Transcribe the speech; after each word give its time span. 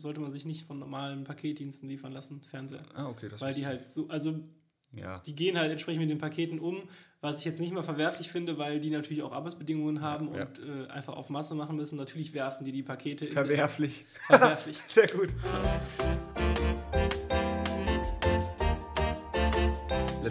sollte 0.00 0.20
man 0.20 0.30
sich 0.30 0.44
nicht 0.44 0.66
von 0.66 0.78
normalen 0.78 1.24
Paketdiensten 1.24 1.88
liefern 1.88 2.12
lassen, 2.12 2.40
Fernseher. 2.42 2.82
Ah, 2.94 3.06
okay, 3.08 3.28
das 3.28 3.40
Weil 3.40 3.54
die 3.54 3.66
halt 3.66 3.90
so, 3.90 4.08
also 4.08 4.40
Ja. 4.94 5.18
die 5.20 5.34
gehen 5.34 5.58
halt 5.58 5.70
entsprechend 5.70 6.00
mit 6.00 6.10
den 6.10 6.18
Paketen 6.18 6.58
um, 6.58 6.82
was 7.20 7.38
ich 7.40 7.44
jetzt 7.44 7.60
nicht 7.60 7.72
mal 7.72 7.82
verwerflich 7.82 8.28
finde, 8.30 8.56
weil 8.58 8.80
die 8.80 8.90
natürlich 8.90 9.22
auch 9.22 9.32
Arbeitsbedingungen 9.32 10.00
haben 10.00 10.34
ja. 10.34 10.46
und 10.46 10.58
äh, 10.60 10.86
einfach 10.88 11.14
auf 11.14 11.28
Masse 11.30 11.54
machen 11.54 11.76
müssen. 11.76 11.96
Natürlich 11.96 12.32
werfen 12.32 12.64
die 12.64 12.72
die 12.72 12.82
Pakete 12.82 13.26
in 13.26 13.32
Verwerflich. 13.32 14.04
den, 14.30 14.38
verwerflich. 14.38 14.76
Sehr 14.86 15.06
gut. 15.08 15.28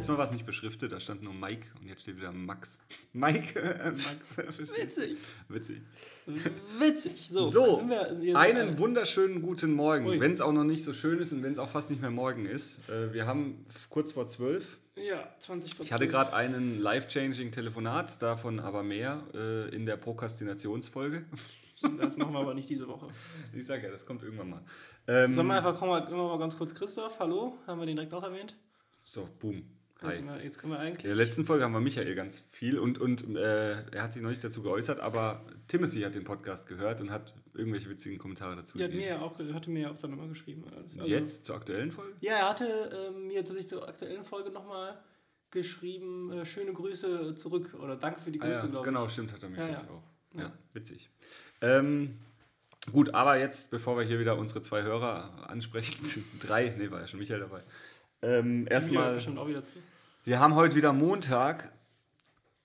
Letztes 0.10 0.18
Mal 0.18 0.18
war 0.18 0.26
es 0.26 0.32
nicht 0.32 0.46
beschriftet, 0.48 0.92
da 0.92 1.00
stand 1.00 1.22
nur 1.22 1.36
Mike 1.36 1.68
und 1.80 1.88
jetzt 1.88 2.02
steht 2.02 2.18
wieder 2.18 2.32
Max. 2.32 2.80
Mike. 3.14 3.60
äh, 3.60 3.92
Max. 3.92 4.58
Witzig. 4.58 5.18
Witzig. 5.48 5.82
Witzig. 6.80 7.30
So, 7.32 7.46
So, 7.46 7.84
wir, 7.88 8.36
einen 8.36 8.80
wunderschönen 8.80 9.44
guten 9.44 9.72
Morgen, 9.72 10.20
wenn 10.20 10.32
es 10.32 10.42
auch 10.42 10.52
noch 10.52 10.64
nicht 10.64 10.84
so 10.84 10.94
schön 10.94 11.20
ist 11.20 11.32
und 11.32 11.44
wenn 11.44 11.54
es 11.54 11.60
auch 11.60 11.70
fast 11.70 11.92
nicht 11.92 12.02
mehr 12.02 12.10
morgen 12.10 12.48
ist. 12.48 12.80
Äh, 12.90 13.14
Wir 13.14 13.28
haben 13.28 13.68
kurz 13.92 14.12
vor 14.14 14.26
zwölf. 14.26 14.80
Ja, 14.96 15.30
20 15.38 15.76
vor 15.76 15.86
Ich 15.86 15.94
hatte 15.94 16.06
12. 16.06 16.12
gerade 16.12 16.34
einen 16.34 16.80
life-changing 16.80 17.52
Telefonat, 17.52 18.20
davon 18.20 18.60
aber 18.60 18.82
mehr 18.82 19.22
äh, 19.36 19.70
in 19.76 19.86
der 19.86 19.98
Prokrastinationsfolge. 19.98 21.24
Das 22.00 22.18
machen 22.18 22.34
wir 22.34 22.40
aber 22.40 22.56
nicht 22.56 22.68
diese 22.70 22.88
Woche. 22.88 23.10
Ich 23.54 23.68
sage 23.68 23.84
ja, 23.84 23.92
das 23.92 24.08
kommt 24.08 24.24
irgendwann 24.24 24.50
mal. 24.50 24.62
Ähm, 25.08 25.34
Sollen 25.36 25.46
wir 25.48 25.56
einfach, 25.58 25.78
komm 25.78 25.90
mal, 25.90 26.00
immer 26.08 26.28
mal 26.30 26.40
ganz 26.40 26.58
kurz 26.58 26.74
Christoph, 26.74 27.20
hallo, 27.20 27.60
haben 27.68 27.80
wir 27.80 27.86
den 27.86 27.96
direkt 27.96 28.14
auch 28.16 28.24
erwähnt? 28.24 28.56
so, 29.04 29.30
boom. 29.40 29.64
Hi. 30.02 30.14
Jetzt 30.14 30.18
können 30.18 30.28
wir- 30.38 30.44
Jetzt 30.44 30.60
können 30.60 30.74
wir 30.74 30.80
In 30.80 30.86
eigentlich. 30.88 31.04
der 31.04 31.16
letzten 31.16 31.46
Folge 31.46 31.64
haben 31.66 31.74
wir 31.74 31.82
Michael 31.82 32.16
ganz 32.16 32.40
viel 32.52 32.80
und, 32.80 33.00
und 33.00 33.36
äh, 33.36 33.82
er 33.92 34.04
hat 34.04 34.14
sich 34.14 34.22
noch 34.22 34.30
nicht 34.30 34.42
dazu 34.44 34.62
geäußert, 34.62 35.02
aber 35.02 35.46
Timothy 35.68 36.02
hat 36.02 36.16
den 36.16 36.24
Podcast 36.24 36.68
gehört 36.70 37.02
und 37.02 37.12
hat 37.12 37.34
irgendwelche 37.54 37.90
witzigen 37.90 38.18
Kommentare 38.18 38.56
dazu 38.56 38.78
mir 38.78 38.88
gegeben. 38.88 39.04
ja 39.10 39.20
auch, 39.22 39.38
hatte 39.54 39.70
mir 39.70 39.82
ja 39.82 39.92
auch 39.92 39.98
dann 39.98 40.14
immer 40.14 40.28
geschrieben. 40.28 40.64
Also, 40.74 41.06
Jetzt 41.10 41.44
zur 41.46 41.56
aktuellen 41.58 41.92
Folge? 41.92 42.14
Ja, 42.22 42.34
er 42.38 42.50
hatte 42.50 43.12
ähm, 43.14 43.28
mir 43.28 43.40
tatsächlich 43.40 43.68
zur 43.68 43.88
aktuellen 43.90 44.24
Folge 44.24 44.52
nochmal 44.52 44.98
geschrieben, 45.52 46.32
äh, 46.32 46.46
schöne 46.46 46.72
Grüße 46.72 47.36
zurück 47.36 47.74
oder 47.74 47.98
danke 47.98 48.22
für 48.22 48.32
die 48.32 48.40
Ah, 48.42 48.46
Grüße, 48.48 48.62
ja, 48.64 48.68
glaube 48.68 48.86
genau, 48.86 49.08
stimmt, 49.10 49.34
hat 49.34 49.44
er 49.44 49.50
mir 49.50 49.58
Ja, 49.58 49.68
ja. 49.70 49.80
auch. 49.90 50.04
Ja, 50.38 50.42
Ja. 50.44 50.54
witzig. 50.74 51.10
Ähm, 51.62 52.20
gut, 52.94 53.14
aber 53.14 53.38
jetzt, 53.38 53.70
bevor 53.72 53.98
wir 53.98 54.06
hier 54.06 54.20
wieder 54.20 54.38
unsere 54.38 54.62
zwei 54.62 54.84
Hörer 54.84 55.50
ansprechen, 55.50 56.04
drei, 56.40 56.74
nee, 56.78 56.90
war 56.90 57.02
ja 57.02 57.08
schon 57.08 57.20
Michael 57.20 57.42
dabei. 57.42 57.64
Ähm, 58.22 58.68
erstmal, 58.70 59.18
wir 60.26 60.40
haben 60.40 60.56
heute 60.56 60.76
wieder 60.76 60.92
Montag 60.94 61.72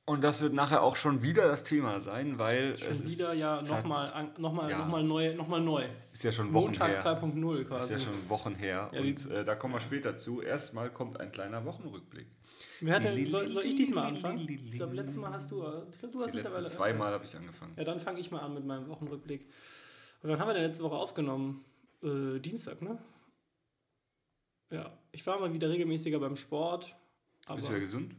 und 0.04 0.22
das 0.22 0.42
wird 0.42 0.52
nachher 0.52 0.82
auch 0.82 0.96
schon 0.96 1.22
wieder 1.22 1.46
das 1.46 1.62
Thema 1.64 2.00
sein, 2.00 2.38
weil 2.38 2.76
Schon 2.76 2.88
es 2.90 3.04
wieder 3.08 3.32
ja 3.32 3.60
es 3.60 3.70
hat- 3.72 3.82
nochmal 3.84 4.30
noch 4.36 4.52
mal, 4.52 4.70
Ja. 4.70 4.78
noch 4.78 4.88
mal 4.88 5.02
neu, 5.04 5.34
noch 5.34 5.48
mal 5.48 5.60
neu. 5.60 5.84
ist 6.12 6.24
ja 6.24 6.32
schon 6.32 6.52
Wochen 6.52 6.64
Montag 6.64 6.88
her. 6.90 6.98
2.0 7.00 7.60
Ist 7.60 7.68
quasi. 7.68 7.92
ja 7.94 7.98
schon 8.00 8.28
Wochen 8.28 8.54
her 8.56 8.90
Ja, 8.92 9.00
und 9.00 9.30
äh, 9.30 9.44
da 9.44 9.54
kommen 9.54 9.74
wir 9.74 9.80
später 9.80 10.16
zu. 10.16 10.42
Erstmal 10.42 10.90
kommt 10.90 11.20
ein 11.20 11.30
kleiner 11.32 11.64
Wochenrückblick. 11.64 12.26
Wer 12.80 12.96
hat 12.96 13.04
denn, 13.04 13.26
soll, 13.28 13.48
soll 13.48 13.62
ich 13.64 13.76
diesmal 13.76 14.06
anfangen? 14.08 14.46
Ich 14.48 14.72
glaube, 14.72 14.94
letztes 14.94 15.16
Mal 15.16 15.32
hast 15.32 15.50
du, 15.52 15.64
ich 15.90 15.98
glaube, 15.98 16.12
du 16.12 16.20
hast 16.22 16.30
Die 16.32 16.36
mittlerweile. 16.38 16.66
zweimal 16.66 17.12
habe 17.12 17.24
ich 17.24 17.34
angefangen. 17.36 17.72
Ja, 17.76 17.84
dann 17.84 18.00
fange 18.00 18.18
ich 18.20 18.30
mal 18.30 18.40
an 18.40 18.54
mit 18.54 18.66
meinem 18.66 18.88
Wochenrückblick. 18.88 19.46
Und 20.22 20.30
dann 20.30 20.38
haben 20.38 20.48
wir 20.48 20.54
denn 20.54 20.64
letzte 20.64 20.82
Woche 20.82 20.96
aufgenommen? 20.96 21.64
Äh, 22.02 22.40
Dienstag, 22.40 22.82
ne? 22.82 22.98
Ja, 24.70 24.96
ich 25.12 25.26
war 25.26 25.38
mal 25.38 25.52
wieder 25.52 25.68
regelmäßiger 25.68 26.18
beim 26.18 26.36
Sport. 26.36 26.94
Bist 27.54 27.68
du 27.68 27.72
wieder 27.72 27.80
gesund? 27.80 28.14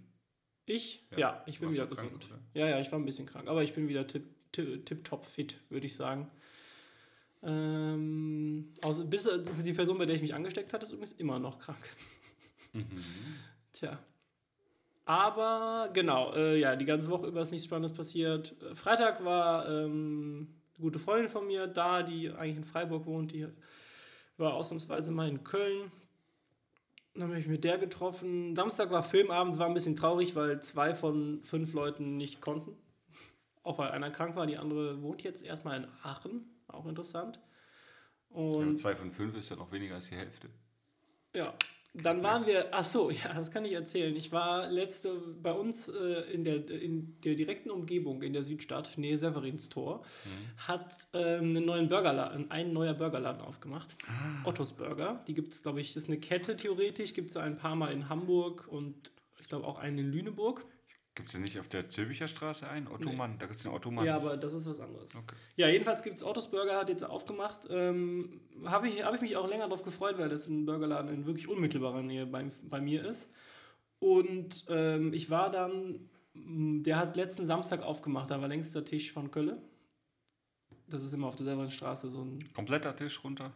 ich? 0.65 1.05
Ja. 1.11 1.17
Ja, 1.17 1.43
ich 1.45 1.59
bin 1.59 1.71
wieder 1.71 1.87
krank, 1.87 2.13
gesund. 2.13 2.25
oder? 2.25 2.39
ja, 2.53 2.69
ja, 2.69 2.79
ich 2.79 2.91
war 2.91 2.99
ein 2.99 3.05
bisschen 3.05 3.25
krank, 3.25 3.47
aber 3.47 3.63
ich 3.63 3.73
bin 3.73 3.87
wieder 3.87 4.07
tip, 4.07 4.23
tip, 4.51 4.85
tip 4.85 5.03
top 5.03 5.25
fit, 5.25 5.59
würde 5.69 5.85
ich 5.85 5.95
sagen. 5.95 6.29
Ähm, 7.43 8.73
außer, 8.81 9.03
bis 9.03 9.25
äh, 9.27 9.39
die 9.63 9.73
Person, 9.73 9.97
bei 9.97 10.05
der 10.05 10.15
ich 10.15 10.21
mich 10.21 10.33
angesteckt 10.33 10.73
hatte, 10.73 10.85
ist 10.85 10.91
übrigens 10.91 11.13
immer 11.13 11.39
noch 11.39 11.59
krank. 11.59 11.83
Mhm. 12.73 12.87
Tja. 13.71 13.99
Aber 15.05 15.91
genau, 15.93 16.33
äh, 16.33 16.59
ja, 16.59 16.75
die 16.75 16.85
ganze 16.85 17.09
Woche 17.09 17.27
über 17.27 17.41
ist 17.41 17.51
nichts 17.51 17.65
Spannendes 17.65 17.95
passiert. 17.95 18.55
Freitag 18.73 19.23
war 19.23 19.69
ähm, 19.69 20.47
eine 20.73 20.81
gute 20.81 20.97
Freundin 20.97 21.29
von 21.29 21.45
mir 21.45 21.67
da, 21.67 22.01
die 22.01 22.31
eigentlich 22.31 22.57
in 22.57 22.63
Freiburg 22.63 23.05
wohnt, 23.05 23.31
die 23.31 23.47
war 24.37 24.55
ausnahmsweise 24.55 25.11
mal 25.11 25.29
in 25.29 25.43
Köln. 25.43 25.91
Dann 27.15 27.29
habe 27.29 27.39
ich 27.39 27.47
mich 27.47 27.55
mit 27.55 27.63
der 27.63 27.77
getroffen. 27.77 28.55
Samstag 28.55 28.91
war 28.91 29.01
Filmabend, 29.01 29.57
war 29.57 29.67
ein 29.67 29.73
bisschen 29.73 29.95
traurig, 29.95 30.35
weil 30.35 30.61
zwei 30.61 30.93
von 30.93 31.41
fünf 31.43 31.73
Leuten 31.73 32.17
nicht 32.17 32.41
konnten. 32.41 32.77
Auch 33.63 33.77
weil 33.77 33.91
einer 33.91 34.11
krank 34.11 34.35
war, 34.35 34.45
die 34.45 34.57
andere 34.57 35.01
wohnt 35.01 35.23
jetzt 35.23 35.43
erstmal 35.43 35.77
in 35.77 35.87
Aachen, 36.03 36.45
auch 36.67 36.85
interessant. 36.85 37.39
Ja, 38.31 38.35
Und 38.35 38.77
zwei 38.77 38.95
von 38.95 39.11
fünf 39.11 39.35
ist 39.37 39.49
ja 39.49 39.55
noch 39.55 39.71
weniger 39.71 39.95
als 39.95 40.09
die 40.09 40.15
Hälfte. 40.15 40.49
ja, 41.33 41.53
dann 42.01 42.23
waren 42.23 42.45
wir, 42.45 42.67
ach 42.71 42.83
so, 42.83 43.09
ja, 43.11 43.33
das 43.33 43.51
kann 43.51 43.65
ich 43.65 43.73
erzählen. 43.73 44.15
Ich 44.15 44.31
war 44.31 44.67
letzte 44.69 45.15
bei 45.41 45.51
uns 45.51 45.87
äh, 45.87 46.31
in, 46.31 46.43
der, 46.43 46.69
in 46.69 47.15
der 47.23 47.35
direkten 47.35 47.71
Umgebung 47.71 48.21
in 48.21 48.33
der 48.33 48.43
Südstadt, 48.43 48.97
Nähe 48.97 49.17
Severinstor, 49.17 50.03
hat 50.57 50.93
ähm, 51.13 51.55
einen 51.55 51.65
neuen 51.65 51.87
Burgerladen, 51.87 52.51
ein 52.51 52.73
neuer 52.73 52.93
Burgerladen 52.93 53.41
aufgemacht. 53.41 53.95
Ottos 54.43 54.73
Burger. 54.73 55.23
Die 55.27 55.33
gibt 55.33 55.53
es, 55.53 55.63
glaube 55.63 55.81
ich, 55.81 55.95
ist 55.95 56.07
eine 56.07 56.19
Kette 56.19 56.55
theoretisch, 56.55 57.13
gibt 57.13 57.29
es 57.29 57.37
ein 57.37 57.57
paar 57.57 57.75
Mal 57.75 57.91
in 57.91 58.09
Hamburg 58.09 58.67
und 58.67 59.11
ich 59.39 59.47
glaube 59.47 59.65
auch 59.65 59.77
einen 59.77 59.99
in 59.99 60.11
Lüneburg. 60.11 60.65
Gibt 61.15 61.29
es 61.29 61.33
denn 61.33 61.43
nicht 61.43 61.57
auf 61.59 61.69
der 61.69 61.87
Zülpicher 61.87 62.27
Straße 62.27 62.67
einen? 62.67 62.87
Otto 62.87 63.09
Nee. 63.09 63.17
Da 63.39 63.45
gibt 63.47 63.57
es 63.57 63.65
einen 63.65 63.73
Otto 63.73 63.89
Mann. 63.89 64.05
Ja, 64.05 64.17
aber 64.17 64.35
das 64.35 64.53
ist 64.53 64.67
was 64.67 64.81
anderes. 64.81 65.15
Okay. 65.15 65.35
Ja, 65.55 65.69
jedenfalls 65.69 66.03
gibt 66.03 66.17
es 66.17 66.23
Ottos 66.23 66.51
Burger, 66.51 66.77
hat 66.77 66.89
jetzt 66.89 67.03
aufgemacht. 67.03 67.67
Ähm, 67.69 68.41
Habe 68.65 68.89
ich, 68.89 69.01
hab 69.01 69.15
ich 69.15 69.21
mich 69.21 69.37
auch 69.37 69.47
länger 69.47 69.63
darauf 69.63 69.83
gefreut, 69.83 70.17
weil 70.17 70.27
das 70.27 70.47
ein 70.47 70.65
Burgerladen 70.65 71.13
in 71.13 71.25
wirklich 71.25 71.47
unmittelbarer 71.47 72.03
Nähe 72.03 72.25
bei, 72.25 72.51
bei 72.63 72.81
mir 72.81 73.05
ist. 73.05 73.31
Und 73.99 74.65
ähm, 74.67 75.13
ich 75.13 75.29
war 75.29 75.49
dann, 75.49 76.09
der 76.33 76.97
hat 76.97 77.15
letzten 77.15 77.45
Samstag 77.45 77.81
aufgemacht, 77.81 78.29
da 78.29 78.41
war 78.41 78.49
längst 78.49 78.75
der 78.75 78.83
Tisch 78.83 79.13
von 79.13 79.31
Kölle. 79.31 79.61
Das 80.87 81.01
ist 81.01 81.13
immer 81.13 81.27
auf 81.27 81.37
der 81.37 81.45
Severinstraße 81.45 82.09
so 82.09 82.23
ein. 82.23 82.43
Kompletter 82.53 82.93
Tisch 82.93 83.23
runter. 83.23 83.53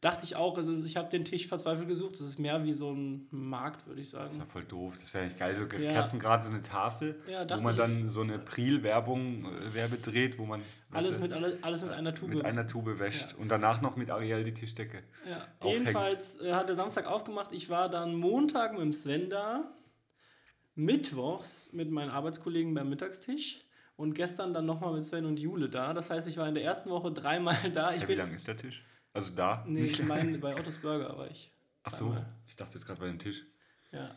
Dachte 0.00 0.24
ich 0.24 0.34
auch, 0.34 0.56
also 0.56 0.72
ich 0.82 0.96
habe 0.96 1.10
den 1.10 1.26
Tisch 1.26 1.46
verzweifelt 1.46 1.86
gesucht. 1.86 2.14
Das 2.14 2.22
ist 2.22 2.38
mehr 2.38 2.64
wie 2.64 2.72
so 2.72 2.90
ein 2.90 3.26
Markt, 3.30 3.86
würde 3.86 4.00
ich 4.00 4.08
sagen. 4.08 4.38
Ja, 4.38 4.46
voll 4.46 4.64
doof. 4.64 4.94
Das 4.98 5.12
wäre 5.12 5.24
nicht 5.24 5.38
geil. 5.38 5.54
So 5.54 5.64
Ja. 5.76 5.92
Kerzen 5.92 6.18
gerade 6.18 6.42
so 6.42 6.48
eine 6.50 6.62
Tafel, 6.62 7.20
Ja, 7.28 7.44
wo 7.50 7.60
man 7.62 7.76
dann 7.76 8.08
so 8.08 8.22
eine 8.22 8.38
Pril-Werbung, 8.38 9.44
äh, 9.44 9.74
Werbe 9.74 9.98
dreht, 9.98 10.38
wo 10.38 10.46
man 10.46 10.62
Alles 10.90 11.18
mit, 11.18 11.34
alles, 11.34 11.62
alles 11.62 11.82
mit 11.82 11.90
einer 11.92 12.14
Tube. 12.14 12.30
mit 12.30 12.44
einer 12.46 12.66
Tube 12.66 12.98
wäscht 12.98 13.32
Ja. 13.32 13.36
und 13.38 13.48
danach 13.50 13.82
noch 13.82 13.96
mit 13.96 14.10
Ariel 14.10 14.42
die 14.42 14.54
Tischdecke. 14.54 15.02
Ja, 15.28 15.46
aufhängt. 15.58 15.80
jedenfalls 15.80 16.40
äh, 16.40 16.54
hat 16.54 16.68
der 16.70 16.76
Samstag 16.76 17.06
aufgemacht. 17.06 17.52
Ich 17.52 17.68
war 17.68 17.90
dann 17.90 18.14
Montag 18.14 18.72
mit 18.72 18.80
dem 18.80 18.94
Sven 18.94 19.28
da, 19.28 19.70
mittwochs 20.74 21.72
mit 21.72 21.90
meinen 21.90 22.10
Arbeitskollegen 22.10 22.72
beim 22.74 22.88
Mittagstisch 22.88 23.64
und 23.96 24.14
gestern 24.14 24.54
dann 24.54 24.66
nochmal 24.66 24.94
mit 24.94 25.02
Sven 25.04 25.26
und 25.26 25.38
Jule 25.38 25.68
da. 25.68 25.92
Das 25.92 26.08
heißt, 26.10 26.26
ich 26.28 26.38
war 26.38 26.48
in 26.48 26.54
der 26.54 26.64
ersten 26.64 26.90
Woche 26.90 27.12
dreimal 27.12 27.54
da. 27.72 27.92
Ich 27.92 28.02
Ja, 28.02 28.08
wie 28.08 28.14
lang 28.14 28.32
ist 28.34 28.46
der 28.48 28.56
Tisch? 28.56 28.82
Also 29.12 29.32
da? 29.34 29.64
nee, 29.66 29.82
ich 29.84 30.02
meine, 30.04 30.38
bei 30.38 30.54
Ottos 30.58 30.78
Burger 30.78 31.16
war 31.16 31.30
ich. 31.30 31.52
Ach 31.82 31.90
so, 31.90 32.06
dreimal. 32.06 32.32
ich 32.46 32.56
dachte 32.56 32.74
jetzt 32.74 32.86
gerade 32.86 33.00
bei 33.00 33.06
dem 33.06 33.18
Tisch. 33.18 33.42
Ja. 33.92 34.14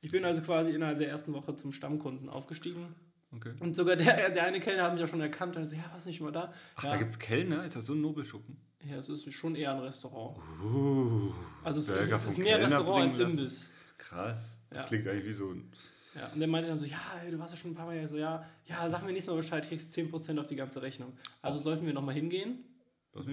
Ich 0.00 0.10
bin 0.10 0.24
also 0.24 0.40
quasi 0.42 0.70
innerhalb 0.72 0.98
der 0.98 1.08
ersten 1.08 1.32
Woche 1.32 1.54
zum 1.56 1.72
Stammkunden 1.72 2.28
aufgestiegen. 2.28 2.94
Okay. 3.34 3.52
Und 3.60 3.74
sogar 3.76 3.96
der, 3.96 4.30
der 4.30 4.44
eine 4.44 4.60
Kellner 4.60 4.84
hat 4.84 4.92
mich 4.92 5.00
ja 5.00 5.06
schon 5.06 5.20
erkannt 5.20 5.56
und 5.56 5.66
so, 5.66 5.74
ja, 5.76 5.84
warst 5.92 6.06
nicht 6.06 6.16
schon 6.18 6.26
mal 6.26 6.32
da? 6.32 6.52
Ach, 6.76 6.84
ja, 6.84 6.90
da 6.90 6.96
gibt's 6.96 7.18
Kellner? 7.18 7.64
Ist 7.64 7.76
das 7.76 7.86
so 7.86 7.94
ein 7.94 8.00
Nobelschuppen? 8.00 8.56
ja, 8.84 8.96
es 8.96 9.08
ist 9.08 9.32
schon 9.32 9.54
eher 9.54 9.72
ein 9.74 9.78
Restaurant. 9.80 10.38
Uh, 10.60 11.32
Also 11.62 11.78
es, 11.78 11.88
ist, 11.88 12.10
es 12.10 12.24
ist 12.24 12.38
mehr 12.38 12.58
Kellner 12.58 12.78
Restaurant 12.78 13.12
als. 13.20 13.32
Imbiss. 13.32 13.70
krass. 13.96 14.58
Das 14.70 14.82
Ja. 14.82 14.88
klingt 14.88 15.06
eigentlich 15.06 15.26
wie 15.26 15.32
so 15.32 15.50
ein... 15.50 15.70
Ja, 16.14 16.28
und 16.28 16.40
der 16.40 16.48
meinte 16.48 16.68
dann 16.68 16.76
so, 16.78 16.84
ja, 16.84 16.98
ey, 17.24 17.30
du 17.30 17.38
warst 17.38 17.52
ja 17.54 17.56
schon 17.56 17.70
ein 17.70 17.74
paar 17.74 17.86
Mal 17.86 17.92
hier. 17.94 18.02
Ich 18.04 18.10
So, 18.10 18.16
ja, 18.18 18.44
ja, 18.66 18.90
sag 18.90 19.02
mir 19.02 19.12
nächstes 19.12 19.30
Mal 19.30 19.36
Bescheid, 19.36 19.66
kriegst 19.66 19.96
10% 19.96 20.38
auf 20.40 20.46
die 20.46 20.56
ganze 20.56 20.82
Rechnung. 20.82 21.16
Also 21.40 21.58
sollten 21.58 21.86
wir 21.86 21.94
nochmal 21.94 22.14
hingehen. 22.14 22.64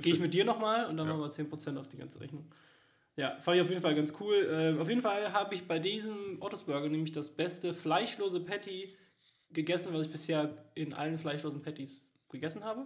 Gehe 0.01 0.13
ich 0.13 0.19
mit 0.19 0.33
dir 0.33 0.45
nochmal 0.45 0.85
und 0.87 0.97
dann 0.97 1.07
Ja. 1.07 1.13
machen 1.13 1.23
wir 1.23 1.31
10% 1.31 1.77
auf 1.77 1.87
die 1.87 1.97
ganze 1.97 2.19
Rechnung. 2.19 2.45
Ja, 3.15 3.37
fand 3.39 3.57
ich 3.57 3.61
auf 3.61 3.69
jeden 3.69 3.81
Fall 3.81 3.95
ganz 3.95 4.13
cool. 4.19 4.35
Äh, 4.77 4.79
auf 4.81 4.87
jeden 4.89 5.01
Fall 5.01 5.33
habe 5.33 5.53
ich 5.55 5.67
bei 5.67 5.79
diesem 5.79 6.37
Ottos 6.41 6.63
Burger 6.63 6.87
nämlich 6.89 7.11
das 7.11 7.29
beste 7.29 7.73
fleischlose 7.73 8.39
Patty 8.41 8.95
gegessen, 9.51 9.93
was 9.93 10.03
ich 10.05 10.11
bisher 10.11 10.53
in 10.75 10.93
allen 10.93 11.17
fleischlosen 11.17 11.61
Patties 11.61 12.13
gegessen 12.29 12.63
habe. 12.63 12.85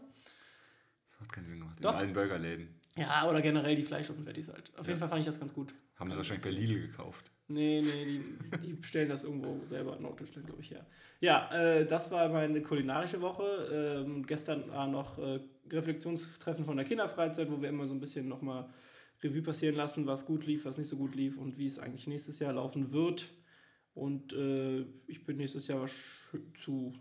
Hat 1.19 1.31
keinen 1.31 1.45
Sinn 1.47 1.59
gemacht. 1.59 1.77
Doch. 1.81 1.91
In 1.93 1.97
allen 1.97 2.13
Burgerläden. 2.13 2.79
Ja, 2.97 3.27
oder 3.27 3.41
generell 3.41 3.75
die 3.75 3.83
fleischlosen 3.83 4.23
Patties 4.25 4.49
halt. 4.49 4.71
Auf 4.77 4.87
jeden 4.87 4.99
Fall 4.99 5.09
fand 5.09 5.19
ich 5.21 5.25
das 5.25 5.39
ganz 5.39 5.53
gut. 5.53 5.73
Haben 5.97 6.11
sie 6.11 6.17
wahrscheinlich 6.17 6.43
bei 6.43 6.51
Lidl 6.51 6.79
gekauft. 6.87 7.31
Nee, 7.47 7.81
nee, 7.83 8.05
die, 8.05 8.75
die 8.75 8.83
stellen 8.87 9.09
das 9.09 9.23
irgendwo 9.23 9.59
selber 9.65 9.97
in 9.97 10.03
Norddeutschland, 10.03 10.47
glaube 10.47 10.61
ich, 10.61 10.71
her. 10.71 10.85
Ja, 11.19 11.51
äh, 11.53 11.85
das 11.85 12.11
war 12.11 12.29
meine 12.29 12.61
kulinarische 12.61 13.21
Woche. 13.21 14.03
Ähm, 14.05 14.25
gestern 14.25 14.69
war 14.71 14.87
noch 14.87 15.17
äh, 15.19 15.39
Reflexionstreffen 15.73 16.65
von 16.65 16.77
der 16.77 16.85
Kinderfreizeit, 16.85 17.51
wo 17.51 17.61
wir 17.61 17.69
immer 17.69 17.85
so 17.85 17.93
ein 17.93 17.99
bisschen 17.99 18.27
nochmal 18.27 18.69
Revue 19.21 19.41
passieren 19.41 19.75
lassen, 19.75 20.05
was 20.05 20.25
gut 20.25 20.45
lief, 20.45 20.65
was 20.65 20.77
nicht 20.77 20.87
so 20.89 20.97
gut 20.97 21.15
lief 21.15 21.37
und 21.37 21.57
wie 21.57 21.65
es 21.65 21.79
eigentlich 21.79 22.07
nächstes 22.07 22.39
Jahr 22.39 22.53
laufen 22.53 22.91
wird. 22.91 23.25
Und 23.93 24.33
äh, 24.33 24.85
ich 25.07 25.25
bin 25.25 25.37
nächstes 25.37 25.67
Jahr 25.67 25.85
zu 26.55 26.93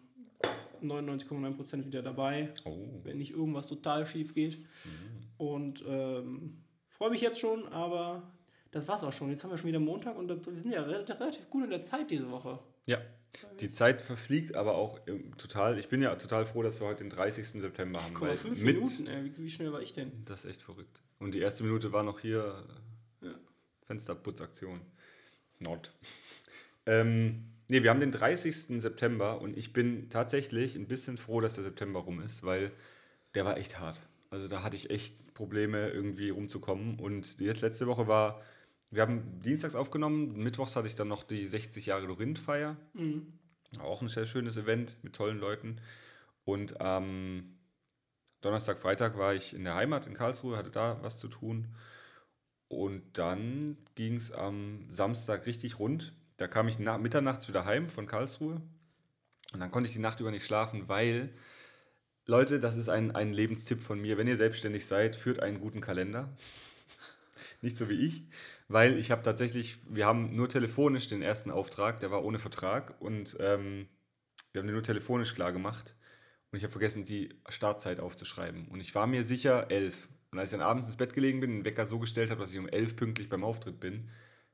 99,9% 0.83 1.87
wieder 1.87 2.03
dabei, 2.03 2.53
Oh. 2.65 3.01
wenn 3.03 3.19
nicht 3.19 3.33
irgendwas 3.33 3.67
total 3.67 4.07
schief 4.07 4.35
geht. 4.35 4.59
Und 5.39 5.85
ähm, 5.87 6.63
freue 6.89 7.11
mich 7.11 7.21
jetzt 7.21 7.41
schon, 7.41 7.67
aber 7.69 8.31
das 8.71 8.89
war's 8.89 9.05
auch 9.05 9.13
schon. 9.13 9.31
Jetzt 9.31 9.43
haben 9.45 9.51
wir 9.51 9.59
schon 9.59 9.69
wieder 9.69 9.81
Montag 9.81 10.17
und 10.17 10.29
wir 10.29 10.61
sind 10.61 10.73
ja 10.73 10.83
relativ 10.83 11.49
gut 11.51 11.65
in 11.65 11.71
der 11.71 11.83
Zeit 11.83 12.11
diese 12.11 12.31
Woche. 12.31 12.59
Ja, 12.87 12.99
die 13.61 13.70
Zeit 13.70 14.02
verfliegt 14.02 14.55
aber 14.55 14.75
auch 14.75 15.00
ähm, 15.06 15.37
total. 15.38 15.79
Ich 15.79 15.88
bin 15.88 16.02
ja 16.02 16.14
total 16.17 16.46
froh, 16.46 16.62
dass 16.62 16.81
wir 16.81 16.87
heute 16.87 17.05
den 17.05 17.11
30. 17.11 17.46
September 17.61 18.02
haben. 18.02 18.14
Guck 18.14 18.29
mal, 18.29 18.37
fünf 18.37 18.61
mit, 18.61 18.76
Minuten, 18.76 19.06
ey, 19.06 19.25
wie, 19.25 19.44
wie 19.44 19.50
schnell 19.50 19.73
war 19.73 19.81
ich 19.81 19.93
denn? 19.93 20.12
Das 20.25 20.44
ist 20.44 20.50
echt 20.50 20.62
verrückt. 20.62 21.02
Und 21.19 21.34
die 21.34 21.40
erste 21.40 21.62
Minute 21.62 21.93
war 21.93 22.02
noch 22.02 22.20
hier 22.20 22.64
Ja. 23.20 23.34
Fensterputzaktion. 23.87 24.81
Not. 25.58 25.93
ähm, 26.87 27.44
nee, 27.69 27.82
wir 27.82 27.90
haben 27.90 28.00
den 28.00 28.12
30. 28.12 28.81
September 28.81 29.40
und 29.40 29.56
ich 29.56 29.73
bin 29.73 30.11
tatsächlich 30.11 30.76
ein 30.76 30.87
bisschen 30.87 31.17
froh, 31.17 31.40
dass 31.40 31.55
der 31.55 31.64
September 31.64 32.00
rum 32.00 32.20
ist, 32.20 32.44
weil 32.44 32.73
der 33.35 33.44
war 33.44 33.56
echt 33.56 33.78
hart. 33.78 34.00
Also 34.31 34.49
da 34.49 34.62
hatte 34.62 34.76
ich 34.76 34.90
echt 34.90 35.35
Probleme, 35.35 35.90
irgendwie 35.90 36.31
rumzukommen. 36.31 36.99
Und 36.99 37.38
jetzt 37.40 37.61
letzte 37.61 37.87
Woche 37.87 38.08
war, 38.08 38.43
wir 38.93 39.03
haben 39.03 39.41
dienstags 39.41 39.75
aufgenommen, 39.75 40.35
mittwochs 40.37 40.77
hatte 40.77 40.87
ich 40.87 40.94
dann 40.94 41.09
noch 41.09 41.25
die 41.25 41.47
60 41.47 41.87
Jahre 41.87 42.06
Dorinth-Feier. 42.06 42.77
Auch 43.81 44.03
ein 44.03 44.09
sehr 44.09 44.27
schönes 44.27 44.59
Event 44.59 44.97
mit 45.03 45.15
tollen 45.15 45.39
Leuten. 45.39 45.81
Und 46.44 46.81
am 46.83 47.56
Donnerstag, 48.43 48.79
Freitag 48.79 49.17
war 49.17 49.35
ich 49.35 49.55
in 49.55 49.65
der 49.65 49.77
Heimat 49.77 50.06
in 50.06 50.12
Karlsruhe, 50.12 50.59
hatte 50.59 50.71
da 50.71 50.99
was 51.03 51.19
zu 51.19 51.29
tun. 51.29 51.75
Und 52.69 53.03
dann 53.17 53.79
ging 53.94 54.17
es 54.17 54.31
am 54.31 54.87
Samstag 54.91 55.47
richtig 55.47 55.79
rund. 55.79 56.12
Da 56.37 56.47
kam 56.47 56.69
ich 56.69 56.79
nach, 56.79 56.99
mitternachts 56.99 57.49
wieder 57.49 57.65
heim 57.65 57.88
von 57.88 58.06
Karlsruhe. 58.06 58.61
Und 59.55 59.61
dann 59.61 59.71
konnte 59.71 59.88
ich 59.88 59.95
die 59.95 60.00
Nacht 60.00 60.21
über 60.21 60.31
nicht 60.31 60.45
schlafen, 60.45 60.88
weil, 60.88 61.31
Leute, 62.27 62.61
das 62.61 62.77
ist 62.77 62.91
ein, 62.91 63.15
ein 63.15 63.33
Lebenstipp 63.33 63.83
von 63.83 64.00
mir. 64.00 64.19
Wenn 64.19 64.27
ihr 64.27 64.37
selbstständig 64.37 64.87
seid, 64.87 65.17
führt 65.17 65.41
einen 65.41 65.61
guten 65.61 65.81
Kalender. 65.81 66.37
Nicht 67.62 67.77
so 67.77 67.88
wie 67.88 68.06
ich, 68.06 68.25
weil 68.73 68.99
ich 68.99 69.11
habe 69.11 69.23
tatsächlich, 69.23 69.79
wir 69.89 70.07
haben 70.07 70.35
nur 70.35 70.49
telefonisch 70.49 71.09
den 71.09 71.23
ersten 71.23 71.51
Auftrag, 71.51 72.01
der 72.01 72.11
war 72.11 72.25
ohne 72.25 72.39
Vertrag 72.39 73.01
und 73.01 73.37
ähm, 73.41 73.89
wir 74.53 74.61
haben 74.61 74.67
den 74.67 74.75
nur 74.75 74.83
telefonisch 74.83 75.35
klar 75.35 75.53
gemacht. 75.53 75.97
Und 76.51 76.59
ich 76.59 76.65
habe 76.65 76.73
vergessen, 76.73 77.05
die 77.07 77.31
Startzeit 77.49 77.99
aufzuschreiben. 77.99 78.69
Und 78.69 78.81
ich 78.81 78.95
war 78.95 79.07
mir 79.07 79.25
sicher 79.25 79.71
elf. 79.71 80.09
Und 80.31 80.39
als 80.39 80.53
ich 80.53 80.59
dann 80.59 80.67
abends 80.67 80.87
ins 80.87 80.99
Bett 80.99 81.15
gelegen 81.15 81.41
bin, 81.41 81.51
den 81.51 81.65
Wecker 81.65 81.87
so 81.87 81.99
gestellt 81.99 82.31
habe, 82.31 82.41
dass 82.41 82.53
ich 82.53 82.59
um 82.59 82.69
elf 82.69 82.95
pünktlich 82.95 83.31
beim 83.31 83.43
Auftritt 83.43 83.81
bin, 83.81 84.11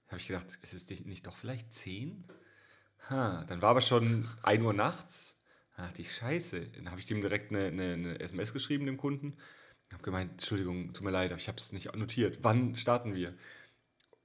habe 0.07 0.19
ich 0.19 0.29
gedacht, 0.29 0.59
ist 0.63 0.75
es 0.75 1.05
nicht 1.05 1.27
doch 1.27 1.37
vielleicht 1.37 1.73
zehn? 1.73 2.25
Ha, 3.11 3.45
dann 3.49 3.63
war 3.63 3.71
aber 3.71 3.81
schon 3.81 4.29
1 4.43 4.63
Uhr 4.63 4.73
nachts. 4.73 5.41
Ach, 5.77 5.93
die 5.93 6.05
Scheiße. 6.05 6.69
Dann 6.69 6.91
habe 6.91 7.01
ich 7.01 7.07
dem 7.07 7.21
direkt 7.21 7.53
eine, 7.53 7.67
eine, 7.67 7.93
eine 7.95 8.21
SMS 8.21 8.53
geschrieben, 8.53 8.87
dem 8.87 8.97
Kunden. 8.97 9.37
Ich 9.89 9.95
habe 9.95 10.03
gemeint, 10.03 10.33
Entschuldigung, 10.33 10.93
tut 10.93 11.05
mir 11.05 11.11
leid, 11.11 11.31
aber 11.31 11.41
ich 11.41 11.49
habe 11.49 11.59
es 11.59 11.73
nicht 11.73 11.95
notiert. 11.97 12.39
Wann 12.43 12.77
starten 12.77 13.15
wir? 13.15 13.35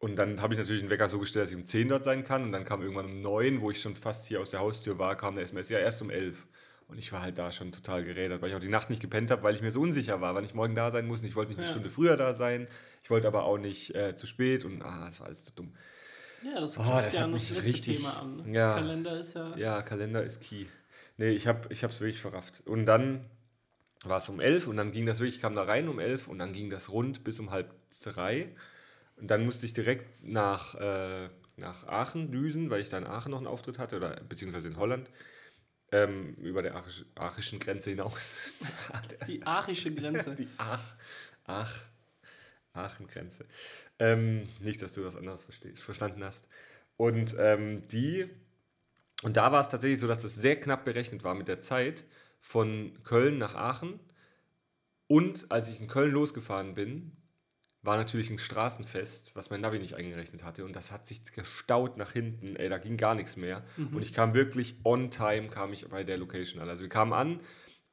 Und 0.03 0.17
dann 0.17 0.41
habe 0.41 0.53
ich 0.53 0.59
natürlich 0.59 0.81
den 0.81 0.89
Wecker 0.89 1.07
so 1.07 1.17
gestellt, 1.17 1.44
dass 1.45 1.51
ich 1.51 1.57
um 1.57 1.65
10 1.65 1.88
dort 1.88 2.03
sein 2.03 2.23
kann. 2.25 2.44
Und 2.44 2.51
dann 2.51 2.65
kam 2.65 2.81
irgendwann 2.81 3.05
um 3.05 3.21
9, 3.21 3.61
wo 3.61 3.71
ich 3.71 3.81
schon 3.81 3.95
fast 3.95 4.27
hier 4.27 4.41
aus 4.41 4.50
der 4.50 4.59
Haustür 4.59 5.00
war, 5.00 5.15
kam 5.15 5.35
eine 5.35 5.41
SMS, 5.44 5.69
ja, 5.69 5.79
erst 5.79 6.01
um 6.01 6.09
11. 6.09 6.45
Und 6.89 6.97
ich 6.97 7.13
war 7.13 7.21
halt 7.21 7.38
da 7.38 7.51
schon 7.53 7.71
total 7.71 8.03
gerädert, 8.03 8.41
weil 8.41 8.50
ich 8.50 8.55
auch 8.55 8.59
die 8.59 8.67
Nacht 8.67 8.89
nicht 8.89 9.01
gepennt 9.01 9.31
habe, 9.31 9.44
weil 9.44 9.55
ich 9.55 9.61
mir 9.61 9.71
so 9.71 9.79
unsicher 9.79 10.19
war, 10.19 10.35
wann 10.35 10.44
ich 10.44 10.53
morgen 10.53 10.75
da 10.75 10.91
sein 10.91 11.07
muss. 11.07 11.21
Und 11.21 11.27
ich 11.27 11.35
wollte 11.38 11.51
nicht 11.51 11.59
eine 11.59 11.67
Ja. 11.67 11.71
Stunde 11.71 11.89
früher 11.89 12.17
da 12.17 12.33
sein. 12.33 12.67
Ich 13.01 13.09
wollte 13.09 13.27
aber 13.27 13.45
auch 13.45 13.57
nicht 13.57 13.95
äh, 13.95 14.13
zu 14.15 14.27
spät. 14.27 14.65
Und 14.65 14.81
ah, 14.81 15.05
das 15.05 15.19
war 15.21 15.27
alles 15.27 15.45
zu 15.45 15.53
dumm. 15.53 15.73
Ja, 16.44 16.59
das 16.59 16.77
Oh, 16.77 16.83
das 16.83 17.15
ja 17.15 17.21
hat 17.21 17.31
mich 17.31 17.63
richtig- 17.63 17.97
Thema 17.99 18.19
an. 18.19 18.35
Ne? 18.45 18.53
ja. 18.57 18.73
Kalender 18.75 19.17
ist 19.17 19.35
ja. 19.35 19.53
Ja, 19.56 19.81
Kalender 19.83 20.23
ist 20.23 20.41
key. 20.41 20.65
Nee, 21.15 21.29
ich 21.29 21.47
habe 21.47 21.69
es 21.69 21.81
wirklich 22.01 22.19
verrafft. 22.19 22.61
Und 22.65 22.85
dann 22.85 23.23
war 24.03 24.17
es 24.17 24.27
um 24.27 24.41
11 24.41 24.67
und 24.67 24.75
dann 24.75 24.91
ging 24.91 25.06
das 25.06 25.19
wirklich, 25.21 25.35
ich 25.38 25.41
kam 25.41 25.56
da 25.56 25.63
rein 25.63 25.88
um 25.88 25.99
11 25.99 26.27
und 26.27 26.39
dann 26.39 26.51
ging 26.51 26.69
das 26.69 26.91
rund 26.91 27.23
bis 27.23 27.39
um 27.39 27.51
halb 27.51 27.73
drei. 28.03 28.49
Und 29.15 29.27
dann 29.30 29.45
musste 29.45 29.65
ich 29.65 29.74
direkt 29.74 30.24
nach, 30.24 30.75
äh, 30.75 31.30
nach 31.56 31.88
Aachen 31.88 32.31
düsen, 32.31 32.69
weil 32.69 32.81
ich 32.81 32.89
da 32.89 32.98
in 32.98 33.06
Aachen 33.06 33.31
noch 33.31 33.38
einen 33.38 33.48
Auftritt 33.48 33.80
hatte, 33.80 33.98
oder 33.98 34.21
beziehungsweise 34.21 34.68
in 34.68 34.77
Holland, 34.77 35.10
ähm, 35.92 36.36
über 36.36 36.62
der 36.62 36.75
Aachisch, 36.75 37.06
aachischen 37.15 37.60
Grenze 37.60 37.92
hinaus. 37.92 38.54
Die 39.27 39.45
aachische 39.45 39.94
Grenze. 39.94 40.33
Die 40.33 40.48
Aach, 40.57 40.95
Aach, 41.45 41.86
Aachen-Grenze. 42.74 43.45
Ähm, 44.00 44.44
nicht, 44.60 44.81
dass 44.81 44.94
du 44.94 45.04
das 45.04 45.16
anders 45.16 45.45
verstanden 45.75 46.24
hast. 46.24 46.48
Und 46.98 47.36
ähm, 47.38 47.88
die, 47.88 48.27
und 49.21 49.38
da 49.38 49.51
war 49.51 49.62
es 49.62 49.69
tatsächlich 49.69 50.00
so, 50.00 50.07
dass 50.07 50.24
es 50.24 50.36
sehr 50.36 50.59
knapp 50.59 50.83
berechnet 50.83 51.24
war 51.24 51.36
mit 51.36 51.48
der 51.48 51.62
Zeit 51.62 52.06
von 52.39 52.98
Köln 53.04 53.38
nach 53.38 53.56
Aachen. 53.56 54.00
Und 55.07 55.51
als 55.51 55.69
ich 55.69 55.80
in 55.80 55.88
Köln 55.88 56.12
losgefahren 56.12 56.74
bin, 56.74 57.16
war 57.83 57.97
natürlich 57.97 58.30
ein 58.30 58.39
Straßenfest, 58.39 59.35
was 59.35 59.50
mein 59.50 59.62
Navi 59.62 59.77
nicht 59.77 59.95
eingerechnet 59.95 60.44
hatte. 60.44 60.65
Und 60.65 60.75
das 60.75 60.91
hat 60.91 61.06
sich 61.06 61.21
gestaut 61.31 61.97
nach 61.97 62.13
hinten. 62.13 62.56
Ey, 62.56 62.69
da 62.69 62.77
ging 62.77 62.97
gar 62.97 63.13
nichts 63.13 63.35
mehr. 63.35 63.63
Und 63.77 64.01
ich 64.01 64.13
kam 64.13 64.33
wirklich 64.33 64.77
on 64.83 65.12
time, 65.12 65.50
kam 65.50 65.74
ich 65.74 65.88
bei 65.89 66.03
der 66.03 66.18
Location 66.18 66.62
an. 66.62 66.69
Also 66.69 66.83
wir 66.83 66.89
kamen 66.89 67.13
an, 67.13 67.41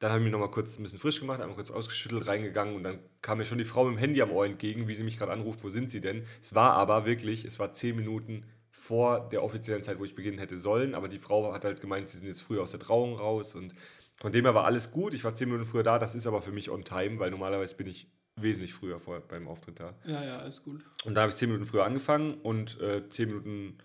dann 0.01 0.09
habe 0.09 0.21
ich 0.21 0.23
mich 0.23 0.31
nochmal 0.31 0.49
kurz 0.49 0.79
ein 0.79 0.83
bisschen 0.83 0.97
frisch 0.97 1.19
gemacht, 1.19 1.41
einmal 1.41 1.55
kurz 1.55 1.69
ausgeschüttelt, 1.69 2.25
reingegangen 2.25 2.75
und 2.75 2.83
dann 2.83 2.99
kam 3.21 3.37
mir 3.37 3.45
schon 3.45 3.59
die 3.59 3.65
Frau 3.65 3.83
mit 3.83 3.97
dem 3.97 3.99
Handy 3.99 4.21
am 4.23 4.31
Ohr 4.31 4.47
entgegen, 4.47 4.87
wie 4.87 4.95
sie 4.95 5.03
mich 5.03 5.19
gerade 5.19 5.31
anruft, 5.31 5.63
wo 5.63 5.69
sind 5.69 5.91
sie 5.91 6.01
denn? 6.01 6.23
Es 6.41 6.55
war 6.55 6.73
aber 6.73 7.05
wirklich, 7.05 7.45
es 7.45 7.59
war 7.59 7.71
zehn 7.71 7.95
Minuten 7.95 8.45
vor 8.71 9.29
der 9.29 9.43
offiziellen 9.43 9.83
Zeit, 9.83 9.99
wo 9.99 10.03
ich 10.03 10.15
beginnen 10.15 10.39
hätte 10.39 10.57
sollen, 10.57 10.95
aber 10.95 11.07
die 11.07 11.19
Frau 11.19 11.53
hat 11.53 11.65
halt 11.65 11.81
gemeint, 11.81 12.07
sie 12.07 12.17
sind 12.17 12.27
jetzt 12.27 12.41
früher 12.41 12.63
aus 12.63 12.71
der 12.71 12.79
Trauung 12.79 13.15
raus 13.15 13.53
und 13.53 13.75
von 14.15 14.31
dem 14.31 14.45
her 14.45 14.55
war 14.55 14.65
alles 14.65 14.89
gut. 14.89 15.13
Ich 15.13 15.23
war 15.23 15.35
zehn 15.35 15.49
Minuten 15.49 15.67
früher 15.67 15.83
da, 15.83 15.99
das 15.99 16.15
ist 16.15 16.25
aber 16.25 16.41
für 16.41 16.51
mich 16.51 16.71
on 16.71 16.83
time, 16.83 17.19
weil 17.19 17.29
normalerweise 17.29 17.75
bin 17.75 17.85
ich 17.85 18.07
wesentlich 18.35 18.73
früher 18.73 18.99
vor, 18.99 19.19
beim 19.21 19.47
Auftritt 19.47 19.79
da. 19.79 19.95
Ja, 20.05 20.23
ja, 20.23 20.41
ist 20.41 20.63
gut. 20.63 20.83
Und 21.05 21.15
da 21.15 21.21
habe 21.21 21.31
ich 21.31 21.37
zehn 21.37 21.49
Minuten 21.49 21.65
früher 21.65 21.85
angefangen 21.85 22.35
und 22.35 22.79
äh, 22.79 23.07
zehn 23.09 23.29
Minuten 23.29 23.77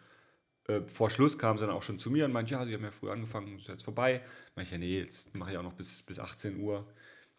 äh, 0.69 0.83
vor 0.87 1.11
Schluss 1.11 1.39
kam 1.39 1.59
sie 1.59 1.67
dann 1.67 1.75
auch 1.75 1.83
schon 1.83 1.99
zu 1.99 2.11
mir 2.11 2.25
und 2.25 2.33
meinte, 2.33 2.55
ja, 2.55 2.65
sie 2.65 2.75
haben 2.75 2.85
ja 2.85 2.91
früher 2.91 3.13
angefangen, 3.13 3.57
ist 3.57 3.69
jetzt 3.69 3.85
vorbei. 3.85 4.23
Meinte 4.55 4.69
ich, 4.69 4.73
ja, 4.73 4.79
nee, 4.79 5.01
jetzt 5.01 5.35
mache 5.35 5.53
ich 5.53 5.59
auch 5.59 5.63
noch 5.63 5.75
bis, 5.75 6.03
bis 6.03 6.19
18 6.19 6.61
Uhr. 6.61 6.87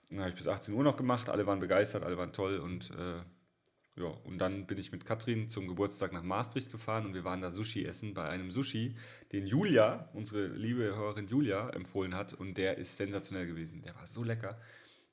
Dann 0.09 0.19
habe 0.19 0.29
ich 0.29 0.35
bis 0.35 0.47
18 0.47 0.73
Uhr 0.73 0.83
noch 0.83 0.97
gemacht, 0.97 1.29
alle 1.29 1.45
waren 1.45 1.59
begeistert, 1.59 2.03
alle 2.03 2.17
waren 2.17 2.31
toll 2.31 2.59
und 2.59 2.91
äh, 2.91 3.21
ja, 3.97 4.05
und 4.25 4.37
dann 4.37 4.67
bin 4.67 4.77
ich 4.77 4.91
mit 4.91 5.05
Katrin 5.05 5.49
zum 5.49 5.67
Geburtstag 5.67 6.13
nach 6.13 6.21
Maastricht 6.21 6.71
gefahren 6.71 7.07
und 7.07 7.13
wir 7.15 7.23
waren 7.23 7.41
da 7.41 7.49
Sushi 7.49 7.83
essen 7.83 8.13
bei 8.13 8.29
einem 8.29 8.51
Sushi, 8.51 8.95
den 9.31 9.47
Julia, 9.47 10.09
unsere 10.13 10.47
liebe 10.47 10.83
Hörerin 10.83 11.27
Julia, 11.27 11.69
empfohlen 11.71 12.13
hat 12.13 12.33
und 12.33 12.59
der 12.59 12.77
ist 12.77 12.95
sensationell 12.95 13.47
gewesen. 13.47 13.81
Der 13.81 13.95
war 13.95 14.05
so 14.05 14.23
lecker. 14.23 14.61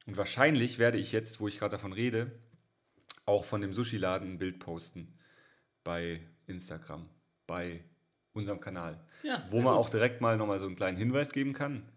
Und 0.06 0.17
wahrscheinlich 0.17 0.79
werde 0.79 0.99
ich 0.99 1.12
jetzt, 1.12 1.41
wo 1.41 1.49
ich 1.49 1.59
gerade 1.59 1.73
davon 1.73 1.93
rede, 1.93 2.33
auch 3.27 3.45
von 3.45 3.61
dem 3.61 3.73
Sushi-Laden 3.73 4.33
ein 4.33 4.39
Bild 4.39 4.59
posten 4.59 5.19
bei 5.82 6.20
Instagram, 6.46 7.08
bei 7.46 7.84
unserem 8.32 8.61
Kanal. 8.61 9.03
Ja, 9.23 9.43
wo 9.49 9.61
man 9.61 9.75
gut. 9.77 9.87
auch 9.87 9.91
direkt 9.91 10.20
mal 10.20 10.37
nochmal 10.37 10.58
so 10.58 10.67
einen 10.67 10.77
kleinen 10.77 10.96
Hinweis 10.96 11.32
geben 11.32 11.53
kann. 11.53 11.89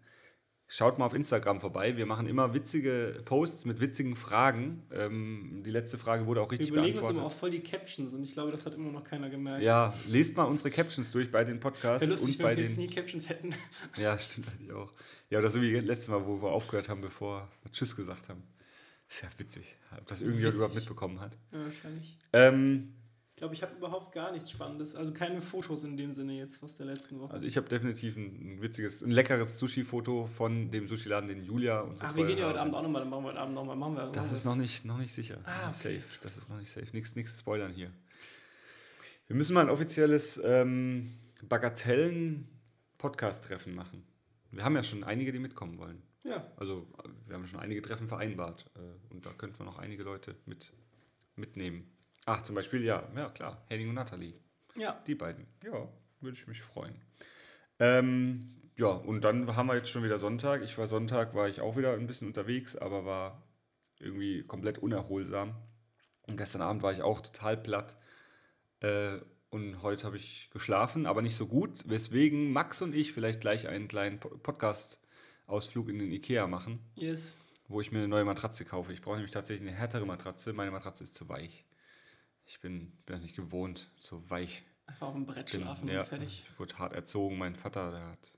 Schaut 0.70 0.98
mal 0.98 1.06
auf 1.06 1.14
Instagram 1.14 1.60
vorbei. 1.60 1.96
Wir 1.96 2.04
machen 2.04 2.26
immer 2.26 2.52
witzige 2.52 3.22
Posts 3.24 3.64
mit 3.64 3.80
witzigen 3.80 4.14
Fragen. 4.14 4.82
Ähm, 4.92 5.62
die 5.64 5.70
letzte 5.70 5.96
Frage 5.96 6.26
wurde 6.26 6.42
auch 6.42 6.48
Wir 6.50 6.58
richtig 6.58 6.68
überlegen 6.68 6.98
uns 6.98 7.08
beantwortet. 7.08 7.18
immer 7.18 7.26
auch 7.26 7.32
voll 7.38 7.50
die 7.50 7.60
Captions 7.60 8.12
und 8.12 8.22
ich 8.22 8.34
glaube, 8.34 8.52
das 8.52 8.66
hat 8.66 8.74
immer 8.74 8.90
noch 8.92 9.02
keiner 9.02 9.30
gemerkt. 9.30 9.62
Ja, 9.64 9.94
lest 10.08 10.36
mal 10.36 10.44
unsere 10.44 10.70
Captions 10.70 11.10
durch 11.10 11.30
bei 11.30 11.42
den 11.44 11.58
Podcasts 11.58 12.02
Wäre 12.02 12.10
lustig, 12.10 12.34
und 12.34 12.38
wenn 12.40 12.46
bei 12.46 12.56
wir 12.58 12.64
jetzt 12.64 12.76
den. 12.76 12.84
nie 12.84 12.94
Captions 12.94 13.28
hätten. 13.30 13.54
Ja, 13.96 14.18
stimmt 14.18 14.46
eigentlich 14.48 14.72
auch. 14.72 14.92
Ja, 15.30 15.38
oder 15.38 15.48
so 15.48 15.62
wie 15.62 15.72
letztes 15.72 16.08
Mal, 16.10 16.26
wo 16.26 16.42
wir 16.42 16.50
aufgehört 16.50 16.90
haben, 16.90 17.00
bevor 17.00 17.48
wir 17.62 17.72
Tschüss 17.72 17.96
gesagt 17.96 18.28
haben. 18.28 18.42
Ist 19.08 19.22
ja 19.22 19.28
witzig, 19.38 19.74
ob 19.98 20.06
das 20.06 20.20
irgendjemand 20.20 20.56
überhaupt 20.56 20.74
mitbekommen 20.74 21.18
hat. 21.18 21.32
Ja, 21.50 21.64
wahrscheinlich. 21.64 22.18
Ähm, 22.34 22.92
glaube, 23.38 23.54
ich 23.54 23.62
habe 23.62 23.74
überhaupt 23.74 24.12
gar 24.12 24.30
nichts 24.32 24.50
Spannendes. 24.50 24.94
Also 24.94 25.12
keine 25.12 25.40
Fotos 25.40 25.82
in 25.84 25.96
dem 25.96 26.12
Sinne 26.12 26.34
jetzt 26.34 26.62
aus 26.62 26.76
der 26.76 26.86
letzten 26.86 27.18
Woche. 27.20 27.32
also 27.32 27.46
ich 27.46 27.56
habe 27.56 27.68
definitiv 27.68 28.16
ein, 28.16 28.60
witziges, 28.60 29.02
ein 29.02 29.10
leckeres 29.10 29.58
Sushi-Foto 29.58 30.26
von 30.26 30.70
dem 30.70 30.86
Sushi-Laden, 30.86 31.28
den 31.28 31.44
Julia 31.44 31.80
und 31.80 31.98
so 31.98 32.04
Ach, 32.06 32.14
wir 32.14 32.26
gehen 32.26 32.38
ja 32.38 32.48
heute 32.48 32.60
Abend 32.60 32.74
auch 32.74 32.82
nochmal, 32.82 33.02
dann 33.02 33.10
machen 33.10 33.24
wir 33.24 33.28
heute 33.30 33.40
Abend 33.40 33.54
nochmal. 33.54 33.76
Machen 33.76 33.96
wir, 33.96 34.06
Das 34.06 34.16
machen 34.24 34.34
ist 34.34 34.44
noch 34.44 34.56
nicht, 34.56 34.84
noch 34.84 34.98
nicht 34.98 35.12
sicher. 35.12 35.38
Ah, 35.44 35.68
okay. 35.68 35.98
safe. 36.00 36.18
Das 36.22 36.36
ist 36.36 36.48
noch 36.50 36.58
nicht 36.58 36.70
safe. 36.70 36.86
Nichts, 36.92 37.16
nichts 37.16 37.40
spoilern 37.40 37.72
hier. 37.72 37.90
Wir 39.26 39.36
müssen 39.36 39.54
mal 39.54 39.62
ein 39.62 39.70
offizielles 39.70 40.40
ähm, 40.44 41.12
Bagatellen-Podcast-Treffen 41.48 43.74
machen. 43.74 44.04
Wir 44.50 44.64
haben 44.64 44.74
ja 44.74 44.82
schon 44.82 45.04
einige, 45.04 45.30
die 45.32 45.38
mitkommen 45.38 45.78
wollen. 45.78 46.02
Ja, 46.24 46.50
Also 46.56 46.86
wir 47.26 47.34
haben 47.34 47.46
schon 47.46 47.60
einige 47.60 47.82
Treffen 47.82 48.08
vereinbart. 48.08 48.64
Äh, 48.74 48.80
und 49.12 49.24
da 49.26 49.30
könnten 49.32 49.58
wir 49.58 49.66
noch 49.66 49.78
einige 49.78 50.02
Leute 50.02 50.34
mit, 50.46 50.72
mitnehmen. 51.36 51.90
Ach, 52.28 52.42
zum 52.42 52.54
Beispiel, 52.54 52.84
ja, 52.84 53.08
ja 53.16 53.28
klar, 53.30 53.62
Henning 53.68 53.88
und 53.88 53.94
Nathalie. 53.94 54.34
ja. 54.76 55.02
Die 55.06 55.14
beiden. 55.14 55.46
Ja, 55.64 55.88
würde 56.20 56.36
ich 56.36 56.46
mich 56.46 56.62
freuen. 56.62 57.00
Ähm, 57.78 58.40
ja, 58.76 58.88
und 58.88 59.22
dann 59.22 59.54
haben 59.56 59.66
wir 59.68 59.76
jetzt 59.76 59.90
schon 59.90 60.02
wieder 60.04 60.18
Sonntag. 60.18 60.62
Ich 60.62 60.76
war 60.78 60.86
Sonntag, 60.88 61.34
war 61.34 61.48
ich 61.48 61.60
auch 61.60 61.76
wieder 61.76 61.94
ein 61.94 62.06
bisschen 62.06 62.28
unterwegs, 62.28 62.76
aber 62.76 63.04
war 63.04 63.42
irgendwie 63.98 64.42
komplett 64.44 64.78
unerholsam. 64.78 65.54
Und 66.22 66.36
gestern 66.36 66.62
Abend 66.62 66.82
war 66.82 66.92
ich 66.92 67.02
auch 67.02 67.20
total 67.20 67.56
platt. 67.56 67.96
Äh, 68.80 69.18
und 69.50 69.82
heute 69.82 70.04
habe 70.04 70.16
ich 70.18 70.50
geschlafen, 70.52 71.06
aber 71.06 71.22
nicht 71.22 71.34
so 71.36 71.46
gut, 71.46 71.88
weswegen 71.88 72.52
Max 72.52 72.82
und 72.82 72.94
ich 72.94 73.12
vielleicht 73.12 73.40
gleich 73.40 73.66
einen 73.66 73.88
kleinen 73.88 74.18
Po- 74.20 74.36
Podcast-Ausflug 74.36 75.88
in 75.88 75.98
den 75.98 76.12
Ikea 76.12 76.46
machen. 76.46 76.80
Yes. 76.94 77.34
wo 77.70 77.80
ich 77.80 77.92
mir 77.92 77.98
eine 77.98 78.08
neue 78.08 78.24
Matratze 78.24 78.64
kaufe. 78.64 78.92
Ich 78.92 79.00
brauche 79.02 79.16
nämlich 79.16 79.32
tatsächlich 79.32 79.66
eine 79.68 79.76
härtere 79.76 80.06
Matratze. 80.06 80.52
Meine 80.52 80.70
Matratze 80.70 81.04
ist 81.04 81.14
zu 81.16 81.28
weich. 81.28 81.64
Ich 82.48 82.60
bin, 82.60 82.92
bin 83.04 83.14
das 83.14 83.20
nicht 83.20 83.36
gewohnt, 83.36 83.90
so 83.98 84.28
weich. 84.30 84.62
Einfach 84.86 85.08
auf 85.08 85.14
dem 85.14 85.26
Brett 85.26 85.52
bin, 85.52 85.60
schlafen 85.60 85.86
ja, 85.86 86.00
und 86.00 86.06
fertig. 86.08 86.46
Ich 86.50 86.58
wurde 86.58 86.78
hart 86.78 86.94
erzogen. 86.94 87.36
Mein 87.36 87.54
Vater, 87.54 87.90
der 87.90 88.06
hat 88.06 88.32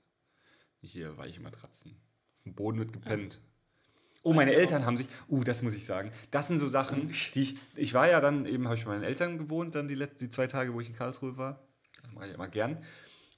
nicht 0.81 0.91
hier 0.91 1.17
weiche 1.17 1.39
Matratzen. 1.39 1.95
Auf 2.35 2.43
dem 2.43 2.53
Boden 2.53 2.77
wird 2.77 2.91
gepennt. 2.91 3.39
Oh, 4.21 4.33
meine. 4.33 4.53
Eltern 4.53 4.85
haben 4.85 4.97
sich, 4.97 5.07
uh, 5.29 5.45
das 5.45 5.61
muss 5.61 5.73
ich 5.73 5.85
sagen, 5.85 6.11
das 6.29 6.49
sind 6.49 6.59
so 6.59 6.67
Sachen, 6.67 7.13
die 7.35 7.41
ich, 7.41 7.55
ich 7.75 7.93
war 7.93 8.09
ja 8.09 8.19
dann 8.19 8.45
eben, 8.45 8.65
habe 8.65 8.75
ich 8.75 8.83
bei 8.83 8.91
meinen 8.91 9.03
Eltern 9.03 9.37
gewohnt, 9.37 9.75
dann 9.75 9.87
die, 9.87 9.95
letzten, 9.95 10.25
die 10.25 10.29
zwei 10.29 10.45
Tage, 10.45 10.73
wo 10.73 10.81
ich 10.81 10.89
in 10.89 10.95
Karlsruhe 10.95 11.37
war. 11.37 11.65
Das 12.01 12.11
mache 12.11 12.27
ich 12.27 12.33
immer 12.33 12.49
gern. 12.49 12.83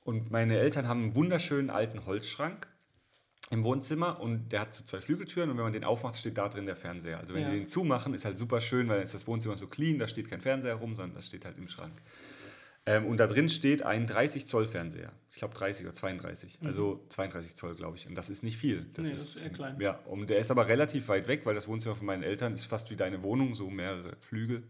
Und 0.04 0.32
meine 0.32 0.58
Eltern 0.58 0.88
haben 0.88 1.04
einen 1.04 1.16
wunderschönen 1.16 1.70
alten 1.70 2.08
Holzschrank 2.08 2.68
im 3.50 3.64
Wohnzimmer 3.64 4.20
und 4.20 4.50
der 4.52 4.62
hat 4.62 4.74
so 4.74 4.84
zwei 4.84 5.00
Flügeltüren 5.02 5.50
und 5.52 5.58
wenn 5.58 5.64
man 5.64 5.74
den 5.74 5.84
aufmacht, 5.84 6.16
steht 6.16 6.38
da 6.38 6.50
drin 6.50 6.66
der 6.66 6.76
Fernseher. 6.76 7.20
Also 7.20 7.34
wenn 7.34 7.44
Ja. 7.44 7.50
die 7.52 7.58
den 7.60 7.68
zumachen, 7.68 8.14
ist 8.14 8.26
halt 8.26 8.38
super 8.38 8.62
schön, 8.62 8.88
weil 8.88 8.96
dann 8.96 9.04
ist 9.04 9.14
das 9.14 9.28
Wohnzimmer 9.28 9.58
so 9.58 9.68
clean, 9.68 10.00
da 10.00 10.08
steht 10.08 10.30
kein 10.30 10.42
Fernseher 10.42 10.76
rum, 10.76 10.96
sondern 10.96 11.16
das 11.16 11.28
steht 11.28 11.46
halt 11.46 11.58
im 11.58 11.68
Schrank. 11.68 11.94
Ähm, 12.86 13.06
und 13.06 13.16
da 13.18 13.28
drin 13.28 13.48
steht 13.48 13.82
ein 13.84 14.08
30 14.08 14.46
Zoll 14.46 14.68
Fernseher. 14.68 15.14
Ich 15.32 15.38
glaube 15.38 15.54
30 15.54 15.86
oder 15.86 15.94
32. 15.94 16.60
Also 16.64 17.06
32 17.08 17.56
Zoll, 17.56 17.76
glaube 17.76 17.96
ich. 17.96 18.08
Und 18.08 18.16
das 18.16 18.30
ist 18.30 18.44
nicht 18.44 18.58
viel. 18.58 18.86
Das, 18.94 19.06
Mhm. 19.06 19.10
Nee, 19.12 19.16
ist, 19.16 19.26
das 19.30 19.36
ist 19.38 19.42
eher 19.42 19.50
klein. 19.52 19.80
Ja, 19.80 20.00
und 20.06 20.30
der 20.30 20.38
ist 20.40 20.52
aber 20.52 20.68
relativ 20.68 21.08
weit 21.08 21.30
weg, 21.30 21.46
weil 21.46 21.56
das 21.56 21.70
Wohnzimmer 21.70 21.96
von 21.96 22.06
meinen 22.08 22.24
Eltern 22.24 22.54
ist 22.54 22.66
fast 22.66 22.90
wie 22.90 22.98
deine 22.98 23.24
Wohnung, 23.24 23.56
so 23.56 23.70
mehrere 23.70 24.18
Flügel. 24.20 24.64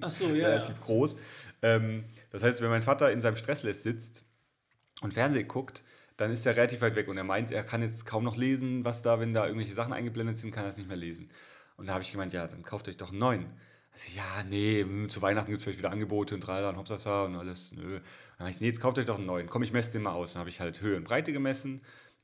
Ach 0.00 0.08
so, 0.08 0.28
ja. 0.34 0.48
relativ 0.48 0.76
ja. 0.78 0.82
groß. 0.84 1.16
Ähm, 1.60 2.04
das 2.30 2.42
heißt, 2.42 2.62
wenn 2.62 2.70
mein 2.70 2.82
Vater 2.82 3.12
in 3.12 3.20
seinem 3.20 3.36
Stressless 3.36 3.82
sitzt 3.82 4.24
und 5.02 5.12
Fernsehen 5.12 5.46
guckt, 5.46 5.82
dann 6.18 6.32
ist 6.32 6.44
er 6.44 6.56
relativ 6.56 6.80
weit 6.80 6.96
weg 6.96 7.08
und 7.08 7.16
er 7.16 7.24
meint, 7.24 7.52
er 7.52 7.62
kann 7.62 7.80
jetzt 7.80 8.04
kaum 8.04 8.24
noch 8.24 8.36
lesen, 8.36 8.84
was 8.84 9.02
da, 9.02 9.20
wenn 9.20 9.32
da 9.32 9.46
irgendwelche 9.46 9.72
Sachen 9.72 9.92
eingeblendet 9.92 10.36
sind, 10.36 10.50
kann 10.50 10.64
er 10.64 10.70
es 10.70 10.76
nicht 10.76 10.88
mehr 10.88 10.96
lesen. 10.96 11.30
Und 11.76 11.86
da 11.86 11.94
habe 11.94 12.02
ich 12.02 12.10
gemeint, 12.10 12.32
ja, 12.32 12.46
dann 12.48 12.62
kauft 12.62 12.88
euch 12.88 12.96
doch 12.96 13.10
einen 13.10 13.20
neuen. 13.20 13.46
Also, 13.92 14.16
ja, 14.16 14.42
nee, 14.48 14.82
hm, 14.82 15.08
zu 15.08 15.22
Weihnachten 15.22 15.46
gibt 15.46 15.58
es 15.58 15.64
vielleicht 15.64 15.78
wieder 15.78 15.92
Angebote 15.92 16.34
und 16.34 16.40
tralala 16.40 16.70
und 16.70 16.76
hopsasa 16.76 17.24
und 17.24 17.36
alles. 17.36 17.70
Nö. 17.72 18.00
Dann 18.00 18.40
habe 18.40 18.50
ich, 18.50 18.60
nee, 18.60 18.66
jetzt 18.66 18.80
kauft 18.80 18.98
euch 18.98 19.06
doch 19.06 19.16
einen 19.16 19.26
neuen. 19.26 19.48
Komm, 19.48 19.62
ich 19.62 19.72
messe 19.72 19.92
den 19.92 20.02
mal 20.02 20.12
aus. 20.12 20.32
Dann 20.32 20.40
habe 20.40 20.50
ich 20.50 20.58
halt 20.58 20.80
Höhe 20.80 20.96
und 20.96 21.04
Breite 21.04 21.32
gemessen 21.32 21.82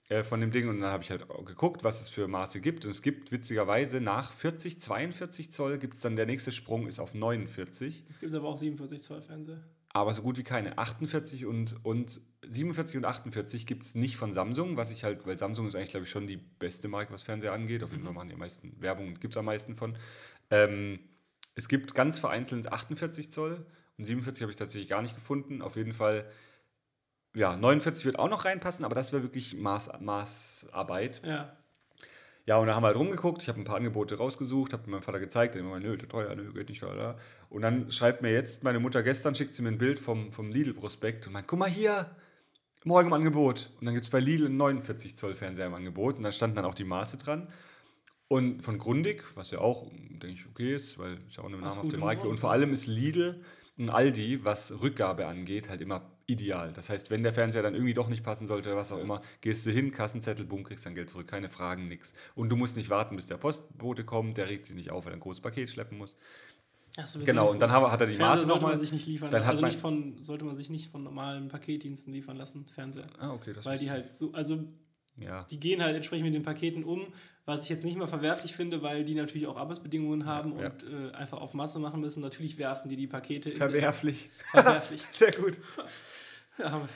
äh, 0.08 0.24
von 0.24 0.40
dem 0.40 0.50
Ding 0.50 0.68
und 0.68 0.80
dann 0.80 0.90
habe 0.90 1.04
ich 1.04 1.10
halt 1.10 1.26
geguckt, 1.46 1.84
was 1.84 2.00
es 2.00 2.08
für 2.08 2.26
Maße 2.26 2.60
gibt. 2.60 2.84
Und 2.84 2.90
es 2.90 3.00
gibt 3.00 3.30
witzigerweise 3.30 4.00
nach 4.00 4.32
40, 4.32 4.80
42 4.80 5.52
Zoll 5.52 5.78
gibt 5.78 5.94
es 5.94 6.00
dann 6.00 6.16
der 6.16 6.26
nächste 6.26 6.50
Sprung 6.50 6.88
ist 6.88 6.98
auf 6.98 7.14
49 7.14 8.04
Es 8.08 8.18
gibt 8.18 8.34
aber 8.34 8.48
auch 8.48 8.58
47 8.58 9.02
Zoll 9.02 9.22
Fernseher. 9.22 9.62
Aber 9.94 10.12
so 10.12 10.22
gut 10.22 10.36
wie 10.36 10.42
keine. 10.42 10.76
48 10.76 11.46
und, 11.46 11.76
und 11.84 12.20
47 12.46 12.98
und 12.98 13.04
48 13.04 13.64
gibt 13.64 13.84
es 13.84 13.94
nicht 13.94 14.16
von 14.16 14.32
Samsung, 14.32 14.76
was 14.76 14.90
ich 14.90 15.04
halt, 15.04 15.24
weil 15.24 15.38
Samsung 15.38 15.68
ist 15.68 15.76
eigentlich, 15.76 15.90
glaube 15.90 16.04
ich, 16.04 16.10
schon 16.10 16.26
die 16.26 16.36
beste 16.36 16.88
Marke, 16.88 17.12
was 17.12 17.22
Fernseher 17.22 17.52
angeht. 17.52 17.84
Auf 17.84 17.92
jeden 17.92 18.02
Fall 18.02 18.12
machen 18.12 18.28
die 18.28 18.34
am 18.34 18.40
meisten 18.40 18.82
Werbung 18.82 19.06
und 19.06 19.20
gibt 19.20 19.34
es 19.34 19.38
am 19.38 19.44
meisten 19.44 19.76
von. 19.76 19.96
Ähm, 20.50 20.98
es 21.54 21.68
gibt 21.68 21.94
ganz 21.94 22.18
vereinzelt 22.18 22.72
48 22.72 23.30
Zoll 23.30 23.64
und 23.96 24.04
47 24.04 24.42
habe 24.42 24.50
ich 24.50 24.58
tatsächlich 24.58 24.90
gar 24.90 25.00
nicht 25.00 25.14
gefunden. 25.14 25.62
Auf 25.62 25.76
jeden 25.76 25.92
Fall, 25.92 26.28
ja, 27.32 27.56
49 27.56 28.04
wird 28.04 28.18
auch 28.18 28.28
noch 28.28 28.44
reinpassen, 28.44 28.84
aber 28.84 28.96
das 28.96 29.12
wäre 29.12 29.22
wirklich 29.22 29.56
Maß, 29.56 29.92
Maßarbeit. 30.00 31.22
Ja. 31.24 31.56
Ja, 32.46 32.58
und 32.58 32.66
da 32.66 32.74
haben 32.74 32.82
wir 32.82 32.88
halt 32.88 32.96
rumgeguckt. 32.96 33.42
Ich 33.42 33.48
habe 33.48 33.58
ein 33.58 33.64
paar 33.64 33.76
Angebote 33.76 34.18
rausgesucht, 34.18 34.74
habe 34.74 34.90
meinem 34.90 35.02
Vater 35.02 35.18
gezeigt. 35.18 35.54
Der 35.54 35.62
immer, 35.62 35.80
nö, 35.80 35.96
zu 35.96 36.06
teuer, 36.06 36.34
nö, 36.34 36.52
geht 36.52 36.68
nicht, 36.68 36.82
da. 36.82 37.16
Und 37.48 37.62
dann 37.62 37.90
schreibt 37.90 38.20
mir 38.20 38.32
jetzt 38.32 38.64
meine 38.64 38.80
Mutter 38.80 39.02
gestern, 39.02 39.34
schickt 39.34 39.54
sie 39.54 39.62
mir 39.62 39.70
ein 39.70 39.78
Bild 39.78 39.98
vom, 39.98 40.32
vom 40.32 40.50
Lidl-Prospekt 40.50 41.26
und 41.26 41.32
meint, 41.32 41.46
guck 41.46 41.58
mal 41.58 41.70
hier, 41.70 42.10
morgen 42.84 43.08
im 43.08 43.12
Angebot. 43.14 43.70
Und 43.80 43.86
dann 43.86 43.94
gibt 43.94 44.04
es 44.04 44.10
bei 44.10 44.20
Lidl 44.20 44.46
einen 44.46 44.58
49 44.58 45.16
Zoll 45.16 45.34
Fernseher 45.34 45.66
im 45.66 45.74
Angebot. 45.74 46.16
Und 46.16 46.22
da 46.22 46.32
standen 46.32 46.56
dann 46.56 46.66
auch 46.66 46.74
die 46.74 46.84
Maße 46.84 47.16
dran. 47.16 47.48
Und 48.28 48.62
von 48.62 48.78
Grundig, 48.78 49.24
was 49.36 49.50
ja 49.50 49.60
auch, 49.60 49.90
denke 49.92 50.32
ich, 50.32 50.46
okay 50.46 50.74
ist, 50.74 50.98
weil 50.98 51.18
ist 51.26 51.36
ja 51.36 51.44
auch 51.44 51.48
eine 51.48 51.56
namhafte 51.56 51.98
Marke. 51.98 52.28
Und 52.28 52.38
vor 52.38 52.50
allem 52.50 52.72
ist 52.72 52.86
Lidl 52.86 53.42
und 53.78 53.90
Aldi, 53.90 54.44
was 54.44 54.80
Rückgabe 54.82 55.26
angeht, 55.26 55.68
halt 55.68 55.80
immer 55.80 56.10
ideal. 56.26 56.72
Das 56.74 56.88
heißt, 56.90 57.10
wenn 57.10 57.22
der 57.22 57.32
Fernseher 57.32 57.62
dann 57.62 57.74
irgendwie 57.74 57.92
doch 57.94 58.08
nicht 58.08 58.22
passen 58.22 58.46
sollte 58.46 58.68
oder 58.70 58.78
was 58.78 58.92
auch 58.92 58.98
immer, 59.00 59.20
gehst 59.40 59.66
du 59.66 59.70
hin, 59.70 59.90
Kassenzettel, 59.90 60.46
bumm, 60.46 60.62
kriegst 60.62 60.86
dein 60.86 60.94
Geld 60.94 61.10
zurück. 61.10 61.26
Keine 61.26 61.48
Fragen, 61.48 61.88
nix. 61.88 62.14
Und 62.34 62.48
du 62.50 62.56
musst 62.56 62.76
nicht 62.76 62.88
warten, 62.90 63.16
bis 63.16 63.26
der 63.26 63.36
Postbote 63.36 64.04
kommt, 64.04 64.36
der 64.38 64.48
regt 64.48 64.64
sich 64.66 64.76
nicht 64.76 64.90
auf, 64.90 65.04
weil 65.06 65.12
er 65.12 65.16
ein 65.16 65.20
großes 65.20 65.40
Paket 65.42 65.68
schleppen 65.68 65.98
muss. 65.98 66.16
Sowieso 66.96 67.24
Genau, 67.24 67.50
und 67.50 67.60
dann 67.60 67.70
so. 67.70 67.90
hat- 67.90 68.00
er 68.00 68.06
die 68.06 68.14
Fernseher 68.14 68.26
Maße 68.28 68.46
sollte 68.46 68.54
nochmal. 68.60 68.72
man 68.76 68.80
sich 68.80 68.92
nicht 68.92 69.06
liefern 69.06 69.30
Dann 69.30 69.42
also 69.42 69.64
nicht 69.66 69.80
von, 69.80 70.22
sollte 70.22 70.44
man 70.44 70.54
sich 70.54 70.70
nicht 70.70 70.90
von 70.92 71.02
normalen 71.02 71.48
Paketdiensten 71.48 72.12
liefern 72.12 72.36
lassen, 72.36 72.66
Fernseher. 72.72 73.08
Ah, 73.18 73.32
okay, 73.32 73.52
das 73.52 73.66
Weil 73.66 73.78
die 73.78 73.90
halt 73.90 74.14
so, 74.14 74.32
also 74.32 74.62
ja. 75.16 75.42
die 75.50 75.58
gehen 75.58 75.82
halt 75.82 75.96
entsprechend 75.96 76.24
mit 76.26 76.34
den 76.34 76.42
Paketen 76.44 76.84
um, 76.84 77.06
was 77.46 77.64
ich 77.64 77.68
jetzt 77.68 77.84
nicht 77.84 77.96
mal 77.96 78.06
verwerflich 78.06 78.54
finde, 78.54 78.82
weil 78.82 79.04
die 79.04 79.14
natürlich 79.14 79.46
auch 79.46 79.56
Arbeitsbedingungen 79.56 80.26
haben 80.26 80.58
ja. 80.58 80.66
und 80.66 80.84
äh, 80.84 81.12
einfach 81.12 81.40
auf 81.40 81.52
Masse 81.54 81.78
machen 81.78 82.00
müssen. 82.00 82.20
Natürlich 82.20 82.56
werfen 82.56 82.88
die 82.88 82.96
die 82.96 83.06
Pakete 83.06 83.50
in 83.50 83.56
Verwerflich. 83.56 84.30
verwerflich. 84.50 85.02
Sehr 85.12 85.32
gut. 85.32 85.58
Ja, 86.56 86.88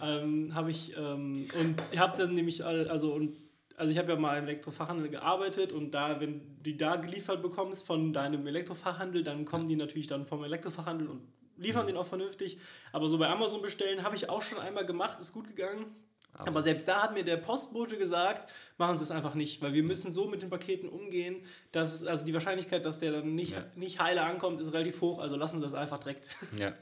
ähm, 0.00 0.54
habe 0.54 0.70
ich 0.70 0.96
ähm, 0.96 1.48
und 1.58 1.82
ich 1.90 1.98
habe 1.98 2.16
dann 2.16 2.34
nämlich 2.34 2.64
also 2.64 3.12
und 3.12 3.36
also 3.76 3.90
ich 3.90 3.98
habe 3.98 4.12
ja 4.12 4.16
mal 4.16 4.38
im 4.38 4.44
Elektrofachhandel 4.44 5.08
gearbeitet 5.08 5.72
und 5.72 5.90
da 5.90 6.20
wenn 6.20 6.38
du 6.38 6.62
die 6.62 6.76
da 6.76 6.94
geliefert 6.94 7.42
bekommst 7.42 7.84
von 7.84 8.12
deinem 8.12 8.46
Elektrofachhandel, 8.46 9.24
dann 9.24 9.44
kommen 9.44 9.66
die 9.66 9.74
natürlich 9.74 10.06
dann 10.06 10.24
vom 10.24 10.44
Elektrofachhandel 10.44 11.08
und 11.08 11.22
liefern 11.56 11.88
den 11.88 11.96
auch 11.96 12.06
vernünftig. 12.06 12.58
Aber 12.92 13.08
so 13.08 13.18
bei 13.18 13.28
Amazon 13.28 13.60
bestellen 13.60 14.04
habe 14.04 14.14
ich 14.14 14.28
auch 14.28 14.42
schon 14.42 14.58
einmal 14.58 14.86
gemacht, 14.86 15.18
ist 15.18 15.32
gut 15.32 15.48
gegangen. 15.48 15.86
Aber, 16.34 16.62
selbst 16.62 16.88
da 16.88 17.02
hat 17.02 17.14
mir 17.14 17.24
der 17.24 17.36
Postbote 17.36 17.96
gesagt, 17.98 18.48
machen 18.78 18.96
Sie 18.98 19.04
es 19.04 19.10
einfach 19.10 19.34
nicht, 19.34 19.60
weil 19.62 19.74
wir 19.74 19.82
müssen 19.82 20.12
so 20.12 20.28
mit 20.28 20.42
den 20.42 20.50
Paketen 20.50 20.88
umgehen, 20.88 21.36
dass 21.72 21.92
es, 21.92 22.06
also 22.06 22.24
die 22.24 22.32
Wahrscheinlichkeit, 22.34 22.84
dass 22.84 23.00
der 23.00 23.12
dann 23.12 23.34
nicht, 23.34 23.52
Ja. 23.52 23.64
nicht 23.76 24.00
heile 24.00 24.22
ankommt, 24.22 24.60
ist 24.60 24.72
relativ 24.72 25.00
hoch, 25.00 25.20
also 25.20 25.36
lassen 25.36 25.58
Sie 25.58 25.64
das 25.64 25.74
einfach 25.74 25.98
direkt. 25.98 26.34
Ja. 26.58 26.72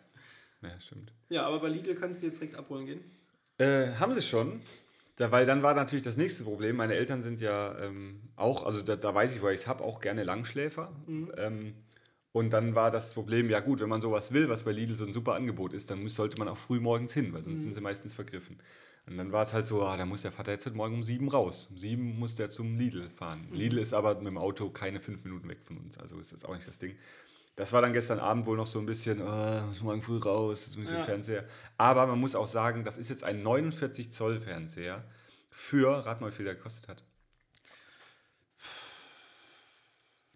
Ja, 0.63 0.79
stimmt. 0.79 1.13
Ja, 1.31 1.47
aber 1.47 1.61
bei 1.61 1.69
Lidl 1.69 1.95
kannst 1.95 2.23
du 2.23 2.27
jetzt 2.27 2.39
direkt 2.41 2.55
abholen 2.55 2.85
gehen. 2.87 3.01
Äh, 3.59 3.95
haben 3.95 4.13
sie 4.15 4.21
schon. 4.23 4.61
Da, 5.17 5.31
weil 5.33 5.47
dann 5.47 5.63
war 5.63 5.75
natürlich 5.75 6.05
das 6.05 6.17
nächste 6.19 6.45
Problem. 6.45 6.77
Meine 6.77 6.95
Eltern 6.95 7.23
sind 7.23 7.41
ja 7.41 7.79
ähm, 7.79 8.21
auch, 8.37 8.65
also 8.65 8.83
da, 8.83 8.97
da 8.97 9.15
weiß 9.15 9.35
ich, 9.35 9.43
weil 9.43 9.55
ich 9.55 9.63
es 9.63 9.67
habe, 9.67 9.83
auch 9.85 10.01
gerne 10.01 10.23
Langschläfer. 10.23 10.93
Ähm, 11.37 11.75
und 12.33 12.51
dann 12.51 12.75
war 12.75 12.91
das 12.91 13.15
Problem, 13.15 13.51
ja 13.51 13.61
gut, 13.61 13.81
wenn 13.81 13.89
man 13.89 14.01
sowas 14.01 14.33
will, 14.33 14.49
was 14.49 14.65
bei 14.65 14.73
Lidl 14.73 14.95
so 14.95 15.05
ein 15.05 15.13
super 15.13 15.35
Angebot 15.35 15.73
ist, 15.73 15.91
dann 15.91 16.03
muss, 16.03 16.15
sollte 16.15 16.39
man 16.39 16.49
auch 16.49 16.57
früh 16.57 16.79
morgens 16.81 17.13
hin, 17.13 17.33
weil 17.33 17.43
sonst 17.43 17.63
sind 17.63 17.75
sie 17.75 17.81
meistens 17.81 18.15
vergriffen. 18.15 18.59
Und 19.11 19.17
dann 19.19 19.33
war 19.33 19.43
es 19.43 19.53
halt 19.53 19.67
so, 19.67 19.83
ah, 19.85 19.97
da 19.97 20.07
muss 20.07 20.23
der 20.23 20.31
Vater 20.31 20.53
jetzt 20.53 20.65
heute 20.67 20.77
Morgen 20.77 20.95
um 20.95 21.03
sieben 21.03 21.29
raus. 21.29 21.67
Um 21.73 21.79
sieben 21.79 22.17
muss 22.19 22.37
der 22.37 22.49
zum 22.49 22.79
Lidl 22.79 23.11
fahren. 23.11 23.49
Lidl 23.51 23.79
ist 23.79 23.93
aber 23.93 24.15
mit 24.15 24.29
dem 24.29 24.39
Auto 24.39 24.71
keine 24.71 25.01
fünf 25.01 25.25
Minuten 25.25 25.49
weg 25.49 25.65
von 25.65 25.79
uns, 25.79 25.99
also 25.99 26.19
ist 26.21 26.33
das 26.33 26.45
auch 26.45 26.55
nicht 26.55 26.69
das 26.69 26.79
Ding. 26.79 26.97
Das 27.57 27.73
war 27.73 27.83
dann 27.83 27.93
gestern 27.93 28.21
Abend 28.21 28.47
wohl 28.47 28.57
noch 28.57 28.69
so 28.69 28.79
ein 28.79 28.87
bisschen, 28.87 29.21
oh, 29.21 29.63
muss 29.67 29.83
morgen 29.83 30.01
früh 30.01 30.19
raus, 30.19 30.67
jetzt 30.67 30.77
muss 30.77 30.87
ich 30.87 30.93
Ja. 30.93 30.99
den 30.99 31.05
Fernseher. 31.07 31.45
Aber 31.77 32.07
man 32.07 32.21
muss 32.21 32.37
auch 32.37 32.47
sagen, 32.47 32.85
das 32.85 32.97
ist 32.99 33.11
jetzt 33.11 33.25
ein 33.25 33.43
49 33.43 34.13
Zoll 34.13 34.39
Fernseher 34.39 35.05
für, 35.51 36.07
rat 36.07 36.21
mal, 36.21 36.31
wie 36.31 36.37
viel 36.37 36.45
der 36.45 36.55
gekostet 36.55 36.87
hat. 36.89 37.05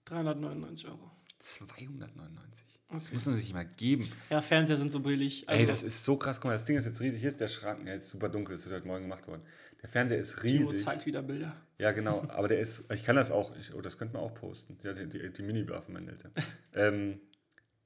399 0.07 0.89
Euro. 0.89 1.11
299. 1.39 2.67
Das 2.95 3.05
Okay. 3.07 3.15
muss 3.15 3.27
man 3.27 3.37
sich 3.37 3.53
mal 3.53 3.65
geben. 3.67 4.11
Ja, 4.31 4.41
Fernseher 4.41 4.77
sind 4.77 4.91
so 4.91 5.01
billig. 5.01 5.49
Also, 5.49 5.61
Ey, 5.61 5.67
das 5.67 5.83
ist 5.83 6.05
so 6.05 6.17
krass. 6.17 6.41
Guck 6.41 6.47
mal, 6.51 6.53
das 6.55 6.65
Ding 6.65 6.77
ist 6.77 6.85
jetzt 6.87 7.01
riesig. 7.01 7.21
Hier 7.21 7.29
ist 7.29 7.41
der 7.41 7.49
Schrank. 7.49 7.87
Ja, 7.87 7.95
ist 7.95 8.09
super 8.09 8.29
dunkel. 8.29 8.57
Das 8.57 8.67
ist 8.67 8.73
heute 8.73 8.87
Morgen 8.87 9.03
gemacht 9.03 9.27
worden. 9.29 9.43
Der 9.83 9.89
Fernseher 9.89 10.19
ist 10.19 10.41
Timo 10.41 10.71
riesig. 10.71 10.85
zeigt 10.87 11.05
wieder 11.07 11.23
Bilder. 11.23 11.55
Ja, 11.79 11.93
genau. 11.93 12.25
Aber 12.29 12.49
der 12.49 12.59
ist, 12.61 12.91
ich 12.93 13.05
kann 13.05 13.17
das 13.17 13.31
auch, 13.31 13.55
ich, 13.57 13.75
oh, 13.75 13.81
das 13.83 13.99
könnte 13.99 14.15
man 14.15 14.23
auch 14.23 14.35
posten. 14.35 14.79
Ja, 14.83 14.93
die, 14.95 15.07
die, 15.09 15.31
die 15.33 15.43
Minibar 15.43 15.83
von 15.83 15.93
meinen 15.95 16.09
Eltern. 16.09 16.33
ähm, 16.75 17.21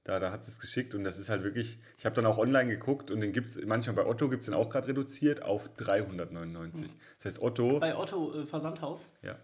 da, 0.05 0.19
da 0.21 0.31
hat 0.33 0.41
es 0.43 0.59
geschickt 0.61 0.95
und 0.95 1.05
das 1.05 1.19
ist 1.19 1.29
halt 1.29 1.43
wirklich, 1.43 1.79
ich 1.99 2.07
habe 2.07 2.15
dann 2.15 2.25
auch 2.25 2.39
online 2.39 2.71
geguckt 2.71 3.11
und 3.11 3.21
den 3.21 3.33
gibt 3.33 3.49
es, 3.49 3.63
manchmal 3.67 3.95
bei 3.97 4.07
Otto 4.07 4.29
gibt 4.31 4.41
es 4.43 4.47
den 4.47 4.55
auch 4.55 4.71
gerade 4.71 4.89
reduziert 4.89 5.43
auf 5.43 5.69
399. 5.77 6.87
Das 7.17 7.25
heißt, 7.27 7.43
Otto, 7.43 7.79
Bei 7.81 7.95
Otto 7.97 8.35
äh, 8.43 8.47
Versandhaus. 8.47 9.09
ja. 9.23 9.37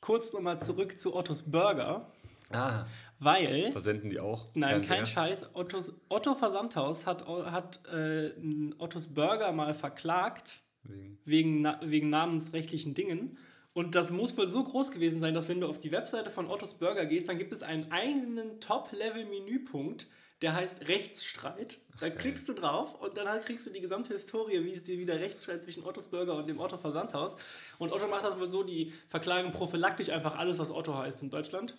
Kurz 0.00 0.32
nochmal 0.32 0.60
zurück 0.60 0.98
zu 0.98 1.14
Ottos 1.14 1.42
Burger, 1.42 2.10
Ah, 2.50 2.86
weil. 3.24 3.70
versenden 3.72 4.10
die 4.10 4.20
auch? 4.20 4.48
Nein, 4.54 4.82
kein 4.82 5.06
Scheiß. 5.06 5.54
Ottos, 5.54 5.92
Otto 6.08 6.34
Versandhaus 6.34 7.06
hat, 7.06 7.26
hat 7.26 7.80
äh, 7.92 8.30
Ottos 8.78 9.14
Burger 9.14 9.52
mal 9.52 9.74
verklagt 9.74 10.60
Wegen- 10.84 11.18
wegen, 11.24 11.60
na, 11.62 11.80
wegen 11.84 12.10
namensrechtlichen 12.10 12.94
Dingen. 12.94 13.38
Und 13.74 13.94
das 13.94 14.10
muss 14.10 14.36
wohl 14.36 14.46
so 14.46 14.62
groß 14.64 14.90
gewesen 14.90 15.20
sein, 15.20 15.32
dass 15.32 15.48
wenn 15.48 15.60
du 15.60 15.66
auf 15.68 15.78
die 15.78 15.92
Webseite 15.92 16.28
von 16.30 16.46
Ottos 16.48 16.74
Burger 16.74 17.06
gehst, 17.06 17.28
dann 17.28 17.38
gibt 17.38 17.52
es 17.52 17.62
einen 17.62 17.90
eigenen 17.90 18.60
Top-Level-Menüpunkt, 18.60 20.06
der 20.42 20.54
heißt 20.54 20.88
Rechtsstreit. 20.88 21.78
Da 22.00 22.10
klickst 22.10 22.48
du 22.48 22.52
drauf 22.52 23.00
und 23.00 23.16
dann 23.16 23.40
kriegst 23.44 23.64
du 23.66 23.70
die 23.70 23.80
gesamte 23.80 24.12
Historie, 24.12 24.64
wie 24.64 24.72
es 24.72 24.82
dir 24.82 24.98
wieder 24.98 25.20
Rechtsstreit 25.20 25.62
zwischen 25.62 25.84
Ottos 25.84 26.08
Burger 26.08 26.36
und 26.36 26.48
dem 26.48 26.58
Otto 26.58 26.76
Versandhaus. 26.76 27.36
Und 27.78 27.92
Otto 27.92 28.08
macht 28.08 28.24
das 28.24 28.38
wohl 28.38 28.48
so, 28.48 28.64
die 28.64 28.92
verklagen 29.08 29.52
prophylaktisch 29.52 30.10
einfach 30.10 30.36
alles, 30.36 30.58
was 30.58 30.70
Otto 30.72 30.96
heißt 30.98 31.22
in 31.22 31.30
Deutschland. 31.30 31.76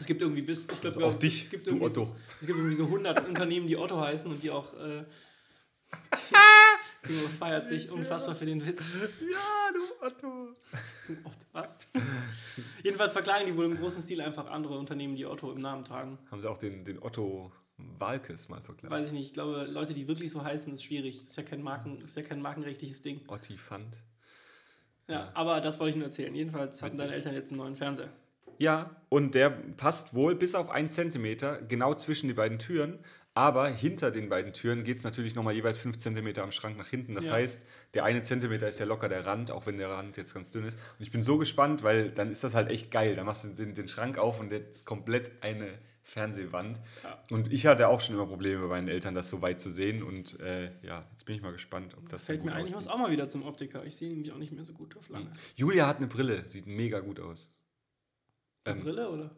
Es 0.00 0.06
gibt 0.06 0.22
irgendwie 0.22 0.42
bis, 0.42 0.68
ich 0.70 0.80
glaube, 0.80 0.96
Also 0.96 1.06
auch 1.06 1.18
dich, 1.18 1.44
es 1.44 1.50
gibt 1.50 1.66
du 1.66 1.76
Otto. 1.82 2.06
So, 2.06 2.16
es 2.40 2.46
gibt 2.46 2.58
irgendwie 2.58 2.74
so 2.74 2.84
100 2.84 3.26
Unternehmen, 3.28 3.66
die 3.66 3.76
Otto 3.76 4.00
heißen 4.00 4.30
und 4.30 4.42
die 4.42 4.50
auch, 4.50 4.72
äh, 4.74 5.04
Timo 7.06 7.28
feiert 7.28 7.68
sich 7.68 7.90
unfassbar 7.90 8.34
für 8.34 8.46
den 8.46 8.66
Witz. 8.66 8.94
Ja, 8.94 9.72
du 9.72 10.06
Otto. 10.06 10.48
Du 11.06 11.12
Otto, 11.24 11.46
was? 11.52 11.86
Jedenfalls 12.82 13.12
verklagen 13.12 13.46
die 13.46 13.56
wohl 13.56 13.64
im 13.64 13.76
großen 13.76 14.02
Stil 14.02 14.20
einfach 14.20 14.46
andere 14.50 14.78
Unternehmen, 14.78 15.16
die 15.16 15.26
Otto 15.26 15.50
im 15.52 15.60
Namen 15.60 15.84
tragen. 15.84 16.18
Haben 16.30 16.42
sie 16.42 16.50
auch 16.50 16.58
den, 16.58 16.84
den 16.84 17.02
Otto 17.02 17.52
Walkes 17.98 18.48
mal 18.48 18.60
verklagt? 18.60 18.92
Weiß 18.92 19.06
ich 19.06 19.12
nicht. 19.12 19.26
Ich 19.28 19.32
glaube, 19.32 19.64
Leute, 19.64 19.94
die 19.94 20.08
wirklich 20.08 20.30
so 20.30 20.44
heißen, 20.44 20.72
ist 20.72 20.84
schwierig. 20.84 21.16
Das 21.18 21.28
ist 21.28 21.36
ja 21.36 21.42
kein, 21.42 21.62
Marken, 21.62 22.00
ist 22.02 22.16
ja 22.16 22.22
kein 22.22 22.42
markenrechtliches 22.42 23.02
Ding. 23.02 23.22
Otti 23.28 23.56
Fand. 23.56 24.02
Ja, 25.08 25.30
aber 25.34 25.60
das 25.60 25.80
wollte 25.80 25.90
ich 25.90 25.96
nur 25.96 26.04
erzählen. 26.06 26.34
Jedenfalls 26.34 26.82
hatten 26.82 26.92
Witzig. 26.92 27.06
deine 27.06 27.16
Eltern 27.16 27.34
jetzt 27.34 27.50
einen 27.50 27.58
neuen 27.58 27.76
Fernseher. 27.76 28.12
Ja, 28.60 28.94
und 29.08 29.34
der 29.34 29.50
passt 29.50 30.14
wohl 30.14 30.34
bis 30.36 30.54
auf 30.54 30.68
einen 30.70 30.90
Zentimeter 30.90 31.60
genau 31.62 31.94
zwischen 31.94 32.28
die 32.28 32.34
beiden 32.34 32.58
Türen. 32.58 32.98
Aber 33.32 33.68
hinter 33.68 34.10
den 34.10 34.28
beiden 34.28 34.52
Türen 34.52 34.82
geht 34.82 34.96
es 34.98 35.04
natürlich 35.04 35.34
nochmal 35.34 35.54
jeweils 35.54 35.78
5 35.78 35.96
Zentimeter 35.98 36.42
am 36.42 36.50
Schrank 36.52 36.76
nach 36.76 36.88
hinten. 36.88 37.14
Das 37.14 37.28
Ja. 37.28 37.34
heißt, 37.34 37.64
der 37.94 38.04
eine 38.04 38.22
Zentimeter 38.22 38.68
ist 38.68 38.78
ja 38.80 38.86
locker 38.86 39.08
der 39.08 39.24
Rand, 39.24 39.50
auch 39.50 39.66
wenn 39.66 39.78
der 39.78 39.88
Rand 39.88 40.16
jetzt 40.16 40.34
ganz 40.34 40.50
dünn 40.50 40.64
ist. 40.64 40.76
Und 40.98 41.04
ich 41.04 41.10
bin 41.10 41.22
so 41.22 41.38
gespannt, 41.38 41.82
weil 41.84 42.10
dann 42.10 42.30
ist 42.30 42.44
das 42.44 42.54
halt 42.54 42.70
echt 42.70 42.90
geil. 42.90 43.14
Da 43.16 43.24
machst 43.24 43.44
du 43.44 43.48
den, 43.48 43.74
den 43.74 43.88
Schrank 43.88 44.18
auf 44.18 44.40
und 44.40 44.50
jetzt 44.52 44.84
komplett 44.84 45.30
eine 45.42 45.66
Fernsehwand. 46.02 46.80
Ja. 47.04 47.22
Und 47.30 47.52
ich 47.52 47.66
hatte 47.66 47.86
auch 47.88 48.00
schon 48.00 48.16
immer 48.16 48.26
Probleme 48.26 48.60
bei 48.62 48.66
meinen 48.66 48.88
Eltern, 48.88 49.14
das 49.14 49.30
so 49.30 49.40
weit 49.42 49.60
zu 49.60 49.70
sehen. 49.70 50.02
Und 50.02 50.38
äh, 50.40 50.72
ja, 50.82 51.06
jetzt 51.12 51.24
bin 51.24 51.36
ich 51.36 51.40
mal 51.40 51.52
gespannt, 51.52 51.94
ob 51.96 52.08
das 52.08 52.24
Fällt 52.24 52.40
dann 52.40 52.46
mir 52.46 52.52
eigentlich 52.54 52.72
muss 52.72 52.78
aussieht. 52.78 52.90
auch 52.92 52.98
mal 52.98 53.12
wieder 53.12 53.28
zum 53.28 53.44
Optiker. 53.44 53.84
Ich 53.86 53.96
sehe 53.96 54.10
nämlich 54.10 54.32
auch 54.32 54.38
nicht 54.38 54.52
mehr 54.52 54.64
so 54.64 54.72
gut 54.74 54.96
auf 54.98 55.08
lange. 55.08 55.30
Julia 55.54 55.86
hat 55.86 55.98
eine 55.98 56.08
Brille, 56.08 56.44
sieht 56.44 56.66
mega 56.66 56.98
gut 57.00 57.20
aus. 57.20 57.48
Eine 58.64 58.76
Ähm, 58.76 58.82
Brille 58.84 59.08
oder? 59.10 59.36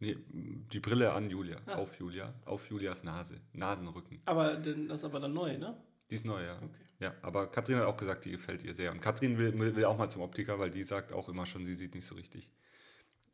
Nee, 0.00 0.16
die 0.30 0.78
Brille 0.80 1.12
an 1.12 1.28
Julia, 1.28 1.58
auf 1.66 1.98
Julia, 1.98 2.32
auf 2.44 2.70
Julias 2.70 3.02
Nase, 3.02 3.40
Nasenrücken. 3.52 4.20
Aber 4.26 4.54
denn, 4.56 4.86
das 4.88 5.00
ist 5.00 5.04
aber 5.04 5.18
dann 5.18 5.32
neu, 5.32 5.58
ne? 5.58 5.76
Die 6.10 6.14
ist 6.14 6.24
neu, 6.24 6.42
ja. 6.44 6.56
Okay. 6.56 6.84
Ja, 7.00 7.14
aber 7.22 7.48
Katrin 7.48 7.76
hat 7.78 7.84
auch 7.86 7.96
gesagt, 7.96 8.24
die 8.24 8.30
gefällt 8.30 8.62
ihr 8.64 8.74
sehr. 8.74 8.92
Und 8.92 9.00
Katrin 9.00 9.38
will, 9.38 9.58
will 9.58 9.84
auch 9.84 9.98
mal 9.98 10.08
zum 10.08 10.22
Optiker, 10.22 10.58
weil 10.58 10.70
die 10.70 10.82
sagt 10.84 11.12
auch 11.12 11.28
immer 11.28 11.46
schon, 11.46 11.64
sie 11.64 11.74
sieht 11.74 11.94
nicht 11.94 12.06
so 12.06 12.14
richtig. 12.14 12.48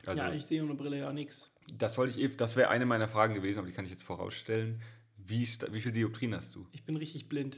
Also, 0.05 0.23
ja, 0.23 0.33
ich 0.33 0.45
sehe 0.45 0.63
ohne 0.63 0.75
Brille 0.75 0.97
ja 0.99 1.13
nichts. 1.13 1.51
das 1.77 1.97
wollte 1.97 2.19
ich, 2.19 2.25
eh- 2.25 2.35
das 2.35 2.55
wäre 2.55 2.69
eine 2.69 2.85
meiner 2.85 3.07
Fragen 3.07 3.33
gewesen, 3.35 3.59
aber 3.59 3.67
die 3.67 3.73
kann 3.73 3.85
ich 3.85 3.91
jetzt 3.91 4.03
vorausstellen. 4.03 4.81
Wie, 5.17 5.47
wie 5.71 5.81
viel 5.81 5.91
Dioptrien 5.91 6.35
hast 6.35 6.55
du? 6.55 6.67
Ich 6.73 6.83
bin 6.83 6.95
richtig 6.97 7.29
blind. 7.29 7.57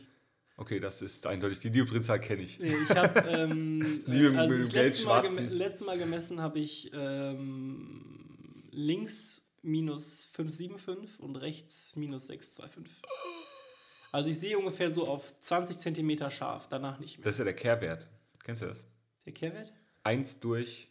Okay, 0.60 0.80
das 0.80 1.02
ist 1.04 1.26
eindeutig. 1.28 1.60
Die 1.60 1.70
Dioptrienzahl 1.72 2.20
kenne 2.20 2.42
ich. 2.42 2.58
Nee, 2.60 2.74
ich 2.84 2.90
habe 2.96 3.20
ähm, 3.30 3.80
die 4.08 4.20
mit- 4.30 4.36
also 4.38 4.56
mit 4.56 4.64
das 4.66 4.70
dem 4.74 4.82
letzte 4.84 5.06
Mal, 5.08 5.22
gem 5.22 5.50
letzte 5.58 5.86
Mal 5.86 5.98
gemessen 6.00 6.42
habe 6.42 6.60
ich 6.60 6.92
ähm, 6.94 8.66
links 8.72 9.44
minus 9.62 10.26
575 10.34 11.20
und 11.20 11.36
rechts 11.36 11.96
minus 11.96 12.28
625. 12.28 13.02
Also 14.12 14.30
ich 14.32 14.40
sehe 14.40 14.58
ungefähr 14.58 14.90
so 14.90 15.08
auf 15.08 15.40
20 15.40 15.78
Zentimeter 15.78 16.32
scharf, 16.32 16.68
danach 16.70 17.00
nicht 17.00 17.18
mehr. 17.20 17.26
Das 17.26 17.36
ist 17.36 17.40
ja 17.40 17.46
der 17.46 17.54
Kehrwert. 17.56 18.08
Kennst 18.44 18.62
du 18.64 18.66
das? 18.68 18.88
Der 19.26 19.34
Kehrwert? 19.34 19.72
1 20.04 20.40
durch 20.40 20.90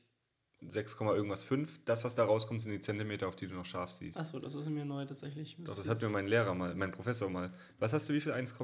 6, 0.68 0.96
irgendwas 1.00 1.42
5. 1.42 1.84
Das, 1.84 2.04
was 2.04 2.14
da 2.14 2.24
rauskommt, 2.24 2.62
sind 2.62 2.72
die 2.72 2.80
Zentimeter, 2.80 3.26
auf 3.28 3.34
die 3.36 3.46
du 3.46 3.54
noch 3.54 3.64
scharf 3.64 3.90
siehst. 3.92 4.18
Achso, 4.18 4.38
das 4.38 4.54
ist 4.54 4.68
mir 4.68 4.84
neu 4.84 5.04
tatsächlich. 5.06 5.56
Doch, 5.60 5.74
das 5.76 5.88
hat 5.88 6.00
mir 6.02 6.08
mein 6.08 6.26
Lehrer 6.28 6.54
mal, 6.54 6.74
mein 6.74 6.92
Professor 6.92 7.28
mal. 7.30 7.52
Was 7.78 7.92
hast 7.92 8.08
du, 8.08 8.12
wie 8.12 8.20
viel? 8.20 8.32
1, 8.32 8.54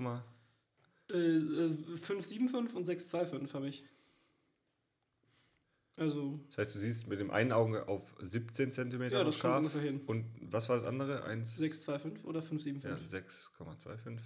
äh, 1.11 1.17
äh, 1.17 1.97
575 1.97 2.77
und 2.77 2.85
625 2.85 3.55
habe 3.55 3.69
ich. 3.69 3.85
Also, 5.97 6.41
das 6.49 6.59
heißt, 6.59 6.75
du 6.75 6.79
siehst 6.79 7.09
mit 7.09 7.21
dem 7.21 7.31
einen 7.31 7.53
Auge 7.53 7.87
auf 7.87 8.15
17 8.19 8.73
Zentimeter 8.73 9.19
ja, 9.19 9.25
das 9.25 9.39
kommt 9.39 9.43
scharf. 9.43 9.59
ungefähr 9.59 9.83
hin. 9.83 10.01
Und 10.07 10.25
was 10.41 10.69
war 10.69 10.77
das 10.77 10.85
andere? 10.85 11.25
1, 11.25 11.57
625 11.57 12.25
oder 12.25 12.41
ja, 12.41 12.47
575? 12.47 13.31
6,25. 13.59 14.21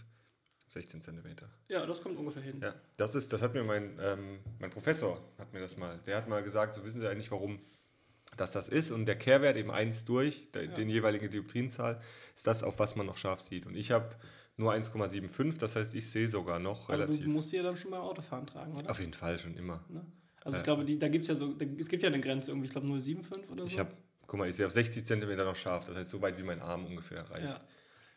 16 0.68 1.00
Zentimeter. 1.00 1.48
Ja, 1.68 1.86
das 1.86 2.02
kommt 2.02 2.18
ungefähr 2.18 2.42
hin. 2.42 2.60
Ja, 2.60 2.74
das 2.96 3.14
ist, 3.14 3.32
das 3.32 3.42
hat 3.42 3.54
mir 3.54 3.62
mein, 3.64 3.98
ähm, 4.00 4.40
mein 4.58 4.70
Professor, 4.70 5.22
hat 5.38 5.52
mir 5.52 5.60
das 5.60 5.76
mal, 5.76 5.98
der 6.06 6.16
hat 6.16 6.28
mal 6.28 6.42
gesagt, 6.42 6.74
so 6.74 6.84
wissen 6.84 7.00
Sie 7.00 7.08
eigentlich, 7.08 7.30
warum 7.30 7.60
das 8.36 8.52
das 8.52 8.68
ist 8.68 8.90
und 8.90 9.06
der 9.06 9.16
Kehrwert 9.16 9.56
eben 9.56 9.70
1 9.70 10.04
durch, 10.04 10.50
der, 10.52 10.66
den 10.66 10.88
jeweilige 10.88 11.28
Dioptrienzahl, 11.28 12.00
ist 12.34 12.46
das, 12.46 12.62
auf 12.62 12.78
was 12.78 12.96
man 12.96 13.06
noch 13.06 13.16
scharf 13.16 13.40
sieht. 13.40 13.66
Und 13.66 13.76
ich 13.76 13.92
habe 13.92 14.16
nur 14.56 14.72
1,75, 14.72 15.58
das 15.58 15.76
heißt, 15.76 15.94
ich 15.94 16.10
sehe 16.10 16.28
sogar 16.28 16.58
noch 16.58 16.88
Aber 16.88 17.00
relativ. 17.00 17.24
du 17.24 17.30
musst 17.30 17.52
die 17.52 17.56
ja 17.56 17.62
dann 17.62 17.76
schon 17.76 17.90
beim 17.90 18.00
Autofahren 18.00 18.46
tragen, 18.46 18.74
oder? 18.76 18.90
auf 18.90 19.00
jeden 19.00 19.12
Fall 19.14 19.38
schon 19.38 19.54
immer. 19.56 19.84
Ne? 19.88 20.04
Also 20.44 20.58
ich 20.58 20.64
glaube, 20.64 20.84
die, 20.84 20.98
da 20.98 21.08
gibt 21.08 21.22
es 21.22 21.28
ja 21.28 21.34
so, 21.34 21.52
da, 21.52 21.64
es 21.78 21.88
gibt 21.88 22.02
ja 22.02 22.08
eine 22.08 22.20
Grenze 22.20 22.52
irgendwie, 22.52 22.66
ich 22.66 22.72
glaube 22.72 22.86
0,75 22.86 23.50
oder 23.50 23.62
so. 23.62 23.66
Ich 23.66 23.78
habe, 23.78 23.90
guck 24.26 24.38
mal, 24.38 24.48
ich 24.48 24.54
sehe 24.56 24.64
auf 24.66 24.72
60 24.72 25.04
Zentimeter 25.04 25.44
noch 25.44 25.56
scharf, 25.56 25.84
das 25.84 25.96
heißt, 25.96 26.08
so 26.08 26.22
weit 26.22 26.38
wie 26.38 26.42
mein 26.44 26.60
Arm 26.60 26.86
ungefähr 26.86 27.28
reicht. 27.30 27.44
ja. 27.46 27.60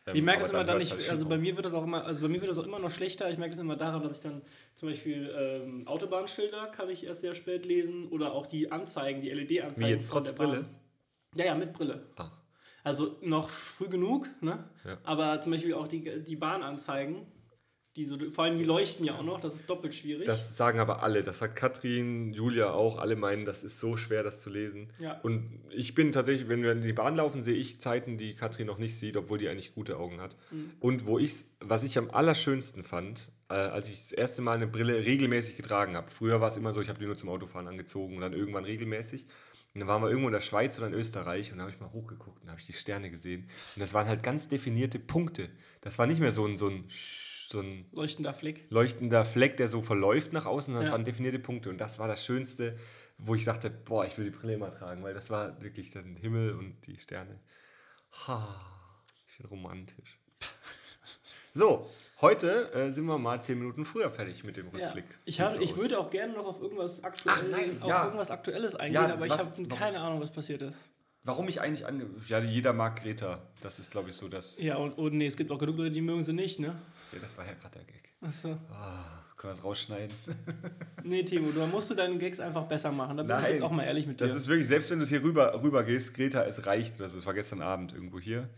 Ähm, 0.06 0.16
Ich 0.16 0.22
merke 0.22 0.40
das 0.42 0.50
immer 0.50 0.64
dann 0.64 0.78
nicht, 0.78 0.92
halt 0.92 1.10
also 1.10 1.26
bei 1.28 1.36
mir 1.36 1.56
wird 1.56 1.66
das 1.66 1.74
auch 1.74 1.84
immer, 1.84 2.04
also 2.04 2.22
bei 2.22 2.28
mir 2.28 2.40
wird 2.40 2.50
das 2.50 2.58
auch 2.58 2.66
immer 2.66 2.78
noch 2.78 2.90
schlechter. 2.90 3.30
Ich 3.30 3.36
merke 3.36 3.50
das 3.50 3.60
immer 3.60 3.76
daran, 3.76 4.02
dass 4.02 4.16
ich 4.18 4.22
dann 4.22 4.40
zum 4.74 4.88
Beispiel 4.88 5.30
ähm, 5.36 5.86
Autobahnschilder 5.86 6.68
kann 6.68 6.88
ich 6.88 7.04
erst 7.04 7.20
sehr 7.20 7.34
spät 7.34 7.66
lesen 7.66 8.08
oder 8.08 8.32
auch 8.32 8.46
die 8.46 8.72
Anzeigen, 8.72 9.20
die 9.20 9.28
LED-Anzeigen. 9.30 9.88
Wie 9.88 9.92
jetzt, 9.92 10.10
trotz. 10.10 10.32
Brille? 10.32 10.64
Ja, 11.34 11.44
ja, 11.46 11.54
mit 11.54 11.72
Brille. 11.74 12.06
Ah. 12.16 12.30
Also 12.82 13.18
noch 13.22 13.48
früh 13.48 13.88
genug, 13.88 14.28
ne? 14.40 14.64
Ja. 14.84 14.98
Aber 15.04 15.40
zum 15.40 15.52
Beispiel 15.52 15.74
auch 15.74 15.88
die, 15.88 16.24
die 16.24 16.36
Bahnanzeigen, 16.36 17.26
die 17.96 18.04
so, 18.04 18.16
vor 18.30 18.44
allem 18.44 18.56
die 18.56 18.64
leuchten 18.64 19.04
ja 19.04 19.16
auch 19.16 19.24
noch, 19.24 19.40
das 19.40 19.56
ist 19.56 19.68
doppelt 19.68 19.94
schwierig. 19.94 20.24
Das 20.24 20.56
sagen 20.56 20.78
aber 20.78 21.02
alle. 21.02 21.24
Das 21.24 21.38
sagt 21.38 21.56
Katrin, 21.56 22.32
Julia 22.32 22.72
auch. 22.72 22.98
Alle 22.98 23.16
meinen, 23.16 23.44
das 23.44 23.64
ist 23.64 23.80
so 23.80 23.96
schwer, 23.96 24.22
das 24.22 24.42
zu 24.42 24.50
lesen. 24.50 24.92
Ja. 25.00 25.18
Und 25.20 25.60
ich 25.70 25.94
bin 25.94 26.12
tatsächlich, 26.12 26.48
wenn 26.48 26.62
wir 26.62 26.70
in 26.70 26.82
die 26.82 26.92
Bahn 26.92 27.16
laufen, 27.16 27.42
sehe 27.42 27.56
ich 27.56 27.80
Zeiten, 27.80 28.16
die 28.16 28.34
Katrin 28.34 28.68
noch 28.68 28.78
nicht 28.78 28.96
sieht, 28.96 29.16
obwohl 29.16 29.38
die 29.38 29.48
eigentlich 29.48 29.74
gute 29.74 29.98
Augen 29.98 30.20
hat. 30.20 30.36
Mhm. 30.52 30.70
Und 30.78 31.06
wo 31.06 31.18
ich, 31.18 31.46
was 31.58 31.82
ich 31.82 31.98
am 31.98 32.10
allerschönsten 32.10 32.84
fand, 32.84 33.32
äh, 33.50 33.54
als 33.54 33.88
ich 33.88 33.98
das 33.98 34.12
erste 34.12 34.40
Mal 34.40 34.54
eine 34.54 34.68
Brille 34.68 35.04
regelmäßig 35.04 35.56
getragen 35.56 35.96
habe. 35.96 36.08
Früher 36.10 36.40
war 36.40 36.48
es 36.48 36.56
immer 36.56 36.72
so, 36.72 36.80
ich 36.80 36.88
habe 36.88 37.00
die 37.00 37.06
nur 37.06 37.16
zum 37.16 37.28
Autofahren 37.28 37.66
angezogen 37.66 38.14
und 38.14 38.20
dann 38.20 38.32
irgendwann 38.32 38.64
regelmäßig. 38.64 39.26
Und 39.72 39.80
dann 39.80 39.88
waren 39.88 40.02
wir 40.02 40.08
irgendwo 40.08 40.28
in 40.28 40.32
der 40.32 40.40
Schweiz 40.40 40.78
oder 40.78 40.88
in 40.88 40.94
Österreich 40.94 41.52
und 41.52 41.58
da 41.58 41.62
habe 41.64 41.72
ich 41.72 41.80
mal 41.80 41.92
hochgeguckt 41.92 42.42
und 42.42 42.48
habe 42.50 42.58
ich 42.58 42.66
die 42.66 42.72
Sterne 42.72 43.10
gesehen. 43.10 43.44
Und 43.76 43.80
das 43.80 43.94
waren 43.94 44.08
halt 44.08 44.22
ganz 44.22 44.48
definierte 44.48 44.98
Punkte. 44.98 45.48
Das 45.80 45.98
war 45.98 46.06
nicht 46.06 46.20
mehr 46.20 46.32
so 46.32 46.44
ein, 46.46 46.56
so 46.58 46.68
ein, 46.68 46.88
so 46.90 47.60
ein 47.60 47.86
Leuchtender 47.92 48.34
Fleck. 48.34 48.66
leuchtender 48.70 49.24
Fleck, 49.24 49.56
der 49.56 49.68
so 49.68 49.80
verläuft 49.80 50.32
nach 50.32 50.46
außen. 50.46 50.74
Das 50.74 50.86
Ja. 50.86 50.92
waren 50.92 51.04
definierte 51.04 51.38
Punkte. 51.38 51.70
Und 51.70 51.78
das 51.80 51.98
war 51.98 52.08
das 52.08 52.24
Schönste, 52.24 52.76
wo 53.18 53.34
ich 53.34 53.44
dachte, 53.44 53.70
boah, 53.70 54.04
ich 54.06 54.16
will 54.18 54.24
die 54.24 54.30
Brille 54.36 54.54
immer 54.54 54.70
tragen, 54.70 55.02
weil 55.02 55.14
das 55.14 55.30
war 55.30 55.60
wirklich 55.62 55.90
der 55.90 56.02
Himmel 56.02 56.54
und 56.54 56.86
die 56.86 56.98
Sterne. 56.98 57.38
Ha, 58.26 58.60
ich 59.28 59.36
bin 59.38 59.46
romantisch. 59.46 60.19
So, 61.52 61.88
heute 62.20 62.72
äh, 62.72 62.90
sind 62.90 63.06
wir 63.06 63.18
mal 63.18 63.42
zehn 63.42 63.58
Minuten 63.58 63.84
früher 63.84 64.10
fertig 64.10 64.44
mit 64.44 64.56
dem 64.56 64.68
Ja. 64.70 64.86
Rückblick. 64.86 65.04
Ich, 65.24 65.36
Sieht 65.36 65.44
hab, 65.44 65.52
so 65.54 65.60
ich 65.60 65.76
würde 65.76 65.98
auch 65.98 66.10
gerne 66.10 66.32
noch 66.32 66.46
auf 66.46 66.60
irgendwas, 66.60 67.02
aktuell, 67.02 67.34
Ach 67.36 67.44
nein, 67.50 67.82
auf 67.82 67.88
ja. 67.88 68.04
irgendwas 68.04 68.30
Aktuelles 68.30 68.74
eingehen, 68.76 68.94
Ja, 69.02 69.12
aber 69.12 69.26
ich 69.26 69.32
was- 69.32 69.38
habe 69.40 69.50
warum? 69.56 69.68
keine 69.68 69.98
Ahnung, 70.00 70.20
was 70.20 70.30
passiert 70.30 70.62
ist. 70.62 70.88
Warum 71.22 71.48
ich 71.48 71.60
eigentlich 71.60 71.86
ange... 71.86 72.06
Ja, 72.28 72.38
jeder 72.40 72.72
mag 72.72 73.02
Greta. 73.02 73.42
Das 73.60 73.78
ist, 73.78 73.90
glaube 73.90 74.08
ich, 74.10 74.16
so 74.16 74.28
das... 74.28 74.58
Ja, 74.62 74.76
und, 74.76 74.92
und 74.96 75.12
nee, 75.14 75.26
es 75.26 75.36
gibt 75.36 75.50
auch 75.50 75.58
genug 75.58 75.76
Leute, 75.76 75.90
die 75.90 76.00
mögen 76.00 76.22
sie 76.22 76.32
nicht, 76.32 76.60
ne? 76.60 76.68
Ja, 77.12 77.18
das 77.20 77.36
war 77.36 77.44
ja 77.46 77.52
gerade 77.52 77.74
der 77.78 77.84
Gag. 77.84 78.14
Achso. 78.22 78.56
Ah, 78.72 79.22
können 79.36 79.50
wir 79.52 79.56
das 79.56 79.64
rausschneiden? 79.64 80.14
Nee, 81.02 81.22
Timo, 81.24 81.50
da 81.50 81.66
musst 81.66 81.90
du 81.90 81.94
deine 81.94 82.16
Gags 82.18 82.40
einfach 82.40 82.64
besser 82.64 82.92
machen. 82.92 83.16
Da 83.16 83.22
bin 83.22 83.34
ich 83.36 83.42
Nein, 83.42 83.52
jetzt 83.52 83.62
auch 83.62 83.70
mal 83.70 83.84
ehrlich 83.84 84.06
mit 84.06 84.20
dir. 84.20 84.26
Das 84.26 84.36
ist 84.36 84.48
wirklich, 84.48 84.68
selbst 84.68 84.90
wenn 84.90 84.98
du 84.98 85.02
es 85.04 85.08
hier 85.08 85.22
rüber, 85.22 85.60
rüber 85.62 85.82
gehst, 85.82 86.12
Greta, 86.14 86.44
es 86.44 86.66
reicht. 86.66 87.00
Es 87.00 87.24
war 87.26 87.32
gestern 87.34 87.62
Abend 87.62 87.94
irgendwo 87.94 88.20
hier. 88.20 88.48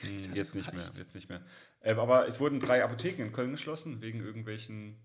Hm, 0.00 0.34
jetzt 0.34 0.54
nicht 0.54 0.72
mehr, 0.72 0.90
jetzt 0.98 1.14
nicht 1.14 1.28
mehr. 1.28 1.42
Ähm, 1.82 1.98
aber 1.98 2.26
es 2.28 2.38
wurden 2.40 2.60
drei 2.60 2.84
Apotheken 2.84 3.22
in 3.22 3.32
Köln 3.32 3.52
geschlossen, 3.52 4.00
wegen 4.02 4.20
irgendwelchen, 4.20 4.96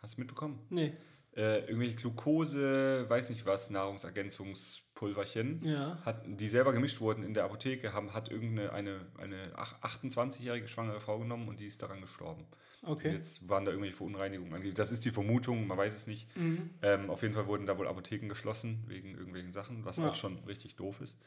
hast 0.00 0.16
du 0.16 0.20
mitbekommen? 0.20 0.60
nee, 0.70 0.92
Äh, 1.36 1.60
irgendwelche 1.66 1.94
Glucose, 1.96 3.04
weiß 3.08 3.30
nicht 3.30 3.46
was, 3.46 3.70
Nahrungsergänzungspulverchen, 3.70 5.62
ja. 5.64 5.98
hat, 6.04 6.22
die 6.26 6.48
selber 6.48 6.72
gemischt 6.72 7.00
wurden 7.00 7.22
in 7.22 7.34
der 7.34 7.44
Apotheke, 7.44 7.92
haben, 7.92 8.12
hat 8.12 8.30
irgendeine 8.30 8.72
eine, 8.72 9.06
eine 9.18 9.52
ach- 9.56 9.80
28-jährige 9.82 10.68
schwangere 10.68 11.00
Frau 11.00 11.18
genommen 11.18 11.48
und 11.48 11.60
die 11.60 11.66
ist 11.66 11.82
daran 11.82 12.00
gestorben. 12.00 12.46
Und 12.82 12.90
Okay. 12.90 13.12
jetzt 13.12 13.48
waren 13.48 13.64
da 13.64 13.70
irgendwelche 13.72 13.96
Verunreinigungen 13.96 14.52
angeblich. 14.52 14.74
Das 14.74 14.92
ist 14.92 15.04
die 15.04 15.10
Vermutung, 15.10 15.66
man 15.66 15.76
weiß 15.78 15.94
es 15.94 16.06
nicht. 16.06 16.34
Mhm. 16.36 16.70
Ähm, 16.82 17.10
auf 17.10 17.22
jeden 17.22 17.34
Fall 17.34 17.46
wurden 17.46 17.66
da 17.66 17.76
wohl 17.76 17.88
Apotheken 17.88 18.28
geschlossen 18.28 18.84
wegen 18.86 19.14
irgendwelchen 19.14 19.52
Sachen, 19.52 19.84
was 19.84 19.96
Ja. 19.98 20.08
auch 20.08 20.14
schon 20.14 20.38
richtig 20.44 20.76
doof 20.76 21.00
ist. 21.00 21.18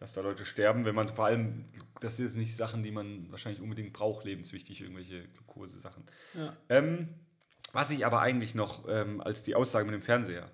Dass 0.00 0.14
da 0.14 0.22
Leute 0.22 0.46
sterben, 0.46 0.86
wenn 0.86 0.94
man 0.94 1.08
vor 1.08 1.26
allem, 1.26 1.66
das 2.00 2.16
sind 2.16 2.24
jetzt 2.26 2.36
nicht 2.36 2.56
Sachen, 2.56 2.82
die 2.82 2.90
man 2.90 3.30
wahrscheinlich 3.30 3.60
unbedingt 3.60 3.92
braucht, 3.92 4.24
lebenswichtig, 4.24 4.80
irgendwelche 4.80 5.28
Glukose-Sachen. 5.28 6.04
Ja. 6.34 6.56
Ähm, 6.70 7.08
was 7.72 7.90
ich 7.90 8.04
aber 8.04 8.20
eigentlich 8.20 8.54
noch 8.54 8.88
ähm, 8.88 9.20
als 9.20 9.42
die 9.42 9.54
Aussage 9.54 9.84
mit 9.84 9.94
dem 9.94 10.02
Fernseher. 10.02 10.50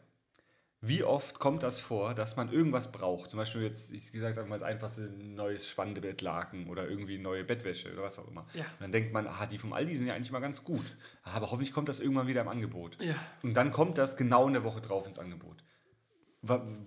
Wie 0.82 1.02
oft 1.02 1.38
kommt 1.38 1.62
das 1.62 1.78
vor, 1.80 2.14
dass 2.14 2.36
man 2.36 2.52
irgendwas 2.52 2.92
braucht? 2.92 3.30
Zum 3.30 3.38
Beispiel 3.38 3.62
jetzt, 3.62 3.92
ich 3.92 4.12
gesagt 4.12 4.36
habe 4.36 4.48
mal 4.48 4.56
das 4.56 4.62
einfachste 4.62 5.04
ein 5.04 5.34
neues 5.34 5.68
spannende 5.68 6.00
Bettlaken 6.00 6.68
oder 6.68 6.88
irgendwie 6.88 7.18
neue 7.18 7.44
Bettwäsche 7.44 7.92
oder 7.92 8.02
was 8.02 8.18
auch 8.18 8.28
immer. 8.28 8.46
Ja. 8.52 8.64
Und 8.64 8.80
dann 8.80 8.92
denkt 8.92 9.12
man, 9.12 9.26
ah, 9.26 9.46
die 9.46 9.58
vom 9.58 9.72
Aldi 9.72 9.96
sind 9.96 10.06
ja 10.06 10.14
eigentlich 10.14 10.30
mal 10.32 10.40
ganz 10.40 10.64
gut. 10.64 10.96
Aber 11.22 11.50
hoffentlich 11.50 11.72
kommt 11.72 11.88
das 11.88 11.98
irgendwann 11.98 12.26
wieder 12.26 12.42
im 12.42 12.48
Angebot. 12.48 13.00
Ja. 13.00 13.14
Und 13.42 13.54
dann 13.54 13.72
kommt 13.72 13.96
das 13.96 14.16
genau 14.16 14.46
eine 14.46 14.64
Woche 14.64 14.80
drauf 14.80 15.06
ins 15.06 15.18
Angebot. 15.18 15.64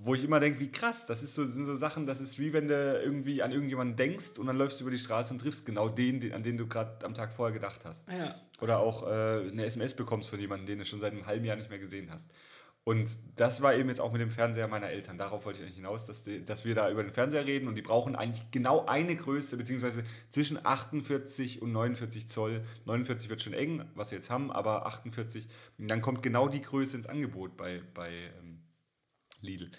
Wo 0.04 0.15
ich 0.15 0.24
immer 0.24 0.39
denke, 0.39 0.60
wie 0.60 0.72
krass, 0.72 1.06
das 1.06 1.24
ist 1.24 1.36
so, 1.36 1.45
sind 1.45 1.65
so 1.65 1.76
Sachen, 1.76 2.06
das 2.06 2.22
ist 2.22 2.39
wie 2.39 2.54
wenn 2.54 2.67
du 2.67 3.02
irgendwie 3.04 3.41
an 3.41 3.52
irgendjemanden 3.52 3.95
denkst 3.95 4.38
und 4.38 4.48
dann 4.48 4.58
läufst 4.58 4.80
du 4.80 4.84
über 4.84 4.91
die 4.91 5.00
Straße 5.00 5.34
und 5.34 5.39
triffst 5.39 5.65
genau 5.65 5.89
den, 5.89 6.19
den 6.19 6.34
an 6.34 6.43
den 6.43 6.58
du 6.58 6.67
gerade 6.67 7.06
am 7.06 7.13
Tag 7.13 7.34
vorher 7.34 7.54
gedacht 7.54 7.82
hast. 7.86 8.10
Ja. 8.10 8.36
Oder 8.62 8.80
auch 8.80 9.04
äh, 9.04 9.50
eine 9.50 9.65
SMS 9.65 9.95
bekommst 9.95 10.30
von 10.30 10.39
jemandem, 10.39 10.67
den 10.67 10.80
du 10.80 10.86
schon 10.86 11.00
seit 11.00 11.13
einem 11.13 11.26
halben 11.26 11.45
Jahr 11.45 11.56
nicht 11.56 11.69
mehr 11.69 11.80
gesehen 11.80 12.10
hast. 12.12 12.32
Und 12.89 13.17
das 13.36 13.62
war 13.62 13.76
eben 13.76 13.89
jetzt 13.89 14.02
auch 14.02 14.12
mit 14.12 14.19
dem 14.19 14.32
Fernseher 14.32 14.67
meiner 14.67 14.89
Eltern. 14.89 15.17
Darauf 15.17 15.45
wollte 15.45 15.60
ich 15.60 15.65
eigentlich 15.65 15.76
hinaus, 15.76 16.08
dass, 16.08 16.24
die, 16.24 16.43
dass 16.43 16.65
wir 16.65 16.74
da 16.74 16.89
über 16.89 17.04
den 17.04 17.12
Fernseher 17.12 17.45
reden 17.45 17.67
und 17.67 17.76
die 17.76 17.82
brauchen 17.82 18.15
eigentlich 18.15 18.50
genau 18.52 18.86
eine 18.86 19.15
Größe, 19.15 19.58
beziehungsweise 19.58 20.04
zwischen 20.30 20.65
48 20.65 21.62
und 21.62 21.72
49 21.72 22.28
Zoll. 22.28 22.63
49 22.86 23.30
wird 23.30 23.41
schon 23.41 23.54
eng, 23.54 23.86
was 23.95 24.12
wir 24.12 24.17
jetzt 24.17 24.30
haben, 24.30 24.52
aber 24.52 24.88
48, 24.88 25.48
dann 25.78 26.02
kommt 26.02 26.24
genau 26.24 26.48
die 26.48 26.62
Größe 26.62 26.98
ins 26.98 27.06
Angebot 27.06 27.58
bei, 27.58 27.82
bei 27.93 28.10
ähm, 28.39 28.59
Lidl. 29.41 29.71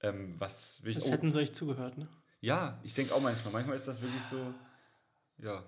Ähm, 0.00 0.34
was 0.38 0.82
will 0.82 0.92
ich, 0.92 0.98
Als 0.98 1.06
oh, 1.06 1.12
hätten 1.12 1.32
sie 1.32 1.38
euch 1.38 1.52
zugehört, 1.52 1.98
ne? 1.98 2.08
Ja, 2.40 2.80
ich 2.84 2.94
denke 2.94 3.14
auch 3.14 3.20
manchmal. 3.20 3.52
Manchmal 3.52 3.76
ist 3.76 3.88
das 3.88 4.00
wirklich 4.00 4.22
so, 4.22 4.54
ja, 5.38 5.64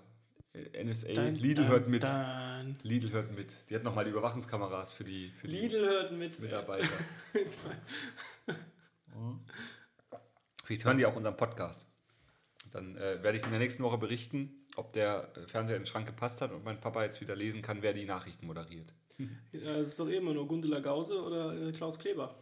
NSA, 0.53 1.13
dun, 1.13 1.35
Lidl 1.35 1.63
dun, 1.63 1.67
hört 1.67 1.87
mit. 1.87 2.03
Dun. 2.03 2.75
Lidl 2.83 3.11
hört 3.11 3.35
mit. 3.35 3.53
Die 3.69 3.75
hat 3.75 3.83
nochmal 3.83 4.03
die 4.05 4.11
Überwachungskameras 4.11 4.93
für 4.93 5.03
die, 5.03 5.29
für 5.29 5.47
Lidl 5.47 5.79
die 5.79 5.85
hört 5.85 6.11
mit. 6.11 6.39
Mitarbeiter. 6.39 6.87
Vielleicht 10.63 10.85
hören 10.85 10.97
die 10.97 11.05
auch 11.05 11.15
unseren 11.15 11.37
Podcast. 11.37 11.85
Dann 12.71 12.95
äh, 12.97 13.23
werde 13.23 13.37
ich 13.37 13.43
in 13.43 13.49
der 13.49 13.59
nächsten 13.59 13.83
Woche 13.83 13.97
berichten, 13.97 14.65
ob 14.75 14.93
der 14.93 15.31
Fernseher 15.47 15.75
in 15.75 15.83
den 15.83 15.87
Schrank 15.87 16.05
gepasst 16.05 16.41
hat 16.41 16.51
und 16.51 16.63
mein 16.63 16.79
Papa 16.79 17.03
jetzt 17.03 17.19
wieder 17.21 17.35
lesen 17.35 17.61
kann, 17.61 17.81
wer 17.81 17.93
die 17.93 18.05
Nachrichten 18.05 18.45
moderiert. 18.45 18.93
Ja, 19.51 19.75
es 19.77 19.89
ist 19.89 19.99
doch 19.99 20.07
immer 20.07 20.33
nur 20.33 20.47
Gundela 20.47 20.79
Gause 20.79 21.21
oder 21.21 21.53
äh, 21.53 21.71
Klaus 21.71 21.99
Kleber. 21.99 22.41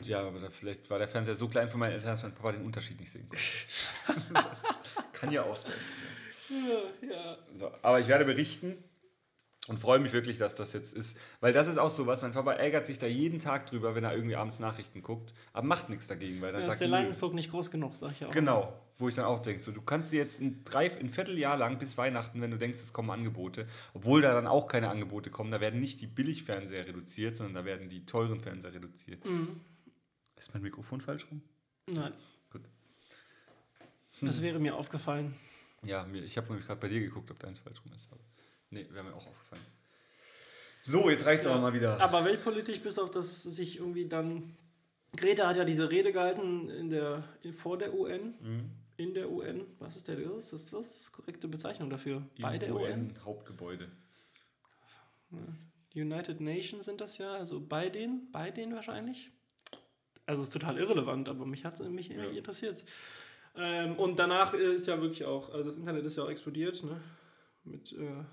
Ja, 0.00 0.26
aber 0.26 0.40
da, 0.40 0.50
vielleicht 0.50 0.88
war 0.90 0.98
der 0.98 1.08
Fernseher 1.08 1.34
so 1.34 1.48
klein 1.48 1.68
für 1.68 1.78
meine 1.78 1.94
Eltern, 1.94 2.10
dass 2.10 2.22
mein 2.22 2.34
Papa 2.34 2.52
den 2.52 2.64
Unterschied 2.64 2.98
nicht 2.98 3.10
sehen 3.10 3.28
konnte. 3.28 4.42
kann 5.12 5.30
ja 5.30 5.42
auch 5.42 5.56
sein. 5.56 5.72
Ja. 7.08 7.38
So, 7.52 7.70
aber 7.82 8.00
ich 8.00 8.08
werde 8.08 8.24
berichten 8.24 8.76
und 9.68 9.78
freue 9.78 10.00
mich 10.00 10.12
wirklich, 10.12 10.38
dass 10.38 10.56
das 10.56 10.72
jetzt 10.72 10.92
ist. 10.92 11.18
Weil 11.40 11.52
das 11.52 11.68
ist 11.68 11.78
auch 11.78 11.88
so 11.88 12.06
was. 12.06 12.22
Mein 12.22 12.32
Papa 12.32 12.52
ärgert 12.54 12.84
sich 12.84 12.98
da 12.98 13.06
jeden 13.06 13.38
Tag 13.38 13.66
drüber, 13.66 13.94
wenn 13.94 14.02
er 14.02 14.12
irgendwie 14.12 14.34
abends 14.34 14.58
Nachrichten 14.58 15.02
guckt, 15.02 15.34
aber 15.52 15.66
macht 15.66 15.88
nichts 15.88 16.08
dagegen. 16.08 16.40
Weil 16.40 16.50
dann 16.50 16.62
ja, 16.62 16.66
sagt, 16.66 16.74
ist 16.74 16.80
der 16.80 16.88
Leidensdruck 16.88 17.32
nicht 17.32 17.50
groß 17.50 17.70
genug, 17.70 17.94
sag 17.94 18.10
ich 18.10 18.24
auch. 18.26 18.30
Genau, 18.30 18.76
wo 18.98 19.08
ich 19.08 19.14
dann 19.14 19.24
auch 19.24 19.40
denke, 19.40 19.62
so, 19.62 19.70
du 19.70 19.80
kannst 19.80 20.10
dir 20.10 20.18
jetzt 20.18 20.40
ein, 20.40 20.64
drei, 20.64 20.90
ein 20.98 21.08
Vierteljahr 21.08 21.56
lang 21.56 21.78
bis 21.78 21.96
Weihnachten, 21.96 22.40
wenn 22.40 22.50
du 22.50 22.58
denkst, 22.58 22.78
es 22.82 22.92
kommen 22.92 23.10
Angebote, 23.10 23.68
obwohl 23.94 24.20
da 24.20 24.34
dann 24.34 24.48
auch 24.48 24.66
keine 24.66 24.90
Angebote 24.90 25.30
kommen, 25.30 25.52
da 25.52 25.60
werden 25.60 25.80
nicht 25.80 26.00
die 26.00 26.08
Billigfernseher 26.08 26.88
reduziert, 26.88 27.36
sondern 27.36 27.54
da 27.54 27.64
werden 27.64 27.88
die 27.88 28.04
teuren 28.04 28.40
Fernseher 28.40 28.74
reduziert. 28.74 29.24
Mhm. 29.24 29.60
Ist 30.42 30.52
mein 30.52 30.62
Mikrofon 30.64 31.00
falsch 31.00 31.24
rum? 31.30 31.40
Nein. 31.86 32.12
Gut. 32.50 32.62
Hm. 34.18 34.26
Das 34.26 34.42
wäre 34.42 34.58
mir 34.58 34.74
aufgefallen. 34.74 35.36
Ja, 35.84 36.02
mir, 36.02 36.24
ich 36.24 36.36
habe 36.36 36.48
nämlich 36.48 36.66
gerade 36.66 36.80
bei 36.80 36.88
dir 36.88 36.98
geguckt, 36.98 37.30
ob 37.30 37.38
deins 37.38 37.60
falsch 37.60 37.80
rum 37.84 37.92
ist. 37.92 38.10
Aber 38.10 38.20
nee, 38.70 38.84
wäre 38.90 39.04
mir 39.04 39.14
auch 39.14 39.24
aufgefallen. 39.24 39.62
So, 40.82 41.08
jetzt 41.10 41.26
reicht 41.26 41.42
es 41.42 41.44
ja, 41.44 41.52
aber 41.52 41.60
mal 41.60 41.72
wieder. 41.72 42.00
Aber 42.00 42.24
weltpolitisch, 42.24 42.82
bis 42.82 42.98
auf 42.98 43.12
das 43.12 43.44
sich 43.44 43.78
irgendwie 43.78 44.08
dann. 44.08 44.56
Greta 45.14 45.46
hat 45.46 45.58
ja 45.58 45.64
diese 45.64 45.88
Rede 45.88 46.12
gehalten 46.12 46.68
in 46.70 46.90
der, 46.90 47.22
vor 47.52 47.78
der 47.78 47.94
UN. 47.94 48.34
Mhm. 48.40 48.70
In 48.96 49.14
der 49.14 49.30
UN. 49.30 49.64
Was 49.78 49.94
ist 49.94 50.08
der? 50.08 50.18
Was 50.28 50.52
ist 50.52 50.52
das, 50.52 50.72
was 50.72 50.96
ist 50.96 51.08
die 51.08 51.12
korrekte 51.12 51.46
Bezeichnung 51.46 51.88
dafür? 51.88 52.16
Im 52.34 52.42
bei 52.42 52.58
der 52.58 52.74
UN? 52.74 52.82
UN 52.82 53.24
Hauptgebäude. 53.24 53.92
United 55.94 56.40
Nations 56.40 56.86
sind 56.86 57.00
das 57.00 57.18
ja, 57.18 57.32
also 57.34 57.60
bei 57.60 57.88
denen, 57.88 58.32
bei 58.32 58.50
denen 58.50 58.74
wahrscheinlich. 58.74 59.30
Also 60.26 60.42
ist 60.42 60.52
total 60.52 60.78
irrelevant, 60.78 61.28
aber 61.28 61.46
mich 61.46 61.64
hat 61.64 61.78
mich 61.90 62.08
ja. 62.08 62.24
interessiert. 62.24 62.84
Ähm, 63.56 63.96
und 63.96 64.18
danach 64.18 64.54
ist 64.54 64.86
ja 64.86 65.00
wirklich 65.00 65.24
auch, 65.24 65.52
also 65.52 65.64
das 65.64 65.76
Internet 65.76 66.06
ist 66.06 66.16
ja 66.16 66.24
auch 66.24 66.30
explodiert, 66.30 66.82
ne? 66.84 67.00
Mit 67.64 67.92
äh, 67.92 68.04
ja. 68.04 68.24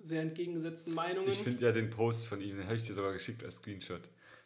sehr 0.00 0.22
entgegengesetzten 0.22 0.94
Meinungen. 0.94 1.30
Ich 1.30 1.38
finde 1.38 1.64
ja 1.64 1.72
den 1.72 1.90
Post 1.90 2.26
von 2.26 2.40
ihm, 2.40 2.56
den 2.56 2.66
habe 2.66 2.76
ich 2.76 2.84
dir 2.84 2.94
sogar 2.94 3.12
geschickt 3.12 3.42
als 3.44 3.56
Screenshot. 3.56 4.02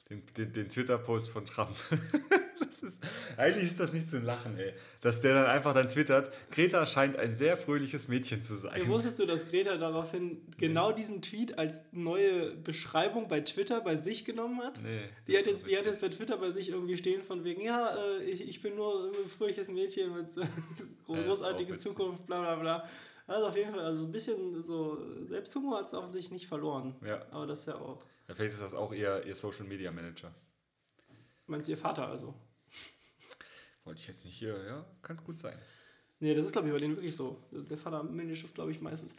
Den, 0.08 0.22
den, 0.36 0.52
den 0.52 0.68
Twitter-Post 0.68 1.28
von 1.28 1.44
Trump. 1.44 1.76
das 2.72 2.82
ist, 2.82 3.02
eigentlich 3.36 3.64
ist 3.64 3.78
das 3.78 3.92
nicht 3.92 4.08
zum 4.08 4.24
Lachen, 4.24 4.58
ey. 4.58 4.72
Dass 5.00 5.20
der 5.20 5.34
dann 5.34 5.46
einfach 5.46 5.74
dann 5.74 5.88
twittert, 5.88 6.32
Greta 6.50 6.86
scheint 6.86 7.16
ein 7.16 7.34
sehr 7.34 7.56
fröhliches 7.56 8.08
Mädchen 8.08 8.42
zu 8.42 8.56
sein. 8.56 8.80
Ja, 8.80 8.88
wusstest 8.88 9.18
du, 9.18 9.26
dass 9.26 9.48
Greta 9.48 9.76
daraufhin 9.76 10.40
genau 10.56 10.90
nee. 10.90 10.96
diesen 10.96 11.22
Tweet 11.22 11.58
als 11.58 11.82
neue 11.92 12.54
Beschreibung 12.54 13.28
bei 13.28 13.40
Twitter 13.40 13.80
bei 13.80 13.96
sich 13.96 14.24
genommen 14.24 14.62
hat? 14.62 14.80
Nee. 14.82 15.02
Die 15.26 15.36
hat, 15.36 15.46
jetzt, 15.46 15.66
die 15.66 15.76
hat 15.76 15.84
jetzt 15.84 16.00
bei 16.00 16.08
Twitter 16.08 16.38
bei 16.38 16.50
sich 16.50 16.70
irgendwie 16.70 16.96
stehen 16.96 17.22
von 17.22 17.44
wegen, 17.44 17.60
ja, 17.60 17.94
äh, 17.94 18.24
ich, 18.24 18.48
ich 18.48 18.62
bin 18.62 18.76
nur 18.76 19.08
ein 19.08 19.28
fröhliches 19.28 19.70
Mädchen 19.70 20.14
mit 20.14 20.36
äh, 20.36 20.46
großartige 21.06 21.76
Zukunft, 21.76 22.26
bla 22.26 22.40
bla 22.40 22.56
bla. 22.56 22.88
Also 23.26 23.46
auf 23.46 23.56
jeden 23.56 23.70
Fall, 23.70 23.80
also 23.80 24.06
ein 24.06 24.12
bisschen 24.12 24.62
so 24.62 24.98
Selbsthumor 25.24 25.78
hat 25.78 25.86
es 25.86 25.94
auf 25.94 26.08
sich 26.08 26.30
nicht 26.30 26.46
verloren. 26.46 26.96
Ja. 27.04 27.24
Aber 27.30 27.46
das 27.46 27.60
ist 27.60 27.66
ja 27.66 27.76
auch. 27.76 28.04
Ja, 28.28 28.34
vielleicht 28.34 28.54
ist 28.54 28.62
das 28.62 28.74
auch 28.74 28.92
ihr, 28.92 29.24
ihr 29.24 29.34
Social 29.34 29.64
Media 29.64 29.92
Manager. 29.92 30.34
Meinst 31.46 31.68
du 31.68 31.72
ihr 31.72 31.78
Vater 31.78 32.08
also? 32.08 32.34
Wollte 33.84 34.00
ich 34.00 34.08
jetzt 34.08 34.24
nicht 34.24 34.38
hier, 34.38 34.64
ja, 34.64 34.86
kann 35.02 35.16
gut 35.16 35.38
sein. 35.38 35.58
Nee, 36.20 36.34
das 36.34 36.46
ist, 36.46 36.52
glaube 36.52 36.68
ich, 36.68 36.74
bei 36.74 36.78
denen 36.78 36.96
wirklich 36.96 37.16
so. 37.16 37.42
Der 37.50 37.76
Vater 37.76 38.02
managt 38.04 38.44
das, 38.44 38.54
glaube 38.54 38.70
ich, 38.70 38.80
meistens. 38.80 39.12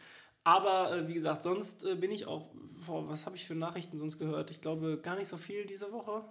Aber 0.45 0.95
äh, 0.95 1.07
wie 1.07 1.13
gesagt, 1.13 1.43
sonst 1.43 1.85
äh, 1.85 1.95
bin 1.95 2.11
ich 2.11 2.25
auch, 2.25 2.49
boah, 2.85 3.07
was 3.09 3.25
habe 3.25 3.35
ich 3.35 3.45
für 3.45 3.55
Nachrichten 3.55 3.97
sonst 3.97 4.19
gehört? 4.19 4.51
Ich 4.51 4.61
glaube, 4.61 4.99
gar 5.01 5.15
nicht 5.17 5.27
so 5.27 5.37
viel 5.37 5.65
diese 5.65 5.91
Woche. 5.91 6.23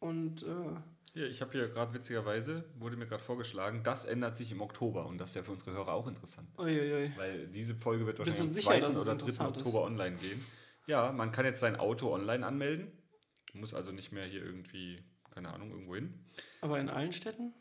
Und. 0.00 0.42
Äh, 0.42 1.18
ja, 1.18 1.26
ich 1.26 1.40
habe 1.40 1.52
hier 1.52 1.68
gerade 1.68 1.94
witzigerweise, 1.94 2.64
wurde 2.76 2.96
mir 2.96 3.06
gerade 3.06 3.22
vorgeschlagen, 3.22 3.82
das 3.84 4.04
ändert 4.04 4.36
sich 4.36 4.50
im 4.50 4.60
Oktober 4.60 5.06
und 5.06 5.16
das 5.18 5.30
ist 5.30 5.36
ja 5.36 5.42
für 5.44 5.52
unsere 5.52 5.72
Hörer 5.72 5.92
auch 5.92 6.08
interessant. 6.08 6.48
Uiuiui. 6.58 7.12
Weil 7.16 7.46
diese 7.46 7.76
Folge 7.76 8.04
wird 8.04 8.18
wahrscheinlich 8.18 8.68
am 8.68 8.92
2. 8.92 9.00
oder 9.00 9.14
3. 9.14 9.46
Oktober 9.46 9.82
online 9.82 10.16
gehen. 10.16 10.44
Ja, 10.86 11.12
man 11.12 11.30
kann 11.30 11.44
jetzt 11.44 11.60
sein 11.60 11.76
Auto 11.76 12.12
online 12.12 12.44
anmelden. 12.44 12.92
Muss 13.52 13.74
also 13.74 13.92
nicht 13.92 14.10
mehr 14.10 14.26
hier 14.26 14.44
irgendwie 14.44 15.04
keine 15.34 15.52
Ahnung, 15.52 15.70
irgendwo 15.70 15.94
hin. 15.96 16.14
Aber 16.60 16.78
in 16.78 16.88
allen 16.88 17.12
Städten? 17.12 17.52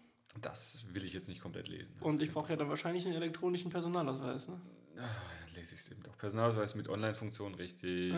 Das 0.41 0.85
will 0.91 1.05
ich 1.05 1.13
jetzt 1.13 1.27
nicht 1.27 1.41
komplett 1.41 1.67
lesen. 1.67 1.95
Und 1.99 2.21
ich 2.21 2.31
brauche 2.31 2.49
ja 2.49 2.55
dann 2.55 2.69
wahrscheinlich 2.69 3.05
einen 3.05 3.15
elektronischen 3.15 3.71
Personalausweis, 3.71 4.47
ne? 4.47 4.59
Ah, 4.97 5.09
lese 5.55 5.75
ich 5.75 5.81
es 5.81 5.91
eben 5.91 6.01
doch. 6.03 6.17
Personalausweis 6.17 6.75
mit 6.75 6.87
Online-Funktion, 6.87 7.55
richtig. 7.55 8.15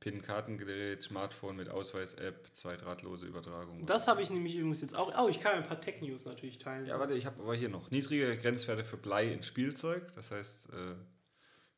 PIN-Kartengerät, 0.00 1.02
Smartphone 1.02 1.56
mit 1.56 1.68
Ausweis-App, 1.68 2.48
zwei 2.52 2.76
drahtlose 2.76 3.26
Übertragung. 3.26 3.84
Das 3.86 4.06
habe 4.06 4.22
ich 4.22 4.30
nämlich 4.30 4.54
übrigens 4.54 4.82
jetzt 4.82 4.94
auch. 4.94 5.12
Oh, 5.18 5.28
ich 5.28 5.40
kann 5.40 5.54
ein 5.54 5.64
paar 5.64 5.80
Tech-News 5.80 6.26
natürlich 6.26 6.58
teilen. 6.58 6.86
Ja, 6.86 6.98
warte, 6.98 7.14
ich 7.14 7.26
habe 7.26 7.42
aber 7.42 7.54
hier 7.54 7.70
noch 7.70 7.90
niedrige 7.90 8.36
Grenzwerte 8.36 8.84
für 8.84 8.98
Blei 8.98 9.32
in 9.32 9.42
Spielzeug. 9.42 10.04
Das 10.14 10.30
heißt, 10.30 10.68
äh, 10.72 10.94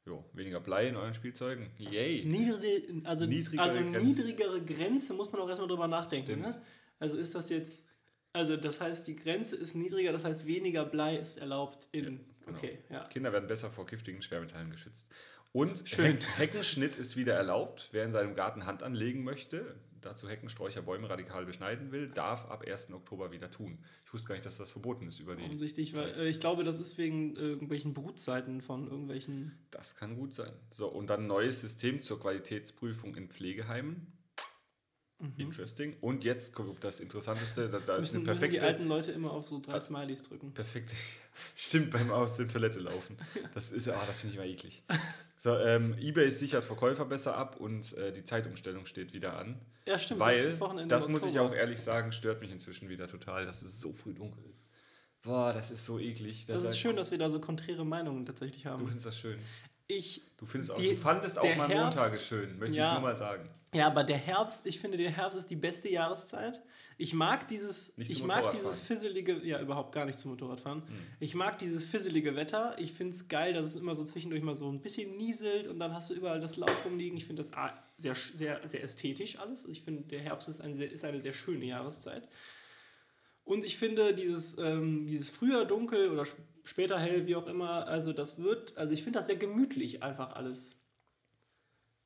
jo, 0.04 0.24
weniger 0.33 0.61
Blei 0.61 0.88
in 0.88 0.96
euren 0.96 1.14
Spielzeugen. 1.14 1.70
Yay! 1.78 2.24
Niedrige, 2.24 3.07
also, 3.07 3.26
niedrigere, 3.26 3.62
also 3.62 3.81
niedrigere 3.81 4.64
Grenze 4.64 5.14
muss 5.14 5.31
man 5.31 5.40
auch 5.40 5.48
erstmal 5.48 5.68
drüber 5.68 5.87
nachdenken. 5.87 6.40
Ne? 6.40 6.61
Also 6.98 7.16
ist 7.16 7.34
das 7.34 7.48
jetzt, 7.50 7.87
also 8.32 8.56
das 8.56 8.80
heißt, 8.80 9.06
die 9.06 9.16
Grenze 9.16 9.56
ist 9.56 9.74
niedriger, 9.74 10.12
das 10.12 10.24
heißt, 10.24 10.46
weniger 10.46 10.84
Blei 10.84 11.16
ist 11.16 11.38
erlaubt 11.38 11.88
in. 11.92 12.04
Ja, 12.04 12.11
genau. 12.46 12.58
Okay, 12.58 12.78
ja. 12.90 13.04
Kinder 13.08 13.32
werden 13.32 13.48
besser 13.48 13.70
vor 13.70 13.87
giftigen 13.87 14.22
Schwermetallen 14.22 14.70
geschützt. 14.70 15.08
Und 15.52 15.88
Schön. 15.88 16.18
Heckenschnitt 16.37 16.96
ist 16.96 17.16
wieder 17.16 17.34
erlaubt. 17.34 17.88
Wer 17.92 18.04
in 18.04 18.12
seinem 18.12 18.34
Garten 18.34 18.66
Hand 18.66 18.82
anlegen 18.82 19.24
möchte, 19.24 19.76
dazu 20.00 20.28
Hecken, 20.28 20.48
Sträucher, 20.48 20.82
Bäume 20.82 21.08
radikal 21.08 21.46
beschneiden 21.46 21.90
will, 21.90 22.08
darf 22.08 22.46
ab 22.50 22.64
1. 22.66 22.92
Oktober 22.92 23.32
wieder 23.32 23.50
tun. 23.50 23.78
Ich 24.04 24.12
wusste 24.12 24.28
gar 24.28 24.34
nicht, 24.34 24.46
dass 24.46 24.58
das 24.58 24.70
verboten 24.70 25.08
ist 25.08 25.20
über 25.20 25.37
die. 25.37 25.44
Offensichtlich, 25.44 25.96
weil 25.96 26.11
äh, 26.11 26.28
ich 26.28 26.40
glaube, 26.40 26.64
das 26.64 26.78
ist 26.80 26.98
wegen 26.98 27.37
äh, 27.37 27.40
irgendwelchen 27.40 27.94
Brutzeiten 27.94 28.61
von 28.61 28.88
irgendwelchen. 28.88 29.58
Das 29.70 29.96
kann 29.96 30.16
gut 30.16 30.34
sein. 30.34 30.52
So, 30.70 30.88
und 30.88 31.08
dann 31.08 31.26
neues 31.26 31.61
System 31.61 32.02
zur 32.02 32.20
Qualitätsprüfung 32.20 33.14
in 33.16 33.28
Pflegeheimen. 33.28 34.17
Mhm. 35.20 35.35
Interesting. 35.37 35.96
Und 36.00 36.22
jetzt 36.22 36.54
kommt 36.54 36.83
das 36.85 37.00
Interessanteste. 37.00 37.68
Da, 37.68 37.81
da 37.81 37.98
müssen, 37.98 38.04
ist 38.04 38.14
eine 38.14 38.24
perfekte, 38.24 38.46
müssen 38.46 38.61
die 38.61 38.61
alten 38.61 38.87
Leute 38.87 39.12
immer 39.12 39.33
auf 39.33 39.48
so 39.48 39.61
drei 39.61 39.74
ah, 39.74 39.81
Smileys 39.81 40.22
drücken. 40.22 40.54
Perfekt. 40.54 40.92
Stimmt, 41.57 41.90
beim 41.90 42.11
aus 42.11 42.37
der 42.37 42.46
Toilette 42.46 42.81
laufen. 42.81 43.16
Das 43.54 43.72
ist, 43.72 43.88
ah, 43.88 44.00
das 44.07 44.20
finde 44.20 44.35
ich 44.35 44.38
mal 44.38 44.48
eklig. 44.48 44.83
So, 45.37 45.57
ähm, 45.57 45.96
eBay 45.98 46.31
sichert 46.31 46.64
Verkäufer 46.64 47.04
besser 47.04 47.37
ab 47.37 47.57
und 47.61 47.96
äh, 47.96 48.12
die 48.12 48.24
Zeitumstellung 48.24 48.87
steht 48.87 49.12
wieder 49.12 49.37
an. 49.37 49.61
Ja, 49.87 49.98
stimmt. 49.98 50.20
Weil, 50.20 50.42
das, 50.42 50.59
das 50.88 51.09
muss 51.09 51.24
ich 51.24 51.38
auch 51.38 51.52
ehrlich 51.52 51.81
sagen, 51.81 52.12
stört 52.12 52.40
mich 52.40 52.50
inzwischen 52.50 52.88
wieder 52.88 53.07
total, 53.07 53.46
dass 53.46 53.62
es 53.62 53.81
so 53.81 53.92
früh 53.92 54.14
dunkel 54.14 54.44
ist. 54.50 54.64
Boah, 55.22 55.52
das 55.52 55.70
ist 55.70 55.85
so 55.85 55.98
eklig. 55.98 56.46
Das, 56.46 56.62
das 56.62 56.72
ist 56.72 56.78
schön, 56.78 56.96
dass 56.96 57.11
wir 57.11 57.18
da 57.18 57.28
so 57.28 57.40
konträre 57.40 57.85
Meinungen 57.85 58.24
tatsächlich 58.24 58.66
haben. 58.66 58.81
Du 58.81 58.87
findest 58.87 59.07
das 59.07 59.18
schön. 59.18 59.38
Ich, 59.87 60.22
du, 60.37 60.46
findest 60.46 60.72
auch, 60.72 60.76
die, 60.76 60.90
du 60.90 60.96
fandest 60.96 61.38
auch 61.38 61.57
mal 61.57 61.68
Herbst, 61.68 61.98
Montage 61.98 62.18
schön, 62.18 62.59
möchte 62.59 62.76
ja, 62.76 62.88
ich 62.88 62.92
nur 62.94 63.02
mal 63.02 63.16
sagen. 63.16 63.48
Ja, 63.74 63.87
aber 63.87 64.02
der 64.04 64.16
Herbst, 64.16 64.66
ich 64.66 64.78
finde, 64.78 64.96
der 64.96 65.11
Herbst 65.11 65.37
ist 65.38 65.50
die 65.50 65.57
beste 65.57 65.90
Jahreszeit. 65.90 66.62
Ich 67.00 67.12
mag 67.12 67.46
dieses, 67.46 67.96
ich 68.11 68.22
mag 68.26 68.42
dieses 68.54 68.81
fisselige, 68.81 69.40
ja, 69.46 69.61
überhaupt 69.61 69.92
gar 69.92 70.04
nicht 70.04 70.18
zum 70.18 70.33
Motorradfahren. 70.33 70.83
Ich 71.20 71.35
mag 71.35 71.59
dieses 71.59 71.85
fisselige 71.85 72.35
Wetter. 72.35 72.74
Ich 72.78 72.92
finde 72.92 73.12
es 73.14 73.28
geil, 73.28 73.52
dass 73.52 73.66
es 73.66 73.76
immer 73.76 73.94
so 73.94 74.02
zwischendurch 74.04 74.42
mal 74.42 74.54
so 74.57 74.68
ein 74.68 74.81
bisschen 74.81 75.16
nieselt 75.16 75.68
und 75.68 75.78
dann 75.78 75.94
hast 75.94 76.11
du 76.11 76.14
überall 76.14 76.40
das 76.40 76.57
Laub 76.57 76.72
rumliegen. 76.85 77.16
Ich 77.16 77.24
finde 77.26 77.42
das 77.42 77.52
ah, 77.52 77.72
sehr, 77.98 78.14
sehr, 78.16 78.66
sehr 78.66 78.83
ästhetisch 78.83 79.38
alles. 79.38 79.64
Ich 79.66 79.83
finde, 79.83 80.02
der 80.09 80.20
Herbst 80.20 80.48
ist, 80.48 80.61
ein 80.61 80.74
sehr, 80.74 80.90
ist 80.90 81.04
eine 81.04 81.20
sehr 81.20 81.35
schöne 81.35 81.66
Jahreszeit. 81.66 82.26
Und 83.44 83.64
ich 83.64 83.78
finde, 83.78 84.12
dieses, 84.14 84.59
ähm, 84.59 85.07
dieses 85.07 85.31
früher 85.31 85.66
dunkel 85.66 86.09
oder 86.11 86.22
sp- 86.26 86.42
später 86.64 86.98
hell, 86.98 87.26
wie 87.26 87.37
auch 87.37 87.46
immer, 87.46 87.87
also 87.87 88.12
das 88.12 88.38
wird, 88.38 88.76
also 88.76 88.92
ich 88.92 89.04
finde 89.04 89.20
das 89.20 89.26
sehr 89.26 89.37
gemütlich 89.37 90.02
einfach 90.02 90.35
alles. 90.35 90.72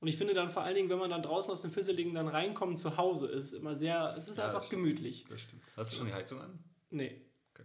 Und 0.02 0.08
ich 0.08 0.16
finde 0.16 0.34
dann 0.34 0.50
vor 0.50 0.62
allen 0.64 0.74
Dingen, 0.74 0.90
wenn 0.90 0.98
man 0.98 1.10
dann 1.10 1.22
draußen 1.22 1.52
aus 1.52 1.62
dem 1.62 1.70
Fisseligen 1.70 2.12
dann 2.12 2.26
reinkommt 2.26 2.76
zu 2.80 2.96
Hause, 2.96 3.28
ist 3.28 3.46
es 3.46 3.52
immer 3.52 3.76
sehr, 3.76 4.14
es 4.18 4.26
ist 4.26 4.36
Ja, 4.36 4.46
einfach 4.46 4.58
das- 4.60 4.68
gemütlich. 4.68 5.22
Das 5.30 5.40
stimmt. 5.42 5.62
Hast 5.76 5.92
du 5.92 5.96
schon 5.98 6.06
die 6.08 6.12
Heizung 6.12 6.40
an? 6.40 6.58
Nee. 6.90 7.20
Okay. 7.54 7.62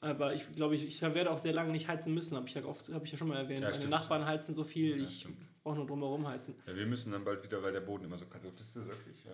Aber 0.00 0.34
ich 0.34 0.52
glaube, 0.52 0.74
ich, 0.74 0.84
ich 0.84 1.00
werde 1.00 1.30
auch 1.30 1.38
sehr 1.38 1.54
lange 1.54 1.72
nicht 1.72 1.88
heizen 1.88 2.12
müssen, 2.12 2.36
habe 2.36 2.46
ich, 2.46 2.54
ja 2.54 2.62
oft, 2.66 2.90
ich 2.90 3.10
ja 3.12 3.16
schon 3.16 3.28
mal 3.28 3.38
erwähnt. 3.38 3.62
Ja, 3.62 3.70
Meine. 3.70 3.88
Nachbarn 3.88 4.26
heizen 4.26 4.54
so 4.54 4.62
viel, 4.62 4.98
Ja, 4.98 5.04
ich 5.08 5.26
brauche 5.62 5.76
nur 5.76 5.86
drumherum 5.86 6.28
heizen. 6.28 6.54
Ja, 6.66 6.76
wir 6.76 6.84
müssen 6.84 7.12
dann 7.12 7.24
bald 7.24 7.42
wieder, 7.42 7.62
weil 7.62 7.72
der 7.72 7.80
Boden 7.80 8.04
immer 8.04 8.18
so 8.18 8.26
kalt 8.26 8.44
ist. 8.44 8.56
Bist 8.56 8.76
du 8.76 8.86
wirklich, 8.86 9.24
ja. 9.24 9.32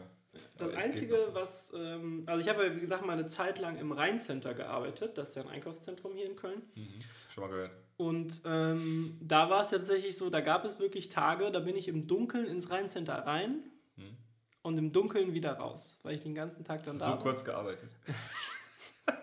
Das 0.57 0.71
Aber 0.71 0.79
Einzige, 0.79 1.17
was, 1.33 1.73
ähm, 1.77 2.23
also 2.27 2.41
ich 2.41 2.49
habe 2.49 2.65
ja, 2.65 2.77
wie 2.77 2.81
gesagt, 2.81 3.05
mal 3.05 3.15
eine 3.15 3.27
Zeit 3.27 3.59
lang 3.59 3.77
im 3.79 3.91
Rheincenter 3.91 4.55
gearbeitet, 4.55 5.19
das 5.19 5.31
ist 5.31 5.35
ja 5.35 5.43
ein 5.43 5.49
Einkaufszentrum 5.49 6.15
hier 6.15 6.27
in 6.31 6.37
Köln. 6.37 6.63
Mhm. 6.77 6.99
Schon 7.29 7.43
mal 7.43 7.51
gehört. 7.51 7.73
Und 7.97 8.43
ähm, 8.45 9.17
da 9.23 9.49
war 9.49 9.63
es 9.63 9.71
ja 9.71 9.79
tatsächlich 9.79 10.17
so, 10.17 10.29
da 10.29 10.41
gab 10.43 10.65
es 10.67 10.79
wirklich 10.81 11.09
Tage, 11.09 11.51
da 11.51 11.61
bin 11.61 11.77
ich 11.77 11.89
im 11.89 12.07
Dunkeln 12.07 12.47
ins 12.47 12.71
Rheincenter 12.71 13.15
rein 13.27 13.63
Mhm. 13.97 14.17
und 14.63 14.77
im 14.77 14.93
Dunkeln 14.93 15.33
wieder 15.33 15.53
raus, 15.55 16.01
weil 16.03 16.15
ich 16.15 16.23
den 16.23 16.35
ganzen 16.35 16.63
Tag 16.65 16.85
dann 16.85 16.99
da 16.99 17.07
So 17.07 17.11
war. 17.13 17.19
kurz 17.21 17.45
gearbeitet. 17.45 17.89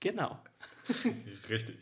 Genau. 0.00 0.36
Richtig. 1.48 1.76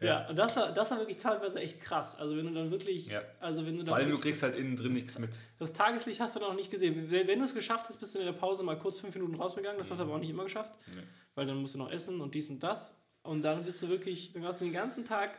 Ja, 0.00 0.28
und 0.28 0.36
das 0.36 0.56
war, 0.56 0.72
das 0.72 0.90
war 0.90 0.98
wirklich 0.98 1.18
teilweise 1.18 1.60
echt 1.60 1.80
krass. 1.80 2.18
Also 2.18 2.36
wenn 2.36 2.46
du 2.46 2.52
dann 2.52 2.70
wirklich, 2.70 3.06
Ja. 3.06 3.22
also 3.40 3.64
wenn 3.64 3.74
du 3.78 3.84
Vor 3.84 3.84
dann 3.86 3.94
allem, 3.94 4.06
du 4.08 4.14
wirklich- 4.16 4.32
kriegst 4.32 4.42
halt 4.42 4.56
innen 4.56 4.74
drin 4.76 4.92
nichts 4.92 5.18
mit. 5.20 5.30
das 5.60 5.72
Tageslicht 5.72 6.18
hast 6.20 6.34
du 6.34 6.40
noch 6.40 6.54
nicht 6.54 6.70
gesehen. 6.70 7.10
Wenn 7.10 7.38
du 7.38 7.44
es 7.44 7.54
geschafft 7.54 7.88
hast, 7.88 7.98
bist 8.00 8.14
du 8.14 8.18
in 8.18 8.24
der 8.26 8.32
Pause 8.32 8.64
mal 8.64 8.76
kurz 8.76 8.98
fünf 8.98 9.14
Minuten 9.14 9.36
rausgegangen. 9.36 9.78
Das 9.78 9.88
hast 9.90 9.98
du 9.98 10.02
aber 10.04 10.14
auch 10.14 10.18
nicht 10.18 10.30
immer 10.30 10.42
geschafft, 10.42 10.72
Nee. 10.88 11.02
weil 11.36 11.46
dann 11.46 11.58
musst 11.58 11.74
du 11.74 11.78
noch 11.78 11.90
essen 11.92 12.20
und 12.20 12.34
dies 12.34 12.50
und 12.50 12.60
das. 12.60 13.00
Und 13.22 13.42
dann 13.42 13.64
bist 13.64 13.80
du 13.82 13.88
wirklich, 13.88 14.32
dann 14.32 14.42
warst 14.42 14.60
du 14.60 14.64
den 14.64 14.74
ganzen 14.74 15.04
Tag 15.04 15.38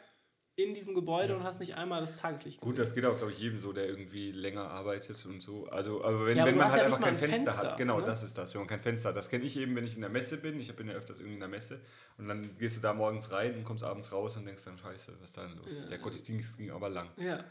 in 0.57 0.73
diesem 0.73 0.93
Gebäude 0.93 1.35
und 1.35 1.43
hast 1.43 1.59
nicht 1.59 1.75
einmal 1.75 1.99
das 1.99 2.15
Tageslicht 2.15 2.61
Gut, 2.61 2.79
das 2.79 2.95
geht 2.95 3.05
auch, 3.05 3.17
glaube 3.17 3.33
ich, 3.33 3.39
jedem 3.39 3.59
so, 3.59 3.73
der 3.73 3.87
irgendwie 3.89 4.31
länger 4.31 4.69
arbeitet 4.71 5.25
und 5.25 5.41
so. 5.41 5.67
Also, 5.67 6.03
aber 6.03 6.25
wenn, 6.25 6.37
Ja, 6.37 6.43
aber 6.43 6.51
wenn 6.51 6.57
man 6.57 6.69
halt 6.69 6.79
ja 6.79 6.85
einfach 6.85 7.01
kein 7.01 7.09
ein 7.09 7.17
Fenster, 7.17 7.51
Fenster, 7.51 7.71
hat, 7.71 7.77
genau, 7.77 7.99
ne? 7.99 8.05
das 8.05 8.23
ist 8.23 8.37
das, 8.37 8.53
wenn 8.53 8.61
man 8.61 8.67
kein 8.69 8.79
Fenster 8.79 9.09
hat. 9.09 9.17
Das 9.17 9.29
kenne 9.29 9.43
ich 9.43 9.57
eben, 9.57 9.75
wenn 9.75 9.85
ich 9.85 9.95
in 9.95 10.01
der 10.01 10.09
Messe 10.09 10.37
bin. 10.37 10.57
Ich 10.59 10.73
bin 10.73 10.87
ja 10.87 10.93
öfters 10.93 11.19
irgendwie 11.19 11.33
in 11.33 11.39
der 11.41 11.49
Messe 11.49 11.81
und 12.17 12.29
dann 12.29 12.57
gehst 12.57 12.77
du 12.77 12.81
da 12.81 12.93
morgens 12.93 13.31
rein 13.31 13.53
und 13.55 13.65
kommst 13.65 13.83
abends 13.83 14.11
raus 14.13 14.37
und 14.37 14.45
denkst 14.45 14.63
dann, 14.63 14.77
scheiße, 14.77 15.13
was 15.19 15.29
ist 15.29 15.37
da 15.37 15.45
denn 15.45 15.57
los? 15.57 15.77
Ja. 15.77 15.87
Der 15.87 15.97
Gottesdienst 15.97 16.57
ging 16.57 16.71
aber 16.71 16.89
lang. 16.89 17.09
Ja, 17.17 17.43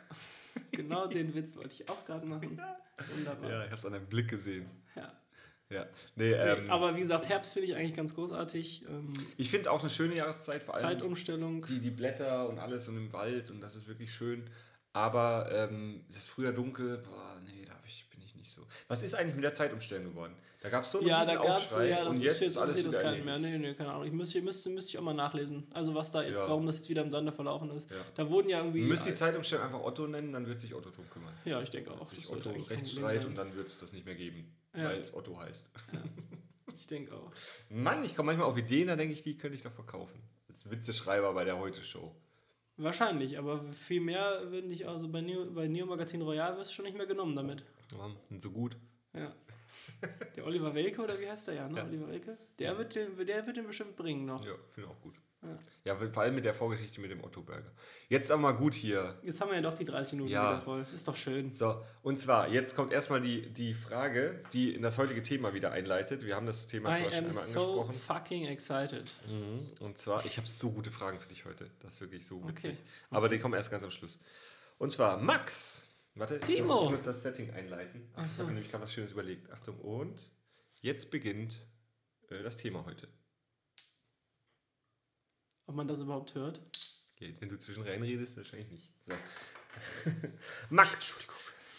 genau 0.72 1.06
den 1.06 1.34
Witz 1.34 1.56
wollte 1.56 1.74
ich 1.74 1.88
auch 1.90 2.06
gerade 2.06 2.24
machen. 2.24 2.58
Wunderbar. 3.16 3.50
Ja, 3.50 3.58
ich 3.64 3.70
habe 3.70 3.76
es 3.76 3.84
an 3.84 3.92
deinem 3.92 4.06
Blick 4.06 4.28
gesehen. 4.28 4.70
Ja. 4.96 5.12
Ja, 5.70 5.87
nee, 6.14 6.31
Nee, 6.31 6.35
ähm, 6.35 6.70
aber 6.70 6.94
wie 6.94 7.00
gesagt, 7.00 7.29
Herbst 7.29 7.53
finde 7.53 7.68
ich 7.68 7.74
eigentlich 7.74 7.96
ganz 7.96 8.14
großartig. 8.14 8.85
Ähm, 8.88 9.12
ich 9.37 9.50
finde 9.50 9.62
es 9.62 9.68
auch 9.68 9.81
eine 9.81 9.90
schöne 9.90 10.14
Jahreszeit, 10.14 10.62
vor 10.62 10.74
allem 10.74 10.85
Zeitumstellung. 10.85 11.64
die, 11.66 11.81
die 11.81 11.90
Blätter 11.90 12.48
und 12.48 12.59
alles 12.59 12.88
und 12.88 12.96
im 12.96 13.12
Wald 13.12 13.50
und 13.50 13.61
das 13.61 13.74
ist 13.74 13.88
wirklich 13.88 14.12
schön. 14.12 14.48
Aber 14.92 15.50
ähm, 15.53 16.05
das 16.12 16.29
früher 16.29 16.53
dunkel, 16.53 16.98
boah, 16.98 17.40
nee, 17.44 17.64
da 17.66 17.74
hab 17.74 17.85
ich, 17.87 18.09
bin 18.11 18.20
ich 18.22 18.37
nicht 18.37 18.50
so. 18.53 18.62
Was 18.88 19.03
ist 19.03 19.14
eigentlich 19.14 19.35
mit 19.35 19.44
der 19.44 19.55
Zeitumstellung 19.55 20.11
geworden? 20.11 20.35
Da 20.61 20.68
gab 20.68 20.85
es 20.85 20.90
so 20.92 20.99
einen 20.99 21.09
Ja, 21.09 21.25
da 21.25 21.33
riesen 21.33 21.42
gab 21.42 21.59
es, 21.59 21.64
Aufschrei 21.73 21.88
ja, 21.88 21.99
das 22.05 22.07
und 22.09 22.14
ist 22.16 22.23
jetzt 22.23 22.40
jetzt 22.40 22.51
ist 22.51 22.57
alles 22.59 22.79
wieder 22.85 23.25
mehr. 23.25 23.38
Nee, 23.38 23.59
nee, 23.59 23.75
keine 23.75 23.92
Ahnung. 23.92 24.07
Ich 24.07 24.12
müsste, 24.12 24.40
müsste, 24.42 24.70
müsste 24.70 24.90
ich 24.90 24.99
auch 24.99 25.03
mal 25.03 25.14
nachlesen. 25.14 25.66
Also 25.73 25.94
was 25.94 26.11
da 26.11 26.23
jetzt, 26.23 26.42
Ja. 26.42 26.49
warum 26.49 26.66
das 26.66 26.77
jetzt 26.77 26.88
wieder 26.88 27.03
im 27.03 27.11
Sande 27.11 27.33
verlaufen 27.33 27.70
ist. 27.70 27.90
Ja. 27.90 27.97
Da 28.14 28.29
wurden 28.31 28.49
ja 28.49 28.59
irgendwie. 28.59 28.81
Du 28.81 28.87
müsst 28.87 29.07
die 29.07 29.14
Zeitumstellung 29.14 29.64
einfach 29.66 29.83
Otto 29.83 30.07
nennen, 30.07 30.33
dann 30.33 30.47
wird 30.47 30.61
sich 30.61 30.75
Otto 30.75 30.90
drum 30.90 31.09
kümmern. 31.11 31.33
ja, 31.44 31.61
ich 31.62 31.70
denke 31.70 31.90
auch. 31.92 32.01
Wird 32.01 32.09
sich 32.20 32.31
Otto 32.31 32.51
Rechtsstreit 32.51 33.25
und 33.25 33.37
dann 33.37 33.55
wird 33.57 33.68
es 33.68 33.79
das 33.79 33.92
nicht 33.92 34.05
mehr 34.07 34.14
geben, 34.14 34.55
Ja. 34.75 34.85
weil 34.85 35.01
es 35.01 35.14
Otto 35.14 35.38
heißt. 35.38 35.68
Ich 36.77 36.87
denke 36.87 37.14
auch. 37.14 37.31
Mann, 37.70 38.03
ich 38.05 38.14
komme 38.16 38.27
manchmal 38.29 38.49
auf 38.49 38.57
Ideen, 38.59 38.88
da 38.88 38.97
denke 38.97 39.14
ich, 39.14 39.23
die 39.23 39.37
könnte 39.37 39.55
ich 39.55 39.62
doch 39.62 39.73
verkaufen. 39.73 40.20
Als 40.49 40.70
Witzeschreiber 40.70 41.33
bei 41.33 41.44
der 41.44 41.59
Heute-Show. 41.59 42.14
Wahrscheinlich, 42.76 43.38
aber 43.38 43.60
viel 43.60 44.00
mehr 44.00 44.50
würden 44.50 44.68
dich 44.68 44.87
also 44.88 45.08
bei 45.08 45.20
Neo, 45.20 45.46
bei 45.52 45.68
Neo 45.68 45.87
Magazin 45.87 46.22
Royal 46.22 46.56
wirst 46.56 46.72
du 46.72 46.74
schon 46.76 46.84
nicht 46.87 46.96
mehr 46.96 47.06
genommen 47.06 47.37
damit. 47.37 47.64
Warum? 47.96 48.16
Sind 48.28 48.42
so 48.42 48.50
gut. 48.50 48.76
Ja. 49.12 49.32
Der 50.37 50.44
Oliver 50.44 50.74
Welke 50.74 51.00
oder 51.02 51.18
wie 51.20 51.30
heißt 51.30 51.48
der 51.48 51.54
ja, 51.54 51.68
ne? 51.68 51.78
Ja. 51.78 51.84
Oliver 51.84 52.08
Welke? 52.08 52.37
Der 52.58 52.76
wird, 52.76 52.94
den, 52.94 53.16
der 53.26 53.46
wird 53.46 53.56
den 53.56 53.66
bestimmt 53.66 53.96
bringen 53.96 54.26
noch. 54.26 54.44
Ja, 54.44 54.54
finde 54.66 54.88
ich 54.88 54.96
auch 54.96 55.00
gut. 55.00 55.14
Ja. 55.44 55.94
Ja, 56.00 56.11
vor 56.11 56.22
allem 56.22 56.35
mit 56.35 56.44
der 56.44 56.54
Vorgeschichte 56.54 57.00
mit 57.00 57.11
dem 57.11 57.22
Otto 57.22 57.42
Burger. 57.42 57.70
Jetzt 58.09 58.30
aber 58.30 58.40
mal 58.40 58.52
gut 58.52 58.72
hier. 58.74 59.18
Jetzt 59.22 59.40
haben 59.40 59.48
wir 59.50 59.57
ja 59.57 59.61
doch 59.62 59.74
die 59.74 59.85
30 59.85 60.14
Minuten 60.14 60.30
Ja. 60.33 60.52
wieder 60.52 60.61
voll. 60.62 60.87
Ist 60.94 61.07
doch 61.07 61.16
schön. 61.16 61.54
So, 61.54 61.85
und 62.02 62.18
zwar, 62.18 62.48
jetzt 62.48 62.74
kommt 62.74 62.92
erstmal 62.92 63.20
die, 63.20 63.52
die 63.52 63.74
Frage, 63.74 64.42
die 64.54 64.74
in 64.74 64.80
das 64.83 64.96
heutige 64.98 65.22
Thema 65.22 65.52
wieder 65.52 65.72
einleitet. 65.72 66.24
Wir 66.24 66.37
haben 66.37 66.46
das 66.46 66.66
Thema 66.66 66.88
zwar 66.96 66.98
I 66.98 67.02
schon 67.02 67.12
am 67.12 67.24
einmal 67.30 67.33
so 67.44 67.80
angesprochen. 67.83 67.92
fucking 68.24 68.44
excited. 68.46 69.12
Mhm. 69.28 69.70
Und 69.80 69.98
zwar, 69.98 70.24
ich 70.24 70.37
habe 70.38 70.46
so 70.48 70.70
gute 70.72 70.90
Fragen 70.90 71.18
für 71.20 71.28
dich 71.28 71.44
heute. 71.44 71.70
Das 71.80 71.94
ist 71.94 72.00
wirklich 72.00 72.26
so 72.26 72.42
witzig. 72.48 72.72
Okay. 72.72 72.78
Aber 73.11 73.28
die 73.28 73.38
kommen 73.38 73.54
erst 73.54 73.70
ganz 73.70 73.85
am 73.85 73.90
Schluss. 73.90 74.18
Und 74.78 74.90
zwar, 74.90 75.18
Max. 75.18 75.88
Warte, 76.16 76.37
ich 76.46 76.62
muss, 76.62 76.85
ich 76.85 76.90
muss 76.90 77.02
das 77.02 77.22
Setting 77.22 77.50
einleiten. 77.52 78.09
Ach, 78.14 78.20
Ach 78.22 78.26
ich 78.26 78.33
so. 78.33 78.38
habe 78.38 78.48
mir 78.48 78.54
nämlich 78.54 78.70
gerade 78.70 78.85
was 78.85 78.92
Schönes 78.92 79.12
überlegt. 79.12 79.50
Achtung, 79.50 79.78
und 79.80 80.30
jetzt 80.80 81.11
beginnt 81.11 81.66
äh, 82.30 82.42
das 82.42 82.57
Thema 82.57 82.85
heute. 82.87 83.09
Ob 85.66 85.74
man 85.74 85.88
das 85.88 86.00
überhaupt 86.00 86.35
hört? 86.35 86.61
Geht, 87.18 87.40
wenn 87.40 87.48
du 87.48 87.59
zwischen 87.59 87.83
reinredest, 87.85 88.37
wahrscheinlich 88.37 88.70
nicht. 88.70 88.90
So. 89.07 89.14
Max, 90.70 91.27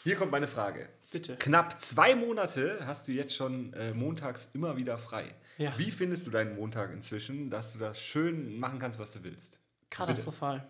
hier 0.04 0.16
kommt 0.16 0.32
meine 0.32 0.48
Frage. 0.48 0.90
Bitte. 1.12 1.38
Knapp 1.38 1.80
zwei 1.82 2.16
Monate 2.16 2.86
hast 2.86 3.08
du 3.08 3.12
jetzt 3.12 3.36
schon 3.36 3.74
äh, 3.74 3.94
montags 3.94 4.50
immer 4.54 4.78
wieder 4.78 4.98
frei. 4.98 5.34
Ja. 5.58 5.78
Wie 5.78 5.92
findest 5.92 6.28
du 6.28 6.32
deinen 6.32 6.56
Montag 6.56 6.92
inzwischen, 6.92 7.50
dass 7.50 7.74
du 7.74 7.80
das 7.80 8.00
schön 8.00 8.60
machen 8.60 8.80
kannst, 8.80 9.00
was 9.00 9.14
du 9.14 9.24
willst? 9.24 9.60
Katastrophal. 9.90 10.68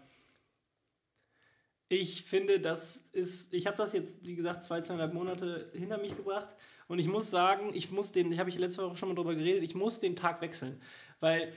Ich 1.88 2.24
finde, 2.24 2.60
das 2.60 3.10
ist, 3.12 3.54
ich 3.54 3.68
habe 3.68 3.78
das 3.78 3.94
jetzt, 3.94 4.26
wie 4.26 4.36
gesagt, 4.36 4.64
zwei, 4.64 4.82
zweieinhalb 4.82 5.14
Monate 5.14 5.72
hinter 5.74 5.98
mich 5.98 6.16
gebracht 6.16 6.56
und 6.88 7.00
ich 7.00 7.08
muss 7.08 7.30
sagen, 7.30 7.72
ich 7.74 7.92
muss 7.92 8.12
den, 8.12 8.32
ich 8.32 8.40
habe 8.40 8.50
ich 8.50 8.58
letzte 8.58 8.84
Woche 8.84 8.98
schon 8.98 9.10
mal 9.10 9.16
drüber 9.16 9.36
geredet, 9.36 9.64
ich 9.64 9.76
muss 9.76 10.00
den 10.00 10.16
Tag 10.16 10.42
wechseln, 10.42 10.82
weil 11.20 11.54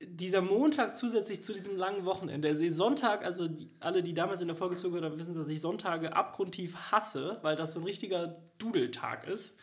dieser 0.00 0.42
Montag 0.42 0.96
zusätzlich 0.96 1.42
zu 1.42 1.52
diesem 1.52 1.76
langen 1.76 2.04
Wochenende, 2.04 2.54
der 2.54 2.72
Sonntag, 2.72 3.24
also 3.24 3.48
die, 3.48 3.68
alle, 3.80 4.02
die 4.02 4.14
damals 4.14 4.40
in 4.40 4.46
der 4.46 4.56
Folge 4.56 4.76
zugehört 4.76 5.04
haben, 5.04 5.18
wissen, 5.18 5.34
dass 5.34 5.48
ich 5.48 5.60
Sonntage 5.60 6.14
abgrundtief 6.14 6.76
hasse, 6.92 7.38
weil 7.42 7.56
das 7.56 7.74
so 7.74 7.80
ein 7.80 7.84
richtiger 7.84 8.40
Dudeltag 8.58 9.26
ist. 9.26 9.58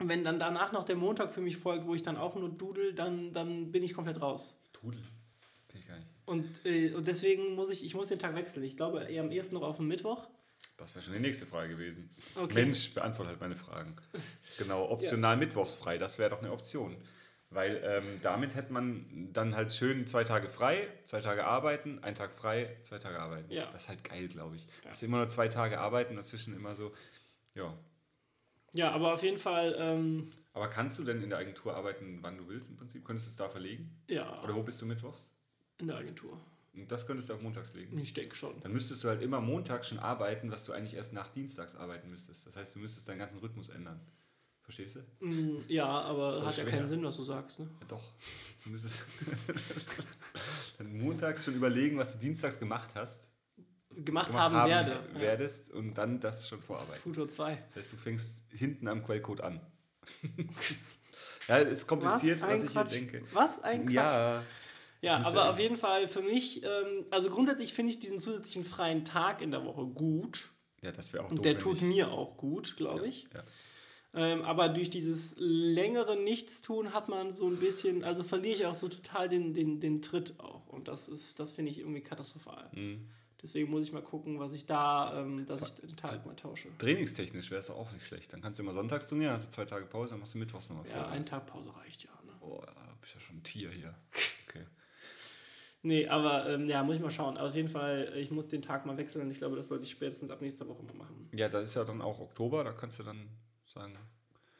Und 0.00 0.08
wenn 0.08 0.24
dann 0.24 0.38
danach 0.38 0.72
noch 0.72 0.84
der 0.84 0.96
Montag 0.96 1.32
für 1.32 1.40
mich 1.40 1.56
folgt, 1.56 1.86
wo 1.86 1.94
ich 1.94 2.02
dann 2.02 2.16
auch 2.16 2.34
nur 2.34 2.50
dudel, 2.50 2.94
dann, 2.94 3.32
dann 3.32 3.70
bin 3.70 3.82
ich 3.82 3.94
komplett 3.94 4.20
raus. 4.20 4.60
Tudel. 4.72 5.02
Kenn 5.68 5.80
ich 5.80 5.88
gar 5.88 5.96
nicht. 5.96 6.08
Und, 6.24 6.66
äh, 6.66 6.94
und 6.94 7.06
deswegen 7.06 7.54
muss 7.54 7.70
ich, 7.70 7.84
ich 7.84 7.94
muss 7.94 8.08
den 8.08 8.18
Tag 8.18 8.34
wechseln. 8.34 8.64
Ich 8.64 8.76
glaube 8.76 9.04
eher 9.04 9.22
am 9.22 9.30
ehesten 9.30 9.54
noch 9.54 9.62
auf 9.62 9.76
den 9.76 9.86
Mittwoch. 9.86 10.28
Das 10.76 10.94
wäre 10.94 11.04
schon 11.04 11.14
die 11.14 11.20
nächste 11.20 11.46
Frage 11.46 11.70
gewesen. 11.70 12.08
Okay. 12.36 12.54
Mensch, 12.54 12.94
beantworte 12.94 13.30
halt 13.30 13.40
meine 13.40 13.56
Fragen. 13.56 13.96
Genau, 14.58 14.88
optional 14.90 15.36
mittwochsfrei, 15.36 15.98
das 15.98 16.18
wäre 16.18 16.30
doch 16.30 16.40
eine 16.40 16.52
Option. 16.52 16.96
Weil 17.50 17.80
ähm, 17.82 18.20
damit 18.22 18.54
hätte 18.54 18.72
man 18.72 19.30
dann 19.32 19.56
halt 19.56 19.72
schön 19.72 20.06
zwei 20.06 20.22
Tage 20.24 20.48
frei, 20.50 20.86
zwei 21.04 21.20
Tage 21.22 21.46
arbeiten, 21.46 21.98
ein 22.02 22.14
Tag 22.14 22.34
frei, 22.34 22.76
zwei 22.82 22.98
Tage 22.98 23.18
arbeiten. 23.18 23.50
Ja. 23.50 23.70
Das 23.70 23.84
ist 23.84 23.88
halt 23.88 24.04
geil, 24.04 24.28
glaube 24.28 24.56
ich. 24.56 24.66
Das 24.82 24.98
ist 24.98 25.02
immer 25.02 25.16
nur 25.16 25.28
zwei 25.28 25.48
Tage 25.48 25.80
arbeiten, 25.80 26.16
dazwischen 26.16 26.54
immer 26.54 26.74
so, 26.74 26.92
ja. 27.54 27.72
Ja, 28.74 28.90
aber 28.92 29.14
auf 29.14 29.22
jeden 29.22 29.38
Fall, 29.38 29.74
ähm, 29.78 30.28
Aber 30.52 30.68
kannst 30.68 30.98
du 30.98 31.04
denn 31.04 31.22
in 31.22 31.30
der 31.30 31.38
Agentur 31.38 31.74
arbeiten, 31.74 32.18
wann 32.20 32.36
du 32.36 32.48
willst 32.48 32.68
im 32.68 32.76
Prinzip? 32.76 33.02
Könntest 33.02 33.26
du 33.28 33.30
es 33.30 33.36
da 33.36 33.48
verlegen? 33.48 33.98
ja, 34.08 34.42
Oder 34.42 34.54
wo 34.54 34.62
bist 34.62 34.80
du 34.82 34.86
mittwochs? 34.86 35.30
in 35.78 35.86
der 35.86 35.96
Agentur. 35.96 36.38
Und 36.74 36.90
das 36.92 37.06
könntest 37.06 37.28
du 37.28 37.34
auf 37.34 37.40
montags 37.40 37.72
legen. 37.72 37.96
Ich 37.98 38.12
denke 38.14 38.34
schon. 38.36 38.60
Dann 38.60 38.72
müsstest 38.72 39.02
du 39.02 39.08
halt 39.08 39.22
immer 39.22 39.40
montags 39.40 39.88
schon 39.88 39.98
arbeiten, 39.98 40.50
was 40.50 40.64
du 40.64 40.72
eigentlich 40.72 40.94
erst 40.94 41.12
nach 41.12 41.28
dienstags 41.28 41.74
arbeiten 41.76 42.10
müsstest. 42.10 42.46
Das 42.46 42.56
heißt, 42.56 42.74
du 42.74 42.80
müsstest 42.80 43.08
deinen 43.08 43.18
ganzen 43.18 43.38
Rhythmus 43.38 43.68
ändern. 43.68 44.00
Verstehst 44.68 44.96
du? 44.96 45.24
Mm, 45.26 45.64
Ja, 45.68 45.86
aber 45.86 46.34
Voll 46.40 46.46
hat 46.46 46.56
ja 46.58 46.62
schwer. 46.64 46.72
keinen 46.72 46.88
Sinn, 46.88 47.02
was 47.02 47.16
du 47.16 47.22
sagst. 47.22 47.58
Ne? 47.60 47.70
Ja, 47.80 47.86
doch. 47.88 48.02
Du 48.64 48.70
müsstest 48.70 49.04
dann 50.78 50.98
montags 50.98 51.44
schon 51.46 51.54
überlegen, 51.54 51.96
was 51.96 52.12
du 52.12 52.18
dienstags 52.18 52.58
gemacht 52.58 52.90
hast. 52.94 53.30
Gemacht, 53.94 54.30
gemacht 54.30 54.52
haben, 54.52 54.68
werde. 54.68 55.00
Ja. 55.14 55.20
werdest 55.20 55.72
und 55.72 55.94
dann 55.94 56.20
das 56.20 56.46
schon 56.48 56.60
vorarbeiten. 56.60 57.00
Futur 57.02 57.28
2. 57.28 57.56
Das 57.68 57.76
heißt, 57.84 57.92
du 57.92 57.96
fängst 57.96 58.44
hinten 58.50 58.86
am 58.88 59.02
Quellcode 59.02 59.40
an. 59.40 59.60
ja, 61.48 61.56
ist 61.58 61.86
kompliziert, 61.86 62.40
was, 62.42 62.62
ich 62.64 62.70
hier 62.72 62.84
denke. 62.84 63.22
Was 63.32 63.62
ein 63.64 63.84
Quatsch. 63.86 63.94
Ja, 63.94 64.42
Ja, 65.00 65.16
aber 65.24 65.34
ja 65.44 65.50
auf 65.50 65.58
jeden 65.58 65.76
Fall 65.76 66.06
für 66.08 66.22
mich, 66.22 66.62
ähm, 66.62 67.06
also 67.10 67.30
grundsätzlich 67.30 67.72
finde 67.72 67.92
ich 67.92 67.98
diesen 68.00 68.20
zusätzlichen 68.20 68.64
freien 68.64 69.04
Tag 69.04 69.40
in 69.42 69.50
der 69.50 69.64
Woche 69.64 69.86
gut. 69.86 70.48
ja, 70.82 70.92
das 70.92 71.12
wäre 71.12 71.24
auch 71.24 71.30
Und 71.30 71.38
doof. 71.38 71.42
der 71.44 71.58
tut 71.58 71.76
ich- 71.78 71.82
mir 71.82 72.10
auch 72.12 72.36
gut, 72.36 72.76
glaube 72.76 73.00
ja, 73.04 73.08
ich. 73.08 73.28
Ja. 73.34 73.42
Ähm, 74.14 74.42
aber 74.42 74.70
durch 74.70 74.88
dieses 74.88 75.34
längere 75.38 76.16
Nichtstun 76.16 76.94
hat 76.94 77.08
man 77.08 77.34
so 77.34 77.46
ein 77.46 77.56
bisschen, 77.56 78.04
also 78.04 78.22
verliere 78.22 78.56
ich 78.56 78.66
auch 78.66 78.74
so 78.74 78.88
total 78.88 79.28
den, 79.28 79.52
den, 79.52 79.80
den 79.80 80.00
Tritt 80.00 80.40
auch. 80.40 80.66
Und 80.68 80.88
das 80.88 81.08
ist, 81.08 81.38
das 81.38 81.52
finde 81.52 81.70
ich 81.72 81.78
irgendwie 81.78 82.00
katastrophal. 82.00 82.70
Mhm. 82.74 83.08
Deswegen 83.42 83.70
muss 83.70 83.84
ich 83.84 83.92
mal 83.92 84.02
gucken, 84.02 84.40
was 84.40 84.52
ich 84.52 84.66
da, 84.66 85.20
ähm, 85.20 85.46
dass 85.46 85.62
ich 85.62 85.74
den 85.74 85.96
Tag 85.96 86.26
mal 86.26 86.34
tausche. 86.34 86.76
Trainingstechnisch 86.78 87.50
wäre 87.50 87.60
es 87.60 87.70
auch 87.70 87.92
nicht 87.92 88.04
schlecht. 88.04 88.32
Dann 88.32 88.40
kannst 88.40 88.58
du 88.58 88.64
immer 88.64 88.72
sonntags 88.72 89.06
trainieren, 89.06 89.32
hast 89.32 89.46
du 89.46 89.50
zwei 89.50 89.64
Tage 89.64 89.86
Pause, 89.86 90.10
dann 90.10 90.20
machst 90.20 90.34
du 90.34 90.38
mittwochs 90.38 90.70
nochmal 90.70 90.86
Ja, 90.90 91.08
ein 91.08 91.24
Tag 91.24 91.46
Pause 91.46 91.72
reicht 91.76 92.02
ja. 92.02 92.10
Ne? 92.26 92.32
Oh, 92.40 92.60
da 92.64 92.72
bist 93.00 93.14
ja 93.14 93.20
schon 93.20 93.36
ein 93.36 93.42
Tier 93.42 93.70
hier. 93.70 93.94
Okay. 94.48 94.64
Nee, 95.82 96.08
aber 96.08 96.48
ähm, 96.48 96.66
ja, 96.70 96.82
muss 96.82 96.96
ich 96.96 97.02
mal 97.02 97.10
schauen. 97.10 97.36
Auf 97.36 97.54
jeden 97.54 97.68
Fall, 97.68 98.14
ich 98.16 98.30
muss 98.30 98.46
den 98.46 98.62
Tag 98.62 98.86
mal 98.86 98.96
wechseln 98.96 99.26
und 99.26 99.30
ich 99.30 99.36
glaube, 99.36 99.56
das 99.56 99.68
sollte 99.68 99.84
ich 99.84 99.90
spätestens 99.90 100.30
ab 100.30 100.40
nächster 100.40 100.66
Woche 100.66 100.82
mal 100.82 100.94
machen. 100.94 101.28
Ja, 101.34 101.50
da 101.50 101.60
ist 101.60 101.74
ja 101.74 101.84
dann 101.84 102.00
auch 102.00 102.18
Oktober, 102.18 102.64
da 102.64 102.72
kannst 102.72 102.98
du 102.98 103.02
dann 103.02 103.28
sagen. 103.78 103.98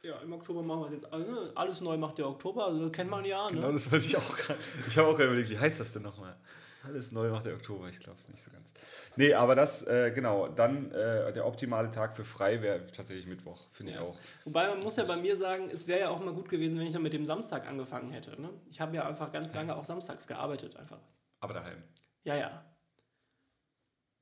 Ja, 0.03 0.17
im 0.21 0.33
Oktober 0.33 0.63
machen 0.63 0.81
wir 0.83 0.87
es 0.87 0.93
jetzt. 0.93 1.13
Also, 1.13 1.53
alles 1.55 1.81
neu 1.81 1.97
macht 1.97 2.19
der 2.19 2.29
Oktober, 2.29 2.67
also 2.67 2.89
kennt 2.91 3.11
man 3.11 3.25
ja. 3.25 3.49
Genau, 3.49 3.67
Ne? 3.69 3.73
das 3.75 3.91
wollte 3.91 4.07
ich 4.07 4.17
auch 4.17 4.37
gerade. 4.37 4.59
Ich 4.87 4.97
habe 4.97 5.09
auch 5.09 5.17
gerade 5.17 5.31
überlegt, 5.31 5.51
wie 5.51 5.59
heißt 5.59 5.81
das 5.81 5.93
denn 5.93 6.03
nochmal? 6.03 6.37
Alles 6.85 7.11
neu 7.11 7.29
macht 7.31 7.45
der 7.45 7.55
Oktober, 7.55 7.89
ich 7.89 7.99
glaube 7.99 8.17
es 8.19 8.29
nicht 8.29 8.43
so 8.43 8.51
ganz. 8.53 8.73
Nee, 9.17 9.35
aber 9.35 9.57
das, 9.57 9.85
äh, 9.89 10.13
genau, 10.15 10.47
dann 10.49 10.93
äh, 10.93 11.33
der 11.33 11.45
optimale 11.45 11.91
Tag 11.91 12.15
für 12.15 12.25
frei 12.25 12.63
wäre 12.63 12.87
tatsächlich 12.87 13.27
Mittwoch, 13.27 13.61
finde 13.73 13.93
ich 13.93 13.99
Ja. 13.99 14.05
auch. 14.05 14.17
Wobei 14.45 14.69
man 14.69 14.81
muss 14.81 14.95
ja 14.97 15.05
bei 15.05 15.17
mir 15.17 15.35
sagen, 15.37 15.69
es 15.71 15.89
wäre 15.89 16.01
ja 16.01 16.09
auch 16.11 16.21
mal 16.21 16.33
gut 16.33 16.49
gewesen, 16.49 16.79
wenn 16.79 16.87
ich 16.87 16.93
dann 16.93 17.03
mit 17.03 17.13
dem 17.13 17.27
Samstag 17.27 17.67
angefangen 17.67 18.13
hätte. 18.13 18.41
Ne? 18.41 18.49
Ich 18.71 18.81
habe 18.81 18.95
ja 18.95 19.07
einfach 19.07 19.33
ganz 19.33 19.53
lange 19.53 19.75
auch 19.77 19.85
samstags 19.85 20.29
gearbeitet 20.29 20.77
einfach. 20.77 21.01
Aber 21.41 21.53
daheim. 21.55 21.83
Ja, 22.23 22.37
ja. 22.37 22.65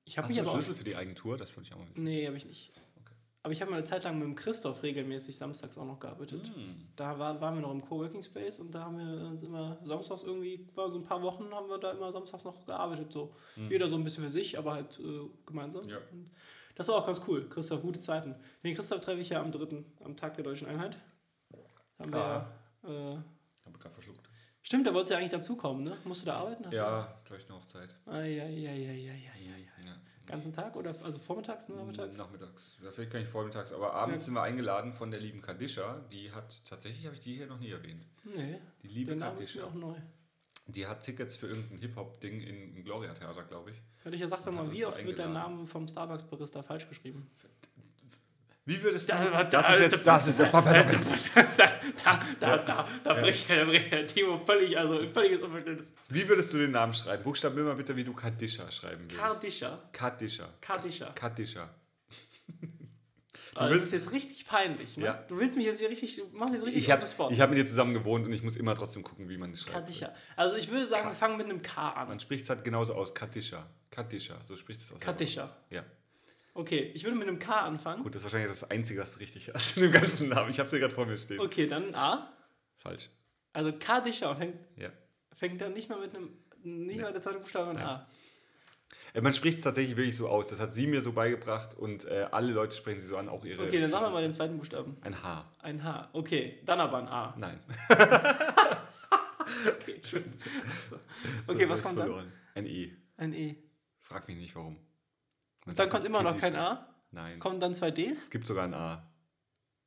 Ich 0.04 0.16
habe 0.16 0.26
Hast 0.28 0.34
mich 0.34 0.42
du 0.42 0.50
einen. 0.50 0.62
Schlüssel 0.62 0.74
für 0.78 0.84
die 0.84 0.96
Agentur? 0.96 1.36
Das 1.36 1.54
wollte 1.56 1.68
ich 1.68 1.74
auch 1.74 1.78
mal 1.78 1.88
wissen. 1.90 2.04
Nee, 2.04 2.26
habe 2.26 2.36
ich 2.38 2.46
nicht. 2.46 2.72
Aber 3.46 3.52
ich 3.52 3.60
habe 3.60 3.70
mal 3.70 3.76
eine 3.76 3.86
Zeit 3.86 4.02
lang 4.02 4.18
mit 4.18 4.24
dem 4.26 4.34
Christoph 4.34 4.82
regelmäßig 4.82 5.38
samstags 5.38 5.78
auch 5.78 5.84
noch 5.84 6.00
gearbeitet. 6.00 6.50
Hm. 6.52 6.88
Da 6.96 7.16
war, 7.16 7.40
waren 7.40 7.54
wir 7.54 7.62
noch 7.62 7.70
im 7.70 7.80
Coworking 7.80 8.24
Space 8.24 8.58
und 8.58 8.74
da 8.74 8.80
haben 8.86 8.98
wir 8.98 9.24
uns 9.24 9.44
immer 9.44 9.78
samstags 9.84 10.24
irgendwie, 10.24 10.66
war 10.74 10.90
so 10.90 10.98
ein 10.98 11.04
paar 11.04 11.22
Wochen, 11.22 11.54
haben 11.54 11.68
wir 11.68 11.78
da 11.78 11.92
immer 11.92 12.10
samstags 12.10 12.42
noch 12.42 12.66
gearbeitet. 12.66 13.12
So. 13.12 13.36
Jeder 13.70 13.86
so 13.86 13.94
ein 13.94 14.02
bisschen 14.02 14.24
für 14.24 14.30
sich, 14.30 14.58
aber 14.58 14.72
halt 14.74 14.98
äh, 14.98 15.30
gemeinsam. 15.46 15.88
Ja. 15.88 15.98
Das 16.74 16.88
war 16.88 16.96
auch 16.96 17.06
ganz 17.06 17.22
cool. 17.28 17.48
Christoph, 17.48 17.82
gute 17.82 18.00
Zeiten. 18.00 18.34
Den 18.64 18.74
Christoph 18.74 19.00
treffe 19.00 19.20
ich 19.20 19.28
ja 19.28 19.40
am 19.40 19.52
3., 19.52 19.84
am 20.02 20.16
Tag 20.16 20.34
der 20.34 20.42
Deutschen 20.42 20.66
Einheit. 20.66 20.98
Da 21.98 22.02
haben 22.04 22.12
wir 22.12 22.18
Ah. 22.18 22.46
ja, 22.82 22.90
äh, 22.90 23.16
Habe 23.64 23.78
gerade 23.78 23.94
verschluckt. 23.94 24.28
stimmt, 24.60 24.88
da 24.88 24.92
wolltest 24.92 25.10
du 25.10 25.14
ja 25.14 25.18
eigentlich 25.20 25.30
dazukommen, 25.30 25.84
ne? 25.84 25.96
Musst 26.02 26.22
du 26.22 26.26
da 26.26 26.38
arbeiten? 26.38 26.64
Ja, 26.72 27.16
habe 27.24 27.36
ich 27.38 27.48
eine 27.48 27.60
Hochzeit. 27.60 27.94
Du? 28.06 28.10
Ai. 28.10 28.38
Ja. 29.84 29.92
Ganzen 30.26 30.52
Tag 30.52 30.74
oder 30.76 30.90
also 31.04 31.18
vormittags, 31.18 31.68
nur 31.68 31.78
nachmittags? 31.78 32.18
Nachmittags. 32.18 32.76
Ja, 32.82 32.90
vielleicht 32.90 33.12
kann 33.12 33.22
ich 33.22 33.28
vormittags, 33.28 33.72
aber 33.72 33.92
abends 33.94 34.22
Ja. 34.22 34.24
sind 34.26 34.34
wir 34.34 34.42
eingeladen 34.42 34.92
von 34.92 35.10
der 35.10 35.20
lieben 35.20 35.40
Kadisha. 35.40 36.00
Die 36.10 36.32
hat, 36.32 36.64
tatsächlich 36.68 37.04
habe 37.06 37.14
ich 37.14 37.22
die 37.22 37.36
hier 37.36 37.46
noch 37.46 37.60
nie 37.60 37.70
erwähnt. 37.70 38.04
Nee, 38.24 38.58
Die 38.82 38.88
liebe 38.88 39.10
der 39.10 39.16
Name 39.16 39.40
ist 39.40 39.54
mir 39.54 39.62
Kadisha. 39.62 39.64
auch 39.66 39.74
neu. 39.80 39.94
Die 40.68 40.84
hat 40.86 41.00
Tickets 41.02 41.36
für 41.36 41.46
irgendein 41.46 41.78
Hip-Hop-Ding 41.78 42.40
im 42.40 42.82
Gloria 42.84 43.14
Theater, 43.14 43.44
glaube 43.44 43.70
ich. 43.70 43.76
Kadisha, 44.02 44.26
sag 44.26 44.40
doch 44.40 44.46
Hat 44.46 44.54
mal, 44.54 44.70
wie 44.72 44.84
oft 44.84 45.04
wird 45.04 45.16
der. 45.18 45.28
Name 45.28 45.64
vom 45.66 45.86
Starbucks-Barista 45.86 46.62
falsch 46.64 46.88
geschrieben? 46.88 47.30
Wie 48.68 48.82
würdest 48.82 49.08
du. 49.08 49.12
Da- 49.12 49.44
das 49.44 49.64
da- 49.66 49.74
ist 49.74 49.80
jetzt. 49.80 50.06
Das 50.06 50.26
ist 50.26 50.38
der 50.40 50.46
Papa. 50.46 50.72
da, 50.82 50.82
da, 52.04 52.20
da, 52.40 52.56
da, 52.58 52.88
da 53.04 53.14
bricht, 53.14 53.48
der, 53.48 54.06
Timo 54.08 54.38
völlig, 54.44 54.76
also 54.76 55.06
völliges 55.08 55.40
Unverständnis. 55.40 55.94
Wie 56.08 56.28
würdest 56.28 56.52
du 56.52 56.58
den 56.58 56.72
Namen 56.72 56.92
schreiben? 56.92 57.22
Buchstaben 57.22 57.54
mir 57.54 57.62
mal 57.62 57.76
bitte, 57.76 57.94
wie 57.94 58.02
du 58.02 58.12
Kadisha 58.12 58.68
schreiben 58.70 59.02
würdest. 59.04 59.20
Kardisha. 59.20 59.78
Kadisha. 59.92 60.48
Kardisha. 60.60 61.10
Kadisha. 61.14 61.70
Also, 63.54 63.54
das 63.54 63.70
willst- 63.70 63.86
ist 63.86 63.92
jetzt 63.92 64.12
richtig 64.12 64.46
peinlich. 64.46 64.96
Ne? 64.96 65.04
Ja. 65.06 65.24
Du 65.28 65.38
willst 65.38 65.56
mich 65.56 65.64
jetzt 65.66 65.78
hier 65.78 65.88
richtig, 65.88 66.16
du 66.16 66.36
machst 66.36 66.52
jetzt 66.54 66.66
richtig 66.66 66.88
Ich 66.88 67.40
hab 67.40 67.48
mit 67.50 67.58
dir 67.58 67.66
zusammen 67.66 67.94
gewohnt 67.94 68.26
und 68.26 68.32
ich 68.32 68.42
muss 68.42 68.56
immer 68.56 68.74
trotzdem 68.74 69.04
gucken, 69.04 69.28
wie 69.28 69.36
man 69.38 69.52
es 69.52 69.60
schreibt. 69.62 69.74
Kardisha. 69.74 70.12
Also 70.34 70.56
ich 70.56 70.70
würde 70.70 70.88
sagen, 70.88 71.08
wir 71.08 71.14
fangen 71.14 71.36
mit 71.36 71.46
einem 71.46 71.62
K 71.62 71.90
an. 71.90 72.08
Man 72.08 72.18
spricht 72.20 72.42
es 72.44 72.50
halt 72.50 72.64
genauso 72.64 72.94
aus. 72.94 73.14
Kadisha. 73.14 73.64
Kadisha. 73.90 74.40
So 74.42 74.56
spricht 74.56 74.80
es 74.80 74.92
aus. 74.92 75.00
Kardisha. 75.00 75.56
Ja. 75.70 75.84
Okay, 76.56 76.90
ich 76.94 77.04
würde 77.04 77.16
mit 77.16 77.28
einem 77.28 77.38
K 77.38 77.52
anfangen. 77.60 78.02
Gut, 78.02 78.14
das 78.14 78.20
ist 78.22 78.24
wahrscheinlich 78.24 78.48
das 78.50 78.70
Einzige, 78.70 79.00
was 79.00 79.12
du 79.14 79.18
richtig 79.20 79.50
hast 79.52 79.76
in 79.76 79.84
dem 79.84 79.92
ganzen 79.92 80.28
Namen. 80.30 80.50
Ich 80.50 80.58
habe 80.58 80.64
es 80.66 80.70
hier 80.70 80.80
gerade 80.80 80.94
vor 80.94 81.06
mir 81.06 81.16
stehen. 81.16 81.38
Okay, 81.40 81.66
dann 81.66 81.88
ein 81.88 81.94
A. 81.94 82.32
Falsch. 82.76 83.08
Also 83.52 83.72
Kardisha 83.72 84.34
fängt, 84.34 84.56
Ja. 84.76 84.90
fängt 85.32 85.60
dann 85.60 85.72
nicht 85.72 85.88
mal 85.88 85.98
mit 86.00 86.14
einem, 86.14 86.30
nicht 86.62 87.00
mal 87.00 87.12
der 87.12 87.20
zweite 87.20 87.38
Buchstabe 87.40 87.70
ein 87.70 87.78
A. 87.78 88.06
Äh, 89.14 89.20
Man 89.20 89.32
spricht 89.32 89.58
es 89.58 89.64
tatsächlich 89.64 89.96
wirklich 89.96 90.16
so 90.16 90.28
aus. 90.28 90.48
Das 90.48 90.60
hat 90.60 90.72
sie 90.74 90.86
mir 90.86 91.00
so 91.02 91.12
beigebracht 91.12 91.74
und 91.74 92.04
äh, 92.06 92.26
alle 92.30 92.52
Leute 92.52 92.76
sprechen 92.76 93.00
sie 93.00 93.06
so 93.06 93.16
an, 93.16 93.28
auch 93.28 93.44
ihre. 93.44 93.62
Okay, 93.64 93.80
dann 93.80 93.90
sagen 93.90 94.04
wir 94.06 94.10
mal 94.10 94.22
den 94.22 94.32
zweiten 94.32 94.56
Buchstaben. 94.58 94.96
Ein 95.00 95.22
H. 95.22 95.50
Ein 95.60 95.82
H. 95.84 96.10
Okay, 96.12 96.60
dann 96.64 96.80
aber 96.80 96.98
ein 96.98 97.08
A. 97.08 97.34
Nein. 97.38 97.60
Okay, 99.66 99.94
Entschuldigung. 99.94 100.38
Achso. 100.68 100.96
Okay, 101.46 101.68
was 101.68 101.78
ist 101.80 101.84
kommt 101.86 101.98
dann? 101.98 102.06
verloren. 102.08 102.32
Ein 102.54 102.66
E. 102.66 102.92
Ein 103.16 103.32
E. 103.32 103.56
Frag 104.00 104.28
mich 104.28 104.36
nicht 104.36 104.54
warum. 104.54 104.76
Dann 105.66 105.74
sagt 105.74 105.90
kommt 105.90 106.04
immer 106.04 106.22
noch 106.22 106.38
kein 106.38 106.56
A. 106.56 106.88
Nein. 107.10 107.38
Kommen 107.38 107.60
dann 107.60 107.74
zwei 107.74 107.90
Ds. 107.90 108.24
Es 108.24 108.30
gibt 108.30 108.46
sogar 108.46 108.64
ein 108.64 108.74
A. 108.74 109.10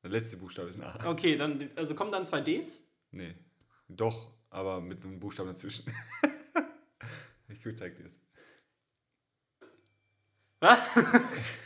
Der 0.04 0.12
letzte 0.12 0.38
Buchstabe 0.38 0.70
ist 0.70 0.80
ein 0.80 0.84
A. 0.84 1.10
Okay, 1.10 1.38
dann, 1.38 1.70
also 1.76 1.96
kommen 1.96 2.12
dann 2.12 2.26
zwei 2.26 2.42
Ds. 2.42 2.80
Nee. 3.12 3.34
Doch, 3.88 4.34
aber 4.50 4.82
mit 4.82 5.04
einem 5.04 5.20
Buchstaben 5.20 5.50
dazwischen. 5.50 5.92
ich 7.48 7.64
gut, 7.64 7.78
zeig 7.78 7.96
dir 7.96 8.06
es. 8.06 8.20
Was? 10.60 10.80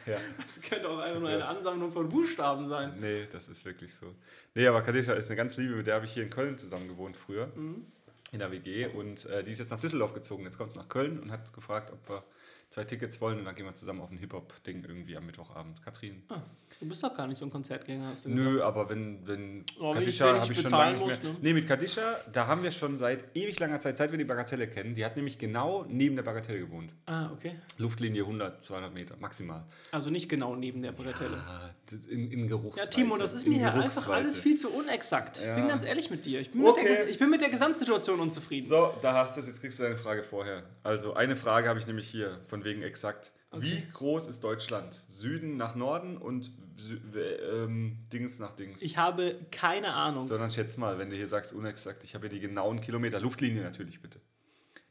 Ja. 0.05 0.17
Das 0.35 0.59
könnte 0.59 0.89
auch 0.89 0.97
einfach 0.97 1.21
nur 1.21 1.29
eine 1.29 1.47
Ansammlung 1.47 1.89
von 1.89 2.09
Buchstaben 2.09 2.67
sein. 2.67 2.99
Nee, 2.99 3.25
das 3.31 3.47
ist 3.47 3.63
wirklich 3.63 3.95
so. 3.95 4.13
Nee, 4.53 4.67
aber 4.67 4.81
Kadisha 4.81 5.13
ist 5.13 5.29
eine 5.29 5.37
ganz 5.37 5.55
liebe, 5.55 5.75
mit 5.75 5.87
der 5.87 5.95
habe 5.95 6.03
ich 6.03 6.11
hier 6.11 6.23
in 6.23 6.29
Köln 6.29 6.57
zusammen 6.57 6.89
gewohnt 6.89 7.15
früher. 7.15 7.47
Mhm. 7.55 7.85
In 8.33 8.39
der 8.39 8.51
WG. 8.51 8.87
Und 8.87 9.25
äh, 9.27 9.45
die 9.45 9.51
ist 9.51 9.59
jetzt 9.59 9.71
nach 9.71 9.79
Düsseldorf 9.79 10.13
gezogen. 10.13 10.43
Jetzt 10.43 10.57
kommt 10.57 10.73
sie 10.73 10.77
nach 10.77 10.89
Köln 10.89 11.19
und 11.19 11.31
hat 11.31 11.53
gefragt, 11.53 11.93
ob 11.93 12.09
wir 12.09 12.25
zwei 12.73 12.83
Tickets 12.85 13.21
wollen. 13.21 13.39
Und 13.39 13.45
dann 13.45 13.55
gehen 13.55 13.65
wir 13.65 13.75
zusammen 13.75 14.01
auf 14.01 14.11
ein 14.11 14.17
Hip-Hop-Ding 14.17 14.83
irgendwie 14.87 15.15
am 15.15 15.25
Mittwochabend. 15.25 15.81
Katrin. 15.83 16.23
Ah, 16.29 16.41
du 16.79 16.87
bist 16.87 17.03
doch 17.03 17.15
gar 17.15 17.27
nicht 17.27 17.37
so 17.37 17.45
ein 17.45 17.51
Konzertgänger, 17.51 18.07
hast 18.09 18.25
du 18.25 18.29
Nö, 18.29 18.43
gesagt. 18.53 18.63
aber 18.63 18.89
wenn, 18.89 19.25
wenn 19.27 19.63
Oh, 19.79 19.91
ich- 19.93 19.99
Kadisha 19.99 20.35
ich 20.35 20.41
habe 20.41 20.53
ich 20.53 20.61
schon 20.61 20.71
lange 20.71 20.91
nicht 20.97 20.99
muss, 21.05 21.23
mehr. 21.23 21.31
ne? 21.33 21.37
Nee, 21.41 21.53
mit 21.53 21.67
Kadisha, 21.67 22.01
da 22.31 22.47
haben 22.47 22.63
wir 22.63 22.71
schon 22.71 22.97
seit 22.97 23.23
ewig 23.35 23.59
langer 23.59 23.79
Zeit, 23.79 23.97
seit 23.97 24.11
wir 24.11 24.17
die 24.17 24.23
Bagatelle 24.25 24.67
kennen, 24.67 24.95
die 24.95 25.05
hat 25.05 25.15
nämlich 25.15 25.37
genau 25.37 25.85
neben 25.87 26.15
der 26.15 26.23
Bagatelle 26.23 26.59
gewohnt. 26.59 26.91
Ah, 27.05 27.29
okay. 27.31 27.55
Luftlinie 27.77 28.23
100, 28.23 28.63
200 28.63 28.93
Meter, 28.93 29.15
maximal. 29.19 29.63
Also 29.91 30.09
nicht 30.09 30.27
genau 30.27 30.55
neben 30.55 30.81
der 30.81 30.91
Bretelle. 30.93 31.37
Ah, 31.37 31.69
das 31.89 32.07
in, 32.07 32.31
in 32.31 32.39
Ja, 32.41 32.47
Geruchsweite. 32.47 32.89
Timo, 32.89 33.17
das 33.17 33.33
ist 33.33 33.47
mir 33.47 33.59
hier 33.59 33.73
einfach 33.73 34.07
alles 34.09 34.39
viel 34.39 34.57
zu 34.57 34.69
unexakt. 34.71 35.37
Ich 35.39 35.45
Ja. 35.45 35.55
bin 35.55 35.67
ganz 35.67 35.83
ehrlich 35.83 36.09
mit 36.09 36.25
dir. 36.25 36.39
Ich 36.39 36.49
bin, 36.51 36.61
mit, 36.61 36.69
Okay. 36.71 36.85
der, 36.87 37.05
Ges- 37.05 37.09
ich 37.09 37.19
bin 37.19 37.29
mit 37.29 37.41
der 37.41 37.49
Gesamtsituation 37.49 38.19
unzufrieden. 38.19 38.65
So, 38.67 38.93
da 39.03 39.13
hast 39.13 39.35
du 39.37 39.41
es, 39.41 39.47
jetzt 39.47 39.61
kriegst 39.61 39.77
du 39.79 39.83
deine 39.83 39.97
Frage 39.97 40.23
vorher. 40.23 40.63
Also, 40.81 41.13
eine 41.13 41.35
Frage 41.35 41.69
habe 41.69 41.77
ich 41.79 41.85
nämlich 41.87 42.07
hier, 42.07 42.39
von 42.47 42.62
wegen 42.63 42.81
exakt. 42.81 43.33
Wie 43.51 43.57
Okay. 43.73 43.83
groß 43.93 44.27
ist 44.27 44.43
Deutschland? 44.43 44.93
Süden 45.09 45.57
nach 45.57 45.75
Norden 45.75 46.17
und 46.17 46.49
Sü 46.75 46.97
äh, 47.15 47.19
ähm, 47.63 47.99
Dings 48.11 48.39
nach 48.39 48.53
Dings. 48.53 48.81
Ich 48.81 48.97
habe 48.97 49.39
keine 49.51 49.93
Ahnung. 49.93 50.25
Sondern 50.25 50.49
schätz 50.49 50.77
mal, 50.77 50.97
wenn 50.97 51.09
du 51.11 51.15
hier 51.15 51.27
sagst 51.27 51.53
unexakt, 51.53 52.03
ich 52.03 52.15
habe 52.15 52.27
hier 52.27 52.39
die 52.39 52.47
genauen 52.47 52.81
Kilometer. 52.81 53.19
Luftlinie 53.19 53.61
natürlich, 53.61 54.01
bitte. 54.01 54.19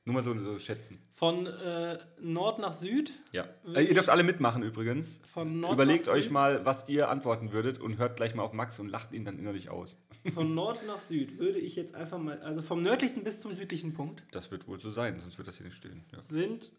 Nur 0.05 0.15
mal 0.15 0.23
so, 0.23 0.37
so 0.37 0.59
schätzen. 0.59 1.01
Von 1.13 1.47
äh, 1.47 1.97
Nord 2.21 2.59
nach 2.59 2.73
Süd. 2.73 3.13
Ja. 3.33 3.49
Äh, 3.73 3.85
ihr 3.85 3.95
dürft 3.95 4.09
alle 4.09 4.25
mitmachen 4.25 4.65
übrigens. 4.65 5.21
Von 5.33 5.61
Nord 5.61 5.75
Überlegt 5.75 6.07
nach 6.07 6.15
euch 6.15 6.25
Süd? 6.25 6.33
mal, 6.33 6.65
was 6.65 6.89
ihr 6.89 7.09
antworten 7.09 7.53
würdet 7.53 7.79
und 7.79 7.99
hört 7.99 8.17
gleich 8.17 8.35
mal 8.35 8.43
auf 8.43 8.53
Max 8.53 8.81
und 8.81 8.89
lacht 8.89 9.13
ihn 9.13 9.25
dann 9.25 9.39
innerlich 9.39 9.71
aus. 9.71 10.01
Von 10.35 10.55
Nord 10.55 10.85
nach 10.89 10.99
Süd 10.99 11.39
würde 11.39 11.59
ich 11.61 11.77
jetzt 11.77 11.95
einfach 11.95 12.19
mal, 12.19 12.41
also 12.43 12.63
vom 12.63 12.83
nördlichsten 12.83 13.23
bis 13.25 13.41
zum 13.41 13.55
südlichen 13.57 13.93
Punkt 13.93 14.25
Das 14.33 14.51
wird 14.53 14.67
wohl 14.69 14.81
so 14.81 14.91
sein, 14.91 15.19
sonst 15.21 15.39
wird 15.39 15.47
das 15.49 15.57
hier 15.57 15.67
nicht 15.67 15.77
stehen. 15.77 16.05
Ja. 16.13 16.21
sind 16.23 16.71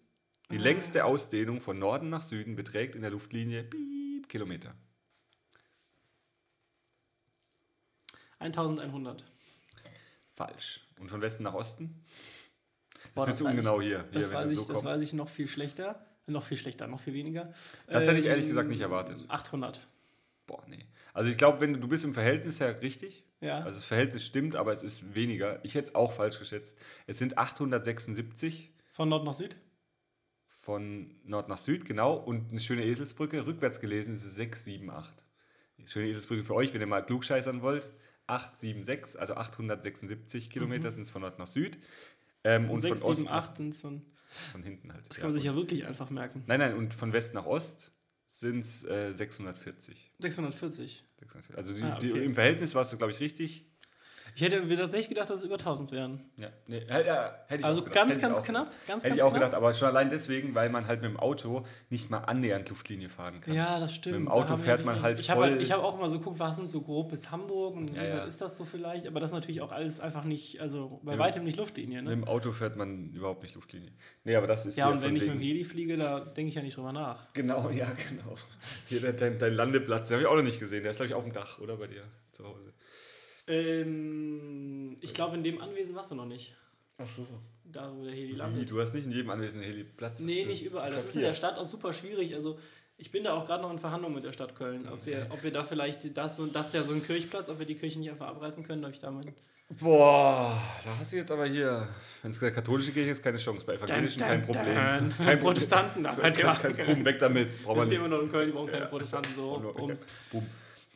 Die 0.51 0.57
längste 0.57 1.05
Ausdehnung 1.05 1.61
von 1.61 1.79
Norden 1.79 2.09
nach 2.09 2.21
Süden 2.21 2.55
beträgt 2.55 2.95
in 2.95 3.01
der 3.01 3.11
Luftlinie 3.11 3.63
piep, 3.63 4.29
Kilometer. 4.29 4.75
1100. 8.39 9.23
Falsch. 10.33 10.87
Und 10.99 11.09
von 11.09 11.21
Westen 11.21 11.43
nach 11.43 11.53
Osten? 11.53 12.03
Das 13.15 13.25
wird 13.25 13.29
das 13.33 13.37
zu 13.39 13.45
weiß 13.45 13.51
ungenau 13.51 13.79
ich- 13.81 13.87
hier, 13.87 14.03
Das, 14.11 14.27
hier 14.27 14.35
weiß, 14.35 14.45
wenn 14.45 14.51
ich, 14.53 14.59
so 14.65 14.73
das 14.73 14.83
weiß 14.83 15.01
ich 15.01 15.13
noch 15.13 15.29
viel 15.29 15.47
schlechter. 15.47 16.05
Noch 16.27 16.43
viel 16.43 16.57
schlechter, 16.57 16.87
noch 16.87 16.99
viel 17.01 17.13
weniger. 17.13 17.53
Das 17.87 18.07
hätte 18.07 18.17
ich 18.19 18.25
ehrlich 18.25 18.45
Ähm, 18.45 18.49
gesagt 18.51 18.69
nicht 18.69 18.79
erwartet. 18.79 19.25
800. 19.27 19.85
Boah, 20.47 20.63
nee. 20.67 20.85
Also 21.13 21.29
ich 21.29 21.37
glaube, 21.37 21.59
wenn 21.59 21.73
du, 21.73 21.79
du 21.79 21.87
bist 21.87 22.05
im 22.05 22.13
Verhältnis 22.13 22.59
her 22.59 22.81
richtig. 22.81 23.23
Ja. 23.41 23.57
Also 23.59 23.77
das 23.79 23.83
Verhältnis 23.83 24.25
stimmt, 24.25 24.55
aber 24.55 24.71
es 24.71 24.83
ist 24.83 25.13
weniger. 25.15 25.63
Ich 25.65 25.75
hätte 25.75 25.89
es 25.89 25.95
auch 25.95 26.13
falsch 26.13 26.39
geschätzt. 26.39 26.77
Es 27.07 27.19
sind 27.19 27.37
876 27.37 28.71
Von 28.91 29.09
Nord 29.09 29.25
nach 29.25 29.33
Süd? 29.33 29.55
Von 30.63 31.13
Nord 31.25 31.49
nach 31.49 31.57
Süd, 31.57 31.83
genau. 31.83 32.15
Und 32.15 32.51
eine 32.51 32.59
schöne 32.61 32.85
Eselsbrücke. 32.85 33.45
Rückwärts 33.45 33.81
gelesen 33.81 34.13
ist 34.13 34.23
es 34.23 34.35
678. 34.35 35.25
Schöne 35.85 36.07
Eselsbrücke 36.07 36.43
für 36.45 36.55
euch, 36.55 36.73
wenn 36.73 36.79
ihr 36.79 36.87
mal 36.87 37.05
klugscheißern 37.05 37.61
wollt. 37.61 37.89
876, 38.27 39.19
also 39.19 39.35
876 39.35 40.49
Kilometer 40.49 40.89
sind 40.89 41.01
es 41.01 41.09
von 41.09 41.21
Nord 41.21 41.37
nach 41.37 41.47
Süd. 41.47 41.77
Ähm, 42.45 42.69
und 42.69 42.79
6, 42.79 43.01
von 43.01 43.11
Ost 43.11 43.19
7, 43.19 43.29
nach, 43.29 43.49
8 43.49 43.57
sind 43.57 43.75
so 43.75 43.89
ein, 43.89 44.05
von 44.53 44.63
hinten 44.63 44.93
halt. 44.93 45.09
Das 45.09 45.17
kann 45.17 45.31
man 45.31 45.33
sich 45.33 45.43
ja 45.43 45.53
wirklich 45.53 45.85
einfach 45.85 46.09
merken. 46.09 46.43
Nein, 46.47 46.59
nein, 46.61 46.77
und 46.77 46.93
von 46.93 47.11
West 47.11 47.33
nach 47.33 47.45
Ost 47.45 47.91
sind 48.27 48.61
es 48.61 48.85
äh, 48.85 49.11
640. 49.11 50.11
640. 50.19 51.03
640. 51.19 51.57
Also 51.57 51.73
die, 51.73 51.83
Ah, 51.83 51.99
die, 51.99 52.11
okay. 52.11 52.23
im 52.23 52.33
Verhältnis 52.33 52.73
warst 52.73 52.93
du, 52.93 52.97
glaube 52.97 53.11
ich, 53.11 53.19
richtig. 53.19 53.65
Ich 54.35 54.41
hätte 54.41 54.61
mir 54.61 54.77
tatsächlich 54.77 55.09
gedacht, 55.09 55.29
dass 55.29 55.37
es 55.37 55.43
über 55.43 55.55
1000 55.55 55.91
wären. 55.91 56.21
Ja, 56.37 56.49
nee, 56.67 56.83
ja, 56.89 56.99
ja, 57.01 57.35
hätte 57.47 57.59
ich 57.61 57.65
Also 57.65 57.81
auch 57.81 57.85
gedacht. 57.85 57.93
ganz, 58.07 58.19
ganz 58.19 58.39
auch 58.39 58.43
knapp. 58.43 58.71
Ganz, 58.87 59.03
Hätte 59.03 59.15
ich 59.15 59.21
auch 59.23 59.29
knapp. 59.29 59.41
gedacht, 59.41 59.53
aber 59.53 59.73
schon 59.73 59.87
allein 59.89 60.09
deswegen, 60.09 60.55
weil 60.55 60.69
man 60.69 60.87
halt 60.87 61.01
mit 61.01 61.11
dem 61.11 61.17
Auto 61.19 61.65
nicht 61.89 62.09
mal 62.09 62.19
annähernd 62.19 62.69
Luftlinie 62.69 63.09
fahren 63.09 63.41
kann. 63.41 63.53
Ja, 63.53 63.79
das 63.79 63.93
stimmt. 63.95 64.15
Mit 64.17 64.25
dem 64.25 64.31
Auto 64.31 64.57
fährt 64.57 64.85
man 64.85 65.01
halt 65.01 65.19
ich 65.19 65.29
habe 65.29 65.41
voll- 65.41 65.49
halt, 65.51 65.61
ich 65.61 65.71
habe 65.71 65.83
auch 65.83 65.95
immer 65.97 66.09
so 66.09 66.17
geguckt, 66.19 66.39
was 66.39 66.55
sind 66.55 66.69
so 66.69 66.81
grob 66.81 67.09
bis 67.09 67.29
Hamburg 67.31 67.75
und 67.75 67.93
Ja, 67.93 68.03
ja. 68.03 68.23
ist 68.23 68.41
das 68.41 68.57
so 68.57 68.65
vielleicht, 68.65 69.05
aber 69.07 69.19
das 69.19 69.29
ist 69.31 69.35
natürlich 69.35 69.61
auch 69.61 69.71
alles 69.71 69.99
einfach 69.99 70.23
nicht, 70.23 70.59
also 70.61 70.99
bei 71.03 71.13
Ja. 71.13 71.19
weitem 71.19 71.43
nicht 71.43 71.57
Luftlinie, 71.57 71.97
Mit 72.01 72.05
ne? 72.05 72.09
dem 72.11 72.23
Auto 72.27 72.51
fährt 72.51 72.75
man 72.75 73.11
überhaupt 73.13 73.43
nicht 73.43 73.55
Luftlinie. 73.55 73.91
Nee, 74.23 74.35
aber 74.35 74.47
das 74.47 74.65
ist 74.65 74.77
Ja, 74.77 74.87
hier 74.87 74.95
und 74.95 75.01
wenn 75.03 75.15
ich 75.15 75.21
mit 75.23 75.31
dem 75.31 75.39
Heli 75.39 75.63
fliege, 75.63 75.95
da 75.97 76.19
denke 76.21 76.49
ich 76.49 76.55
ja 76.55 76.61
nicht 76.61 76.75
drüber 76.75 76.91
nach. 76.91 77.31
Genau, 77.33 77.69
ja, 77.69 77.85
genau. 78.09 78.35
Hier 78.87 78.99
dein, 79.13 79.37
dein 79.37 79.53
Landeplatz, 79.53 80.07
den 80.07 80.15
habe 80.15 80.23
ich 80.23 80.27
auch 80.27 80.35
noch 80.35 80.43
nicht 80.43 80.59
gesehen. 80.59 80.81
Der 80.81 80.91
ist, 80.91 80.97
glaube 80.97 81.09
ich, 81.09 81.13
auf 81.15 81.23
dem 81.23 81.33
Dach, 81.33 81.59
oder 81.59 81.77
bei 81.77 81.87
dir 81.87 82.03
zu 82.31 82.45
Hause? 82.45 82.72
Ähm, 83.47 84.97
ich 85.01 85.13
glaube, 85.13 85.35
in 85.37 85.43
dem 85.43 85.61
Anwesen 85.61 85.95
warst 85.95 86.11
du 86.11 86.15
noch 86.15 86.25
nicht. 86.25 86.55
Ach 86.97 87.07
so. 87.07 87.25
Da, 87.65 87.91
wo 87.95 88.03
der 88.03 88.13
Heli 88.13 88.33
Wie, 88.33 88.35
landet. 88.35 88.69
du 88.69 88.79
hast 88.79 88.93
nicht 88.93 89.05
in 89.05 89.11
jedem 89.11 89.29
anwesenden 89.31 89.67
Heli-Platz. 89.67 90.19
Nee, 90.19 90.41
Das, 90.41 90.47
nicht 90.49 90.63
überall. 90.65 90.91
Das 90.91 91.05
ist 91.05 91.15
in 91.15 91.21
der 91.21 91.33
Stadt 91.33 91.57
auch 91.57 91.65
super 91.65 91.91
schwierig. 91.91 92.35
Also 92.35 92.59
ich 92.97 93.09
bin 93.11 93.23
da 93.23 93.33
auch 93.33 93.45
gerade 93.45 93.63
noch 93.63 93.71
in 93.71 93.79
Verhandlungen 93.79 94.15
mit 94.15 94.23
der 94.23 94.31
Stadt 94.31 94.55
Köln, 94.55 94.87
ob 94.87 95.05
wir, 95.05 95.25
ob 95.31 95.41
wir 95.43 95.51
da 95.51 95.63
vielleicht 95.63 96.15
das 96.15 96.39
und 96.39 96.55
das 96.55 96.67
ist 96.67 96.73
ja 96.75 96.83
so 96.83 96.93
ein 96.93 97.03
Kirchplatz, 97.03 97.49
ob 97.49 97.57
wir 97.59 97.65
die 97.65 97.75
Kirche 97.75 97.99
nicht 97.99 98.11
einfach 98.11 98.27
abreißen 98.27 98.63
können, 98.63 98.85
ob 98.85 98.93
ich 98.93 98.99
da 98.99 99.09
mein. 99.09 99.33
Boah, 99.81 100.61
da 100.83 100.97
hast 100.99 101.13
du 101.13 101.17
jetzt 101.17 101.31
aber 101.31 101.47
hier, 101.47 101.87
wenn 102.21 102.29
es 102.29 102.37
der 102.39 102.51
katholische 102.51 102.91
Kirche 102.91 103.09
ist, 103.11 103.23
keine 103.23 103.37
Chance. 103.39 103.65
Bei 103.65 103.73
evangelischen 103.73 104.19
Dun, 104.19 104.27
kein 104.27 104.41
dun, 104.45 104.51
Problem. 104.55 104.99
dun. 104.99 105.13
Kein 105.25 105.39
Protestanten, 105.39 106.03
da 106.03 106.13
Kein, 106.13 106.33
kein 106.33 106.57
kein, 106.61 106.75
kein, 106.75 106.85
Boom, 106.95 107.05
weg 107.05 107.17
damit. 107.17 107.49
Ihr 107.65 107.85
nicht. 107.85 107.93
immer 107.93 108.07
noch 108.09 108.21
in 108.21 108.29
Köln, 108.29 108.47
die 108.47 108.53
brauchen 108.53 108.69
keine 108.69 108.85
Protestanten 108.85 109.33
so. 109.35 109.57
Nur- 109.57 109.79
Ums. 109.81 110.05
Boom. 110.31 110.45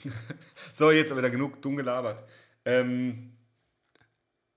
So, 0.74 0.92
jetzt 0.92 1.12
aber 1.12 1.22
wieder 1.22 1.30
genug 1.30 1.62
dumm 1.62 1.76
gelabert. 1.76 2.24
Ähm, 2.66 3.32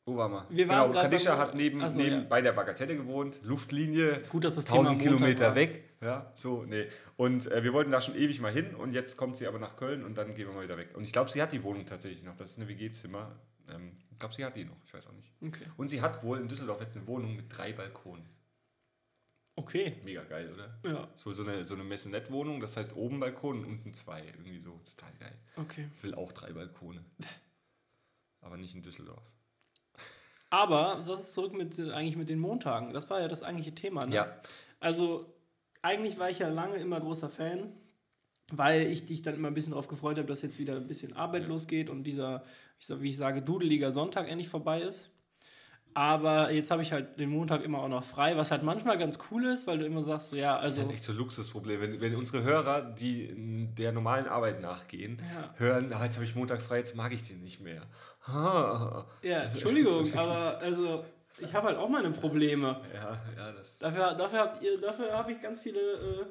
wo 0.07 0.17
waren 0.17 0.33
wir? 0.33 0.47
Wir 0.51 0.69
waren 0.69 0.91
genau, 0.91 1.03
Kadisha 1.03 1.39
hat 1.39 1.55
neben, 1.55 1.83
Ach 1.83 1.91
so, 1.91 2.01
neben 2.01 2.17
ja. 2.17 2.27
bei 2.29 2.41
der 2.41 2.53
Bagatelle 2.53 2.97
gewohnt, 2.97 3.41
Luftlinie, 3.45 4.23
Gut, 4.29 4.45
dass 4.45 4.57
das 4.57 4.65
Thema 4.65 4.81
1000 4.81 4.99
Montag 4.99 5.17
Kilometer 5.19 5.55
weg. 5.55 5.85
Ja, 6.01 6.33
so, 6.35 6.65
nee. 6.65 6.87
Und 7.17 7.51
äh, 7.51 7.63
wir 7.63 7.73
wollten 7.73 7.91
da 7.91 8.01
schon 8.01 8.17
ewig 8.17 8.41
mal 8.41 8.53
hin 8.53 8.75
und 8.75 8.93
jetzt 8.93 9.17
kommt 9.17 9.37
sie 9.37 9.47
aber 9.47 9.59
nach 9.59 9.77
Köln 9.77 10.05
und 10.05 10.17
dann 10.17 10.35
gehen 10.35 10.49
wir 10.49 10.55
mal 10.55 10.65
wieder 10.65 10.79
weg. 10.79 10.95
Und 10.95 11.05
ich 11.05 11.13
glaube, 11.13 11.31
sie 11.31 11.41
hat 11.41 11.53
die 11.53 11.63
Wohnung 11.63 11.87
tatsächlich 11.87 12.25
noch. 12.25 12.37
Das 12.37 12.51
ist 12.51 12.59
eine 12.59 12.69
WG-Zimmer. 12.69 13.31
Ähm, 13.69 13.93
ich 14.11 14.19
glaube, 14.19 14.35
sie 14.35 14.45
hat 14.45 14.57
die 14.57 14.65
noch. 14.65 14.77
Ich 14.85 14.95
weiß 14.95 15.09
auch 15.09 15.13
nicht. 15.13 15.31
Okay. 15.47 15.67
Und 15.77 15.89
sie 15.89 16.01
hat 16.01 16.23
wohl 16.25 16.41
in 16.41 16.49
Düsseldorf 16.49 16.81
jetzt 16.81 16.97
eine 16.97 17.07
Wohnung 17.07 17.37
mit 17.37 17.47
drei 17.57 17.73
Balkonen. 17.73 18.25
Okay. 19.61 19.97
Mega 20.05 20.23
geil, 20.25 20.51
oder? 20.53 20.79
Ja, 20.91 21.07
Das 21.07 21.21
ist 21.21 21.27
wohl 21.27 21.35
so 21.35 21.43
eine, 21.45 21.65
so 21.65 21.75
eine 21.75 21.85
Messenett-Wohnung, 21.85 22.61
das 22.61 22.77
heißt 22.77 22.97
oben 22.97 23.21
Balkon 23.21 23.59
und 23.61 23.65
unten 23.67 23.93
zwei. 23.95 24.25
Irgendwie 24.25 24.59
so. 24.61 24.81
Total 24.97 25.13
geil. 25.19 25.39
okay. 25.57 25.89
Ich 25.97 26.03
will 26.03 26.15
auch 26.15 26.33
drei 26.33 26.53
Balkone. 26.53 27.05
Aber 28.41 28.57
nicht 28.57 28.75
in 28.75 28.83
Düsseldorf. 28.83 29.23
Aber 30.49 31.03
was 31.07 31.21
ist 31.21 31.35
zurück 31.35 31.53
mit 31.53 31.79
äh, 31.79 31.93
eigentlich 31.93 32.17
mit 32.17 32.29
den 32.29 32.39
Montagen? 32.41 32.93
Das 32.93 33.09
war 33.11 33.21
ja 33.21 33.29
das 33.29 33.43
eigentliche 33.43 33.75
Thema. 33.75 34.07
Ne? 34.07 34.15
Ja. 34.17 34.41
Also 34.81 35.33
eigentlich 35.83 36.19
war 36.19 36.31
ich 36.31 36.39
ja 36.41 36.49
lange 36.49 36.77
immer 36.77 37.01
großer 37.01 37.29
Fan, 37.29 37.73
weil 38.51 38.83
ich 38.91 39.05
dich 39.07 39.23
dann 39.23 39.35
immer 39.37 39.49
ein 39.49 39.55
bisschen 39.55 39.73
darauf 39.73 39.89
gefreut 39.89 40.19
habe, 40.19 40.27
dass 40.27 40.43
jetzt 40.43 40.59
wieder 40.59 40.77
ein 40.77 40.87
bisschen 40.89 41.15
Arbeit 41.17 41.43
Ja. 41.43 41.49
losgeht 41.49 41.89
und 41.91 42.03
dieser, 42.05 42.45
ich 42.79 42.87
sag, 42.87 43.01
wie 43.01 43.11
ich 43.11 43.17
sage, 43.17 43.43
dudeliger 43.43 43.93
Sonntag 43.93 44.29
endlich 44.29 44.49
vorbei 44.49 44.81
ist. 44.81 45.13
Aber 45.95 46.53
jetzt 46.53 46.71
habe 46.71 46.83
ich 46.83 46.93
halt 46.93 47.19
den 47.19 47.31
Montag 47.31 47.65
immer 47.65 47.79
auch 47.79 47.89
noch 47.89 48.05
frei, 48.05 48.37
was 48.37 48.51
halt 48.51 48.63
manchmal 48.63 48.97
ganz 48.97 49.19
cool 49.31 49.45
ist, 49.47 49.67
weil 49.67 49.79
du 49.79 49.85
immer 49.87 50.03
sagst, 50.03 50.31
so, 50.31 50.37
ja, 50.37 50.57
Das 50.61 50.73
ist 50.73 50.79
also 50.79 50.83
halt 50.89 50.95
echt 50.95 51.05
so 51.05 51.13
ein 51.13 51.19
Luxusproblem. 51.19 51.81
Wenn, 51.81 52.01
wenn 52.01 52.15
unsere 52.15 52.43
Hörer, 52.45 52.83
die 52.83 53.69
der 53.77 53.93
normalen 53.93 54.27
Arbeit 54.29 54.61
nachgehen, 54.61 55.21
Ja. 55.35 55.55
hören, 55.59 55.93
ah, 55.93 56.05
jetzt 56.05 56.15
habe 56.17 56.25
ich 56.25 56.35
montags 56.37 56.67
frei, 56.67 56.79
jetzt 56.79 56.95
mag 56.95 57.13
ich 57.13 57.27
den 57.27 57.43
nicht 57.43 57.61
mehr. 57.61 57.83
Ah. 58.27 59.05
Ja, 59.23 59.43
Entschuldigung, 59.43 60.13
aber 60.17 60.59
also 60.59 61.05
ich 61.41 61.53
habe 61.55 61.69
halt 61.69 61.79
auch 61.79 61.89
meine 61.89 62.11
Probleme. 62.11 62.81
Ja, 62.95 63.19
ja, 63.37 63.53
das. 63.53 63.79
Dafür, 63.79 64.15
dafür 64.15 64.39
habt 64.41 64.63
ihr, 64.63 64.81
dafür 64.81 65.13
habe 65.17 65.33
ich 65.33 65.41
ganz 65.41 65.59
viele. 65.61 65.81
Äh, 65.81 66.25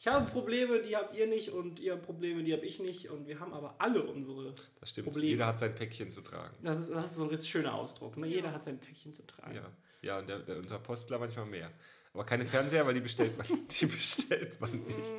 ich 0.00 0.06
habe 0.06 0.30
Probleme, 0.30 0.80
die 0.80 0.96
habt 0.96 1.14
ihr 1.14 1.26
nicht 1.26 1.50
und 1.50 1.78
ihr 1.78 1.92
habt 1.92 2.02
Probleme, 2.02 2.42
die 2.42 2.52
habe 2.54 2.64
ich 2.64 2.80
nicht 2.80 3.10
und 3.10 3.26
wir 3.28 3.38
haben 3.38 3.52
aber 3.52 3.74
alle 3.78 4.02
unsere. 4.02 4.54
Das 4.80 4.88
stimmt. 4.88 5.08
Problem. 5.08 5.28
Jeder 5.28 5.46
hat 5.46 5.58
sein 5.58 5.74
Päckchen 5.74 6.10
zu 6.10 6.22
tragen. 6.22 6.54
Das 6.62 6.78
ist, 6.80 6.90
das 6.90 7.10
ist 7.10 7.16
so 7.16 7.24
ein 7.24 7.28
richtig 7.28 7.50
schöner 7.50 7.74
Ausdruck. 7.74 8.16
Ne? 8.16 8.26
Jeder 8.26 8.50
hat 8.52 8.64
sein 8.64 8.78
Päckchen 8.80 9.12
zu 9.12 9.26
tragen. 9.26 9.54
Ja, 9.54 9.70
ja 10.00 10.18
und 10.18 10.28
der, 10.28 10.38
der, 10.38 10.56
unser 10.56 10.78
Postler 10.78 11.18
manchmal 11.18 11.44
mehr. 11.46 11.70
Aber 12.14 12.24
keine 12.24 12.44
Fernseher, 12.46 12.84
weil 12.86 12.94
die 12.94 13.00
bestellt 13.00 13.36
man, 13.36 13.46
die 13.80 13.86
bestellt 13.86 14.58
man 14.60 14.70
nicht. 14.72 15.12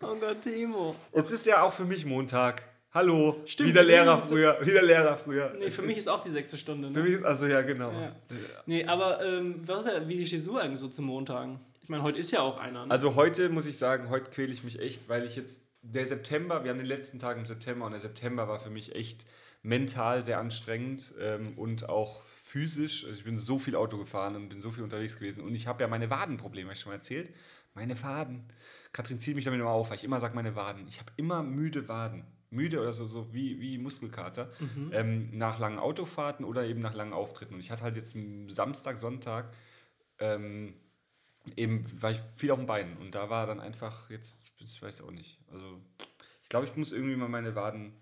Oh 0.00 0.14
Gott, 0.16 0.42
Timo. 0.42 0.96
Jetzt 1.14 1.30
ist 1.30 1.46
ja 1.46 1.62
auch 1.62 1.72
für 1.72 1.84
mich 1.84 2.06
Montag. 2.06 2.62
Hallo, 2.94 3.42
Stimmt, 3.44 3.68
wieder 3.68 3.82
Lehrer 3.84 4.18
früher, 4.20 4.58
wieder 4.64 4.82
Lehrer 4.82 5.14
früher. 5.16 5.54
Nee, 5.58 5.70
für 5.70 5.82
mich 5.82 5.98
ist 5.98 6.08
auch 6.08 6.20
die 6.22 6.30
sechste 6.30 6.56
Stunde. 6.56 6.88
Für 6.90 6.94
Ne? 6.98 7.02
mich 7.04 7.12
ist, 7.12 7.22
also 7.24 7.46
ja, 7.46 7.60
genau. 7.60 7.92
Ja. 7.92 8.16
Nee, 8.64 8.84
aber 8.86 9.22
ähm, 9.22 9.56
was 9.60 9.84
ist 9.84 9.92
ja, 9.92 10.08
wie 10.08 10.26
stehst 10.26 10.46
du 10.46 10.56
eigentlich 10.56 10.80
so 10.80 10.88
zu 10.88 11.02
Montagen? 11.02 11.60
Ich 11.88 11.90
meine, 11.90 12.02
heute 12.02 12.18
ist 12.18 12.32
ja 12.32 12.42
auch 12.42 12.58
einer. 12.58 12.84
Ne? 12.84 12.90
Also 12.90 13.14
heute 13.14 13.48
muss 13.48 13.64
ich 13.64 13.78
sagen, 13.78 14.10
heute 14.10 14.30
quäle 14.30 14.52
ich 14.52 14.62
mich 14.62 14.78
echt, 14.78 15.08
weil 15.08 15.24
ich 15.24 15.36
jetzt, 15.36 15.70
der 15.80 16.04
September, 16.04 16.62
wir 16.62 16.70
haben 16.70 16.76
den 16.76 16.86
letzten 16.86 17.18
Tag 17.18 17.38
im 17.38 17.46
September 17.46 17.86
und 17.86 17.92
der 17.92 18.00
September 18.02 18.46
war 18.46 18.60
für 18.60 18.68
mich 18.68 18.94
echt 18.94 19.24
mental 19.62 20.22
sehr 20.22 20.38
anstrengend 20.38 21.14
ähm, 21.18 21.56
und 21.56 21.88
auch 21.88 22.24
physisch. 22.24 23.06
Also 23.06 23.16
ich 23.16 23.24
bin 23.24 23.38
so 23.38 23.58
viel 23.58 23.74
Auto 23.74 23.96
gefahren 23.96 24.36
und 24.36 24.50
bin 24.50 24.60
so 24.60 24.70
viel 24.70 24.84
unterwegs 24.84 25.18
gewesen 25.18 25.42
und 25.42 25.54
ich 25.54 25.66
habe 25.66 25.82
ja 25.82 25.88
meine 25.88 26.10
Wadenprobleme, 26.10 26.66
habe 26.66 26.74
ich 26.74 26.80
schon 26.80 26.90
mal 26.90 26.96
erzählt. 26.96 27.32
Meine 27.72 28.02
Waden. 28.02 28.44
Katrin 28.92 29.18
zieht 29.18 29.34
mich 29.34 29.46
damit 29.46 29.58
immer 29.58 29.70
auf, 29.70 29.88
weil 29.88 29.96
ich 29.96 30.04
immer 30.04 30.20
sage, 30.20 30.34
meine 30.34 30.54
Waden. 30.56 30.86
Ich 30.88 31.00
habe 31.00 31.10
immer 31.16 31.42
müde 31.42 31.88
Waden. 31.88 32.26
Müde 32.50 32.82
oder 32.82 32.92
so, 32.92 33.06
so 33.06 33.32
wie, 33.32 33.62
wie 33.62 33.78
Muskelkater. 33.78 34.50
Ähm, 34.92 35.30
nach 35.30 35.58
langen 35.58 35.78
Autofahrten 35.78 36.44
oder 36.44 36.66
eben 36.66 36.80
nach 36.80 36.92
langen 36.92 37.14
Auftritten. 37.14 37.54
Und 37.54 37.60
ich 37.60 37.70
hatte 37.70 37.84
halt 37.84 37.96
jetzt 37.96 38.14
am 38.14 38.50
Samstag, 38.50 38.98
Sonntag 38.98 39.54
ähm, 40.18 40.74
eben 41.56 41.84
war 42.02 42.10
ich 42.10 42.20
viel 42.34 42.50
auf 42.50 42.58
den 42.58 42.66
Beinen 42.66 42.96
und 42.98 43.14
da 43.14 43.30
war 43.30 43.46
dann 43.46 43.60
einfach 43.60 44.10
jetzt, 44.10 44.52
ich 44.58 44.82
weiß 44.82 45.02
auch 45.02 45.10
nicht. 45.10 45.38
Also 45.52 45.80
ich 46.42 46.48
glaube, 46.48 46.66
ich 46.66 46.76
muss 46.76 46.92
irgendwie 46.92 47.16
mal 47.16 47.28
meine 47.28 47.54
Waden, 47.54 47.92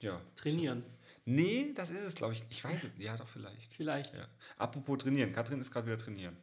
ja. 0.00 0.20
Trainieren. 0.36 0.84
Nee, 1.24 1.72
das 1.74 1.90
ist 1.90 2.04
es, 2.04 2.14
glaube 2.14 2.32
ich. 2.32 2.44
Ich 2.48 2.62
weiß 2.64 2.84
es, 2.84 2.92
ja 2.98 3.16
doch 3.16 3.28
vielleicht. 3.28 3.74
Vielleicht. 3.74 4.16
Ja. 4.16 4.28
Apropos 4.56 4.98
trainieren, 4.98 5.32
Katrin 5.32 5.60
ist 5.60 5.70
gerade 5.70 5.86
wieder 5.86 5.98
trainieren. 5.98 6.36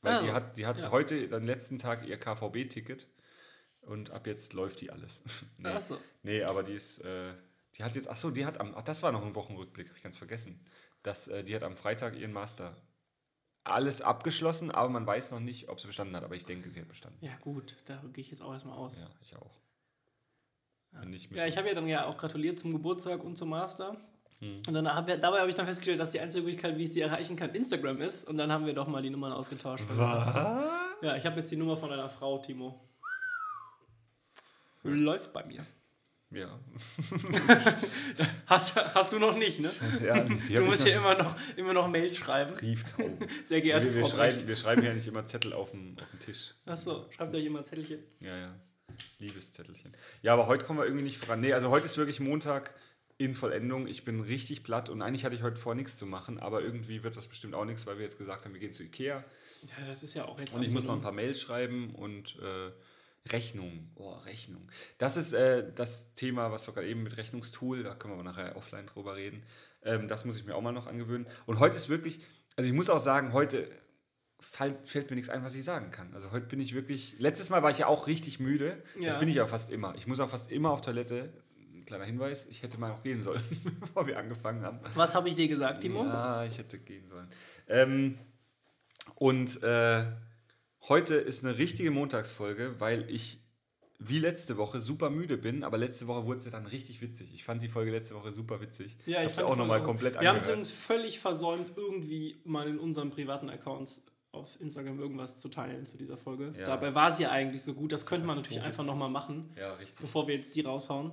Weil 0.00 0.14
Also, 0.14 0.26
die 0.26 0.32
hat, 0.32 0.56
die 0.56 0.66
hat 0.66 0.78
ja. 0.78 0.90
heute, 0.90 1.28
den 1.28 1.46
letzten 1.46 1.78
Tag, 1.78 2.06
ihr 2.06 2.18
KVB-Ticket 2.18 3.08
und 3.82 4.10
ab 4.10 4.26
jetzt 4.26 4.52
läuft 4.52 4.80
die 4.80 4.90
alles. 4.90 5.22
nee, 5.58 5.68
Ach 5.68 5.80
so. 5.80 5.98
nee, 6.22 6.42
aber 6.42 6.62
die 6.62 6.74
ist, 6.74 7.00
äh, 7.04 7.34
die 7.76 7.84
hat 7.84 7.94
jetzt, 7.94 8.08
ach 8.08 8.16
so, 8.16 8.30
die 8.30 8.46
hat 8.46 8.60
am, 8.60 8.74
ach, 8.74 8.82
das 8.82 9.02
war 9.02 9.12
noch 9.12 9.24
ein 9.24 9.34
Wochenrückblick, 9.34 9.88
habe 9.88 9.96
ich 9.96 10.02
ganz 10.02 10.16
vergessen. 10.16 10.60
Das, 11.02 11.28
äh, 11.28 11.44
die 11.44 11.54
hat 11.54 11.62
am 11.62 11.76
Freitag 11.76 12.16
ihren 12.16 12.32
Master 12.32 12.76
alles 13.70 14.00
abgeschlossen, 14.02 14.70
aber 14.70 14.88
man 14.88 15.06
weiß 15.06 15.30
noch 15.32 15.40
nicht, 15.40 15.68
ob 15.68 15.80
sie 15.80 15.86
bestanden 15.86 16.14
hat, 16.16 16.24
aber 16.24 16.34
ich 16.34 16.44
denke, 16.44 16.70
sie 16.70 16.80
hat 16.80 16.88
bestanden. 16.88 17.18
Ja, 17.24 17.36
gut, 17.40 17.76
da 17.86 18.02
gehe 18.12 18.22
ich 18.22 18.30
jetzt 18.30 18.42
auch 18.42 18.52
erstmal 18.52 18.76
aus. 18.76 18.98
Ja, 19.00 19.06
ich 19.22 19.36
auch. 19.36 19.50
Ja, 20.92 21.04
müssen- 21.04 21.34
ich 21.34 21.56
habe 21.58 21.68
ja 21.68 21.74
dann 21.74 21.86
ja 21.86 22.06
auch 22.06 22.16
gratuliert 22.16 22.58
zum 22.58 22.72
Geburtstag 22.72 23.22
und 23.22 23.36
zum 23.36 23.50
Master. 23.50 23.96
Hm. 24.40 24.62
Und 24.66 24.72
dann 24.74 24.92
hab, 24.94 25.08
ja- 25.08 25.16
dabei 25.16 25.40
habe 25.40 25.48
ich 25.50 25.54
dann 25.56 25.66
festgestellt, 25.66 25.98
dass 26.00 26.12
die 26.12 26.20
einzige 26.20 26.42
Möglichkeit, 26.44 26.78
wie 26.78 26.84
ich 26.84 26.92
sie 26.92 27.00
erreichen 27.00 27.36
kann, 27.36 27.50
Instagram 27.54 28.00
ist. 28.00 28.26
Und 28.28 28.38
dann 28.38 28.50
haben 28.52 28.64
wir 28.66 28.72
doch 28.72 28.86
mal 28.88 29.02
die 29.02 29.10
Nummern 29.10 29.32
ausgetauscht. 29.32 29.84
Was? 29.90 30.34
Ja, 31.02 31.16
ich 31.16 31.26
habe 31.26 31.40
jetzt 31.40 31.50
die 31.50 31.56
Nummer 31.56 31.76
von 31.76 31.90
deiner 31.90 32.08
Frau, 32.08 32.38
Timo. 32.38 32.80
Läuft 34.82 35.32
bei 35.32 35.44
mir. 35.44 35.64
Ja. 36.30 36.60
Hast, 38.46 38.76
hast 38.76 39.12
du 39.12 39.18
noch 39.18 39.36
nicht, 39.36 39.60
ne? 39.60 39.70
ja 40.04 40.20
Du 40.20 40.62
musst 40.64 40.86
ja 40.86 40.98
immer 40.98 41.14
noch, 41.14 41.36
immer 41.56 41.72
noch 41.72 41.88
Mails 41.88 42.18
schreiben. 42.18 42.54
Brieftauben. 42.54 43.18
Sehr 43.46 43.60
geehrte 43.60 43.88
wir, 43.88 43.94
wir, 43.94 44.06
Frau 44.06 44.16
schreiben, 44.16 44.48
wir 44.48 44.56
schreiben 44.56 44.82
ja 44.82 44.92
nicht 44.92 45.06
immer 45.06 45.24
Zettel 45.24 45.52
auf 45.52 45.70
dem, 45.70 45.96
auf 45.98 46.10
dem 46.10 46.20
Tisch. 46.20 46.54
Achso, 46.66 47.06
schreibt 47.10 47.34
euch 47.34 47.44
immer 47.44 47.64
Zettelchen. 47.64 48.00
Ja, 48.20 48.36
ja. 48.36 48.54
Liebeszettelchen. 49.18 49.92
Ja, 50.22 50.34
aber 50.34 50.46
heute 50.46 50.64
kommen 50.64 50.78
wir 50.78 50.84
irgendwie 50.84 51.04
nicht 51.04 51.18
voran. 51.18 51.40
Nee, 51.40 51.52
also 51.52 51.70
heute 51.70 51.86
ist 51.86 51.96
wirklich 51.96 52.20
Montag 52.20 52.74
in 53.18 53.34
Vollendung. 53.34 53.86
Ich 53.86 54.04
bin 54.04 54.20
richtig 54.20 54.62
platt 54.62 54.88
und 54.88 55.02
eigentlich 55.02 55.24
hatte 55.24 55.34
ich 55.34 55.42
heute 55.42 55.56
vor, 55.56 55.74
nichts 55.74 55.98
zu 55.98 56.06
machen, 56.06 56.38
aber 56.38 56.62
irgendwie 56.62 57.02
wird 57.02 57.16
das 57.16 57.26
bestimmt 57.26 57.54
auch 57.54 57.64
nichts, 57.64 57.86
weil 57.86 57.98
wir 57.98 58.04
jetzt 58.04 58.18
gesagt 58.18 58.44
haben, 58.44 58.52
wir 58.52 58.60
gehen 58.60 58.72
zu 58.72 58.82
Ikea. 58.82 59.24
Ja, 59.62 59.86
das 59.86 60.02
ist 60.02 60.14
ja 60.14 60.24
auch 60.24 60.38
jetzt 60.38 60.54
Und 60.54 60.62
ich 60.62 60.72
muss 60.72 60.84
noch 60.84 60.94
ein 60.94 61.00
paar 61.00 61.12
Mails 61.12 61.40
schreiben 61.40 61.94
und 61.94 62.36
äh, 62.40 62.70
Rechnung. 63.32 63.90
Oh, 63.94 64.12
Rechnung. 64.12 64.70
Das 64.98 65.16
ist 65.16 65.32
äh, 65.32 65.72
das 65.74 66.14
Thema, 66.14 66.52
was 66.52 66.66
wir 66.66 66.74
gerade 66.74 66.88
eben 66.88 67.02
mit 67.02 67.16
Rechnungstool, 67.16 67.82
da 67.82 67.94
können 67.94 68.14
wir 68.14 68.20
aber 68.20 68.28
nachher 68.28 68.56
offline 68.56 68.86
drüber 68.86 69.16
reden. 69.16 69.42
Ähm, 69.82 70.08
das 70.08 70.24
muss 70.24 70.36
ich 70.36 70.44
mir 70.44 70.54
auch 70.54 70.62
mal 70.62 70.72
noch 70.72 70.86
angewöhnen. 70.86 71.26
Und 71.46 71.58
heute 71.58 71.76
ist 71.76 71.88
wirklich, 71.88 72.20
also 72.56 72.68
ich 72.68 72.74
muss 72.74 72.90
auch 72.90 73.00
sagen, 73.00 73.32
heute 73.32 73.68
fällt, 74.40 74.86
fällt 74.86 75.10
mir 75.10 75.16
nichts 75.16 75.30
ein, 75.30 75.44
was 75.44 75.54
ich 75.54 75.64
sagen 75.64 75.90
kann. 75.90 76.12
Also 76.14 76.30
heute 76.30 76.46
bin 76.46 76.60
ich 76.60 76.74
wirklich, 76.74 77.18
letztes 77.18 77.50
Mal 77.50 77.62
war 77.62 77.70
ich 77.70 77.78
ja 77.78 77.86
auch 77.86 78.06
richtig 78.06 78.40
müde. 78.40 78.82
Ja. 78.98 79.10
Das 79.10 79.18
bin 79.18 79.28
ich 79.28 79.36
ja 79.36 79.46
fast 79.46 79.70
immer. 79.70 79.94
Ich 79.96 80.06
muss 80.06 80.20
auch 80.20 80.30
fast 80.30 80.50
immer 80.50 80.70
auf 80.70 80.80
Toilette. 80.80 81.32
Ein 81.72 81.84
kleiner 81.84 82.04
Hinweis, 82.04 82.46
ich 82.46 82.62
hätte 82.62 82.78
mal 82.78 82.92
auch 82.92 83.02
gehen 83.02 83.22
sollen, 83.22 83.42
bevor 83.80 84.06
wir 84.06 84.18
angefangen 84.18 84.62
haben. 84.62 84.80
Was 84.94 85.14
habe 85.14 85.28
ich 85.28 85.34
dir 85.34 85.48
gesagt, 85.48 85.80
Timo? 85.80 86.04
Ja, 86.04 86.44
ich 86.44 86.58
hätte 86.58 86.78
gehen 86.78 87.06
sollen. 87.08 87.28
Ähm, 87.66 88.18
und 89.14 89.62
äh, 89.62 90.04
Heute 90.88 91.16
ist 91.16 91.44
eine 91.44 91.58
richtige 91.58 91.90
Montagsfolge, 91.90 92.80
weil 92.80 93.10
ich 93.10 93.38
wie 93.98 94.18
letzte 94.18 94.56
Woche 94.56 94.80
super 94.80 95.10
müde 95.10 95.36
bin, 95.36 95.64
aber 95.64 95.76
letzte 95.76 96.06
Woche 96.06 96.24
wurde 96.24 96.38
es 96.38 96.50
dann 96.50 96.66
richtig 96.66 97.02
witzig. 97.02 97.34
Ich 97.34 97.44
fand 97.44 97.62
die 97.62 97.68
Folge 97.68 97.90
letzte 97.90 98.14
Woche 98.14 98.32
super 98.32 98.60
witzig. 98.60 98.96
Ja, 99.04 99.18
ich 99.20 99.26
hab's 99.26 99.36
fand 99.36 99.48
auch 99.48 99.56
nochmal 99.56 99.82
komplett 99.82 100.18
Wir 100.20 100.28
haben 100.28 100.36
es 100.36 100.46
übrigens 100.46 100.70
völlig 100.70 101.18
versäumt, 101.18 101.72
irgendwie 101.76 102.40
mal 102.44 102.68
in 102.68 102.78
unseren 102.78 103.10
privaten 103.10 103.50
Accounts 103.50 104.04
auf 104.32 104.58
Instagram 104.60 104.98
irgendwas 105.00 105.40
zu 105.40 105.48
teilen 105.48 105.84
zu 105.84 105.98
dieser 105.98 106.16
Folge. 106.16 106.54
Ja. 106.58 106.64
Dabei 106.64 106.94
war 106.94 107.12
sie 107.12 107.24
ja 107.24 107.32
eigentlich 107.32 107.62
so 107.62 107.74
gut. 107.74 107.92
Das 107.92 108.06
könnte 108.06 108.26
man 108.26 108.36
Das 108.36 108.44
natürlich 108.44 108.62
so 108.62 108.68
einfach 108.68 108.84
nochmal 108.84 109.10
machen, 109.10 109.50
Ja, 109.56 109.74
richtig. 109.74 110.00
bevor 110.00 110.26
wir 110.26 110.36
jetzt 110.36 110.54
die 110.54 110.60
raushauen. 110.62 111.12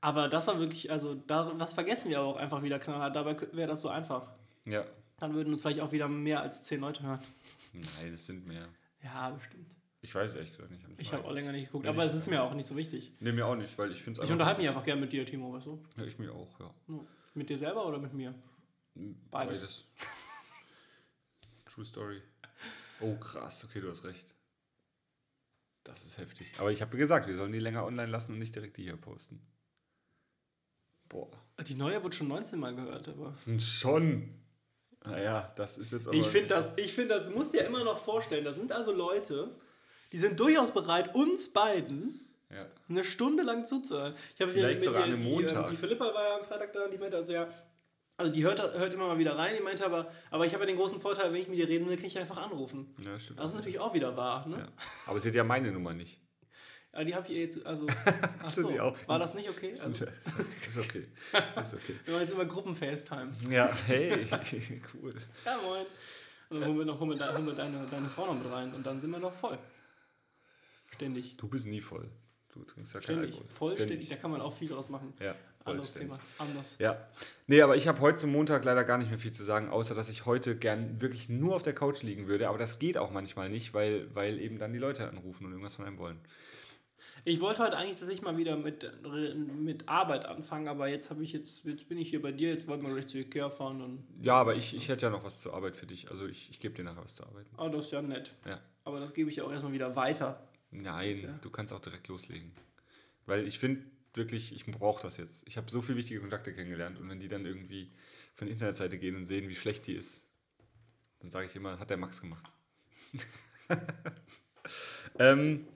Aber 0.00 0.28
das 0.28 0.46
war 0.48 0.58
wirklich, 0.58 0.90
also 0.90 1.14
da, 1.14 1.52
was 1.54 1.72
vergessen 1.72 2.10
wir 2.10 2.18
aber 2.18 2.28
auch 2.28 2.36
einfach 2.36 2.62
wieder 2.62 2.78
knallhart. 2.78 3.16
Dabei 3.16 3.36
wäre 3.52 3.68
das 3.68 3.80
so 3.80 3.88
einfach. 3.88 4.28
Ja. 4.66 4.84
Dann 5.18 5.34
würden 5.34 5.52
uns 5.52 5.62
vielleicht 5.62 5.80
auch 5.80 5.92
wieder 5.92 6.08
mehr 6.08 6.42
als 6.42 6.62
zehn 6.62 6.80
Leute 6.80 7.04
hören. 7.04 7.20
Nein, 7.72 8.12
das 8.12 8.26
sind 8.26 8.46
mehr. 8.46 8.68
Ja, 9.04 9.30
bestimmt. 9.30 9.76
Ich 10.00 10.14
weiß 10.14 10.30
es 10.30 10.36
ehrlich 10.36 10.52
gesagt 10.52 10.70
nicht. 10.70 10.84
Ich 10.98 11.12
habe 11.12 11.24
auch 11.24 11.32
länger 11.32 11.52
nicht 11.52 11.66
geguckt, 11.66 11.84
Nee, 11.84 11.90
aber 11.90 12.04
es 12.04 12.14
ist 12.14 12.26
mir 12.26 12.42
auch 12.42 12.52
nicht 12.54 12.66
so 12.66 12.76
wichtig. 12.76 13.12
Nee, 13.20 13.32
mir 13.32 13.46
auch 13.46 13.56
nicht, 13.56 13.76
weil 13.78 13.90
ich 13.92 14.02
finde 14.02 14.20
es 14.20 14.26
Ich 14.26 14.32
unterhalte 14.32 14.60
mich 14.60 14.68
einfach 14.68 14.84
gerne 14.84 15.00
mit 15.00 15.12
dir, 15.12 15.24
Timo, 15.24 15.52
weißt 15.52 15.66
du? 15.66 15.82
Ja, 15.96 16.04
ich 16.04 16.18
mir 16.18 16.32
auch, 16.32 16.60
ja. 16.60 16.74
Mit 17.34 17.48
dir 17.48 17.56
selber 17.56 17.86
oder 17.86 17.98
mit 17.98 18.12
mir? 18.12 18.34
Beides. 19.30 19.84
True 21.66 21.84
Story. 21.84 22.22
Oh, 23.00 23.16
krass. 23.16 23.64
Okay, 23.64 23.80
du 23.80 23.90
hast 23.90 24.04
recht. 24.04 24.34
Das 25.84 26.04
ist 26.04 26.18
heftig. 26.18 26.52
Aber 26.58 26.70
ich 26.70 26.80
habe 26.80 26.96
gesagt, 26.96 27.26
wir 27.26 27.36
sollen 27.36 27.52
die 27.52 27.58
länger 27.58 27.84
online 27.84 28.10
lassen 28.10 28.32
und 28.32 28.38
nicht 28.38 28.54
direkt 28.54 28.76
die 28.76 28.84
hier 28.84 28.96
posten. 28.96 29.40
Boah. 31.08 31.30
Die 31.66 31.74
neue 31.74 32.02
wird 32.02 32.14
schon 32.14 32.28
19 32.28 32.58
Mal 32.58 32.74
gehört, 32.74 33.08
aber. 33.08 33.34
Schon. 33.58 34.43
Naja, 35.06 35.52
das 35.56 35.78
ist 35.78 35.92
jetzt 35.92 36.06
aber. 36.08 36.16
Ich 36.16 36.26
finde 36.26 36.48
das, 36.48 36.72
ich 36.76 36.92
finde 36.92 37.14
das, 37.16 37.24
du 37.24 37.30
musst 37.30 37.52
dir 37.52 37.60
ja 37.62 37.66
immer 37.66 37.84
noch 37.84 37.96
vorstellen, 37.98 38.44
das 38.44 38.56
sind 38.56 38.72
also 38.72 38.92
Leute, 38.92 39.50
die 40.12 40.18
sind 40.18 40.38
durchaus 40.40 40.70
bereit, 40.70 41.14
uns 41.14 41.52
beiden 41.52 42.20
Ja. 42.50 42.66
eine 42.88 43.04
Stunde 43.04 43.42
lang 43.42 43.66
zuzuhören. 43.66 44.14
Ich 44.34 44.40
habe 44.40 44.52
Vielleicht 44.52 44.76
mit 44.76 44.84
sogar 44.84 45.02
an 45.04 45.10
einem 45.10 45.20
die, 45.20 45.26
Montag. 45.28 45.66
äh, 45.66 45.70
Die 45.70 45.76
Philippa 45.76 46.04
war 46.14 46.28
ja 46.28 46.36
am 46.38 46.44
Freitag 46.44 46.72
da 46.72 46.84
und 46.84 46.90
die 46.92 46.98
meinte 46.98 47.16
also 47.18 47.32
ja, 47.32 47.48
also 48.16 48.32
die 48.32 48.44
hört, 48.44 48.60
hört 48.60 48.94
immer 48.94 49.08
mal 49.08 49.18
wieder 49.18 49.36
rein, 49.36 49.54
die 49.58 49.62
meinte 49.62 49.84
aber, 49.84 50.10
aber 50.30 50.46
ich 50.46 50.52
habe 50.54 50.62
ja 50.62 50.68
den 50.68 50.76
großen 50.76 51.00
Vorteil, 51.00 51.32
wenn 51.32 51.40
ich 51.42 51.48
mit 51.48 51.58
ihr 51.58 51.68
reden 51.68 51.88
will, 51.88 51.96
kann 51.96 52.06
ich 52.06 52.18
einfach 52.18 52.36
anrufen. 52.38 52.94
ja, 53.04 53.18
stimmt. 53.18 53.40
Das 53.40 53.50
ist 53.50 53.56
natürlich 53.56 53.80
auch 53.80 53.92
wieder 53.92 54.16
wahr, 54.16 54.46
ne? 54.48 54.58
ja. 54.58 54.66
Aber 55.06 55.18
sie 55.18 55.28
hat 55.28 55.34
ja 55.34 55.44
meine 55.44 55.70
Nummer 55.72 55.92
nicht. 55.92 56.18
Ja, 56.94 57.02
die 57.02 57.14
habe 57.14 57.26
ich 57.26 57.34
ihr 57.34 57.40
jetzt, 57.42 57.66
also, 57.66 57.86
achso, 58.42 58.68
die 58.68 58.78
auch? 58.78 58.96
war 59.08 59.18
das 59.18 59.34
nicht 59.34 59.48
okay? 59.48 59.74
Also, 59.82 60.04
ist 60.04 60.78
okay. 60.78 61.06
Ist 61.60 61.74
okay. 61.74 61.94
wir 62.04 62.14
machen 62.14 62.26
jetzt 62.26 62.34
immer 62.34 62.44
Gruppen-FaceTime. 62.44 63.32
Ja, 63.50 63.70
hey, 63.86 64.26
cool. 64.94 65.14
Ja, 65.44 65.58
moin. 65.66 65.86
Und 66.50 66.60
dann 66.60 66.68
holen 66.68 66.78
wir, 66.78 66.84
noch, 66.84 67.00
holen 67.00 67.18
wir, 67.18 67.34
holen 67.34 67.46
wir 67.46 67.54
deine, 67.54 67.86
deine 67.90 68.08
Frau 68.08 68.26
noch 68.26 68.34
mit 68.34 68.52
rein 68.52 68.72
und 68.74 68.86
dann 68.86 69.00
sind 69.00 69.10
wir 69.10 69.18
noch 69.18 69.32
voll. 69.32 69.58
Ständig. 70.92 71.36
Du 71.36 71.48
bist 71.48 71.66
nie 71.66 71.80
voll. 71.80 72.08
Du 72.52 72.62
trinkst 72.62 72.94
ja 72.94 73.00
keinen 73.00 73.04
Ständig. 73.04 73.34
Alkohol. 73.34 73.48
Vollständig, 73.52 74.08
da 74.08 74.16
kann 74.16 74.30
man 74.30 74.40
auch 74.40 74.52
viel 74.52 74.68
draus 74.68 74.88
machen. 74.88 75.12
Ja, 75.18 75.34
Anderes. 75.64 75.94
Thema. 75.94 76.20
Anders. 76.38 76.76
Ja. 76.78 77.08
Nee, 77.48 77.62
aber 77.62 77.74
ich 77.74 77.88
habe 77.88 78.00
heute 78.00 78.18
zum 78.18 78.30
Montag 78.30 78.64
leider 78.64 78.84
gar 78.84 78.98
nicht 78.98 79.10
mehr 79.10 79.18
viel 79.18 79.32
zu 79.32 79.42
sagen, 79.42 79.70
außer 79.70 79.94
dass 79.94 80.08
ich 80.08 80.26
heute 80.26 80.56
gern 80.56 81.00
wirklich 81.00 81.28
nur 81.28 81.56
auf 81.56 81.62
der 81.62 81.74
Couch 81.74 82.02
liegen 82.02 82.28
würde. 82.28 82.48
Aber 82.48 82.58
das 82.58 82.78
geht 82.78 82.96
auch 82.98 83.10
manchmal 83.10 83.48
nicht, 83.48 83.74
weil, 83.74 84.14
weil 84.14 84.38
eben 84.38 84.58
dann 84.58 84.72
die 84.72 84.78
Leute 84.78 85.08
anrufen 85.08 85.46
und 85.46 85.52
irgendwas 85.52 85.74
von 85.74 85.86
einem 85.86 85.98
wollen. 85.98 86.20
Ich 87.26 87.40
wollte 87.40 87.62
heute 87.62 87.78
eigentlich, 87.78 87.98
dass 87.98 88.08
ich 88.10 88.20
mal 88.20 88.36
wieder 88.36 88.54
mit, 88.56 88.90
mit 89.56 89.88
Arbeit 89.88 90.26
anfange, 90.26 90.68
aber 90.68 90.88
jetzt 90.88 91.08
habe 91.08 91.24
ich 91.24 91.32
jetzt, 91.32 91.64
jetzt 91.64 91.88
bin 91.88 91.96
ich 91.96 92.10
hier 92.10 92.20
bei 92.20 92.32
dir, 92.32 92.50
jetzt 92.50 92.68
wollten 92.68 92.84
wir 92.84 92.92
gleich 92.92 93.06
zu 93.06 93.16
Ikea 93.18 93.48
fahren 93.48 93.80
und 93.80 94.04
Ja, 94.20 94.34
aber 94.34 94.54
ich, 94.54 94.76
ich 94.76 94.88
hätte 94.88 95.06
ja 95.06 95.10
noch 95.10 95.24
was 95.24 95.40
zur 95.40 95.54
Arbeit 95.54 95.74
für 95.74 95.86
dich. 95.86 96.10
Also 96.10 96.26
ich, 96.26 96.50
ich 96.50 96.60
gebe 96.60 96.74
dir 96.74 96.84
nachher 96.84 97.02
was 97.02 97.14
zur 97.14 97.26
Arbeit. 97.26 97.46
oh, 97.56 97.68
das 97.70 97.86
ist 97.86 97.92
ja 97.92 98.02
nett. 98.02 98.32
Ja. 98.46 98.60
Aber 98.84 99.00
das 99.00 99.14
gebe 99.14 99.30
ich 99.30 99.36
ja 99.36 99.44
auch 99.44 99.50
erstmal 99.52 99.72
wieder 99.72 99.96
weiter. 99.96 100.46
Nein, 100.70 101.18
ja- 101.22 101.38
du 101.40 101.48
kannst 101.50 101.72
auch 101.72 101.80
direkt 101.80 102.08
loslegen. 102.08 102.52
Weil 103.24 103.46
ich 103.46 103.58
finde 103.58 103.86
wirklich, 104.12 104.54
ich 104.54 104.66
brauche 104.66 105.00
das 105.02 105.16
jetzt. 105.16 105.48
Ich 105.48 105.56
habe 105.56 105.70
so 105.70 105.80
viele 105.80 105.96
wichtige 105.96 106.20
Kontakte 106.20 106.52
kennengelernt 106.52 106.98
und 107.00 107.08
wenn 107.08 107.20
die 107.20 107.28
dann 107.28 107.46
irgendwie 107.46 107.90
von 108.34 108.48
der 108.48 108.52
Internetseite 108.52 108.98
gehen 108.98 109.16
und 109.16 109.24
sehen, 109.24 109.48
wie 109.48 109.56
schlecht 109.56 109.86
die 109.86 109.94
ist, 109.94 110.26
dann 111.20 111.30
sage 111.30 111.46
ich 111.46 111.56
immer, 111.56 111.78
hat 111.78 111.88
der 111.88 111.96
Max 111.96 112.20
gemacht. 112.20 112.44
ähm, 115.18 115.66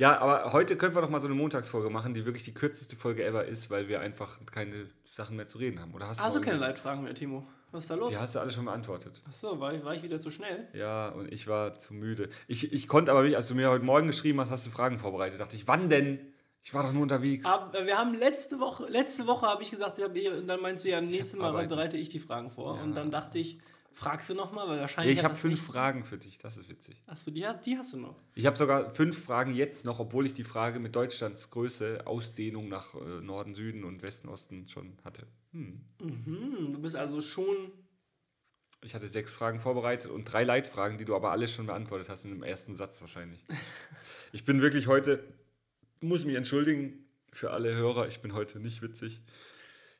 ja, 0.00 0.18
aber 0.18 0.52
heute 0.52 0.76
können 0.76 0.94
wir 0.94 1.02
doch 1.02 1.10
mal 1.10 1.20
so 1.20 1.26
eine 1.26 1.36
Montagsfolge 1.36 1.90
machen, 1.90 2.14
die 2.14 2.24
wirklich 2.24 2.44
die 2.44 2.54
kürzeste 2.54 2.96
Folge 2.96 3.24
ever 3.24 3.44
ist, 3.44 3.70
weil 3.70 3.86
wir 3.88 4.00
einfach 4.00 4.38
keine 4.50 4.86
Sachen 5.04 5.36
mehr 5.36 5.46
zu 5.46 5.58
reden 5.58 5.80
haben. 5.80 5.92
Oder 5.94 6.08
hast, 6.08 6.22
Hast 6.24 6.36
du 6.36 6.40
keine 6.40 6.58
Leitfragen 6.58 7.04
mehr, 7.04 7.14
Timo? 7.14 7.46
Was 7.72 7.84
ist 7.84 7.90
da 7.90 7.94
los? 7.94 8.10
Die 8.10 8.16
hast 8.16 8.34
du 8.34 8.40
alle 8.40 8.50
schon 8.50 8.64
beantwortet. 8.64 9.22
Achso, 9.28 9.60
war, 9.60 9.72
ich- 9.74 9.84
war 9.84 9.94
ich 9.94 10.02
wieder 10.02 10.18
zu 10.18 10.30
schnell? 10.30 10.66
Ja, 10.72 11.10
und 11.10 11.32
ich 11.32 11.46
war 11.46 11.78
zu 11.78 11.94
müde. 11.94 12.28
Ich, 12.48 12.72
ich 12.72 12.88
konnte 12.88 13.12
aber, 13.12 13.22
nicht- 13.22 13.36
als 13.36 13.46
du 13.48 13.54
mir 13.54 13.70
heute 13.70 13.84
Morgen 13.84 14.06
geschrieben 14.08 14.40
hast, 14.40 14.50
hast 14.50 14.66
du 14.66 14.70
Fragen 14.70 14.98
vorbereitet. 14.98 15.38
Dachte 15.38 15.54
ich, 15.54 15.68
wann 15.68 15.88
denn? 15.88 16.18
Ich 16.62 16.74
war 16.74 16.82
doch 16.82 16.92
nur 16.92 17.02
unterwegs. 17.02 17.46
Aber 17.46 17.86
wir 17.86 17.96
haben 17.96 18.14
letzte 18.14 18.58
Woche, 18.58 18.86
letzte 18.86 19.26
Woche 19.26 19.46
habe 19.46 19.62
ich 19.62 19.70
gesagt, 19.70 19.98
hab, 20.02 20.14
und 20.14 20.46
dann 20.46 20.60
meinst 20.60 20.84
du 20.84 20.88
ja, 20.90 21.00
nächstes 21.00 21.36
Mal 21.36 21.48
Arbeiten. 21.48 21.68
bereite 21.68 21.96
ich 21.96 22.08
die 22.08 22.18
Fragen 22.18 22.50
vor. 22.50 22.76
Ja. 22.76 22.82
Und 22.82 22.94
dann 22.96 23.10
dachte 23.10 23.38
ich, 23.38 23.58
fragst 23.92 24.30
du 24.30 24.34
nochmal, 24.34 24.68
weil 24.68 24.80
wahrscheinlich. 24.80 25.18
ich 25.18 25.24
habe 25.24 25.34
fünf 25.34 25.62
Fragen 25.62 26.04
für 26.04 26.18
dich, 26.18 26.38
das 26.38 26.56
ist 26.56 26.68
witzig. 26.68 27.02
Achso, 27.06 27.30
die, 27.30 27.46
die 27.64 27.76
hast 27.76 27.92
du 27.92 27.98
noch. 27.98 28.16
Ich 28.34 28.46
habe 28.46 28.56
sogar 28.56 28.90
fünf 28.90 29.22
Fragen 29.22 29.54
jetzt 29.54 29.84
noch, 29.84 29.98
obwohl 29.98 30.26
ich 30.26 30.34
die 30.34 30.44
Frage 30.44 30.80
mit 30.80 30.96
Deutschlands 30.96 31.50
Größe, 31.50 32.06
Ausdehnung 32.06 32.68
nach 32.68 32.94
äh, 32.94 33.20
Norden, 33.20 33.54
Süden 33.54 33.84
und 33.84 34.02
Westen, 34.02 34.28
Osten 34.28 34.68
schon 34.68 34.96
hatte. 35.04 35.26
Hm. 35.52 35.80
Hm, 36.00 36.72
du 36.72 36.80
bist 36.80 36.96
also 36.96 37.20
schon. 37.20 37.72
Ich 38.82 38.94
hatte 38.94 39.08
sechs 39.08 39.34
Fragen 39.34 39.60
vorbereitet 39.60 40.10
und 40.10 40.24
drei 40.24 40.44
Leitfragen, 40.44 40.96
die 40.96 41.04
du 41.04 41.14
aber 41.14 41.32
alle 41.32 41.48
schon 41.48 41.66
beantwortet 41.66 42.08
hast 42.08 42.24
in 42.24 42.30
dem 42.30 42.42
ersten 42.42 42.74
Satz 42.74 43.00
wahrscheinlich. 43.00 43.44
ich 44.32 44.44
bin 44.44 44.62
wirklich 44.62 44.86
heute, 44.86 45.22
muss 46.00 46.24
mich 46.24 46.36
entschuldigen 46.36 47.04
für 47.32 47.50
alle 47.50 47.74
Hörer, 47.74 48.08
ich 48.08 48.22
bin 48.22 48.32
heute 48.32 48.58
nicht 48.58 48.80
witzig. 48.80 49.20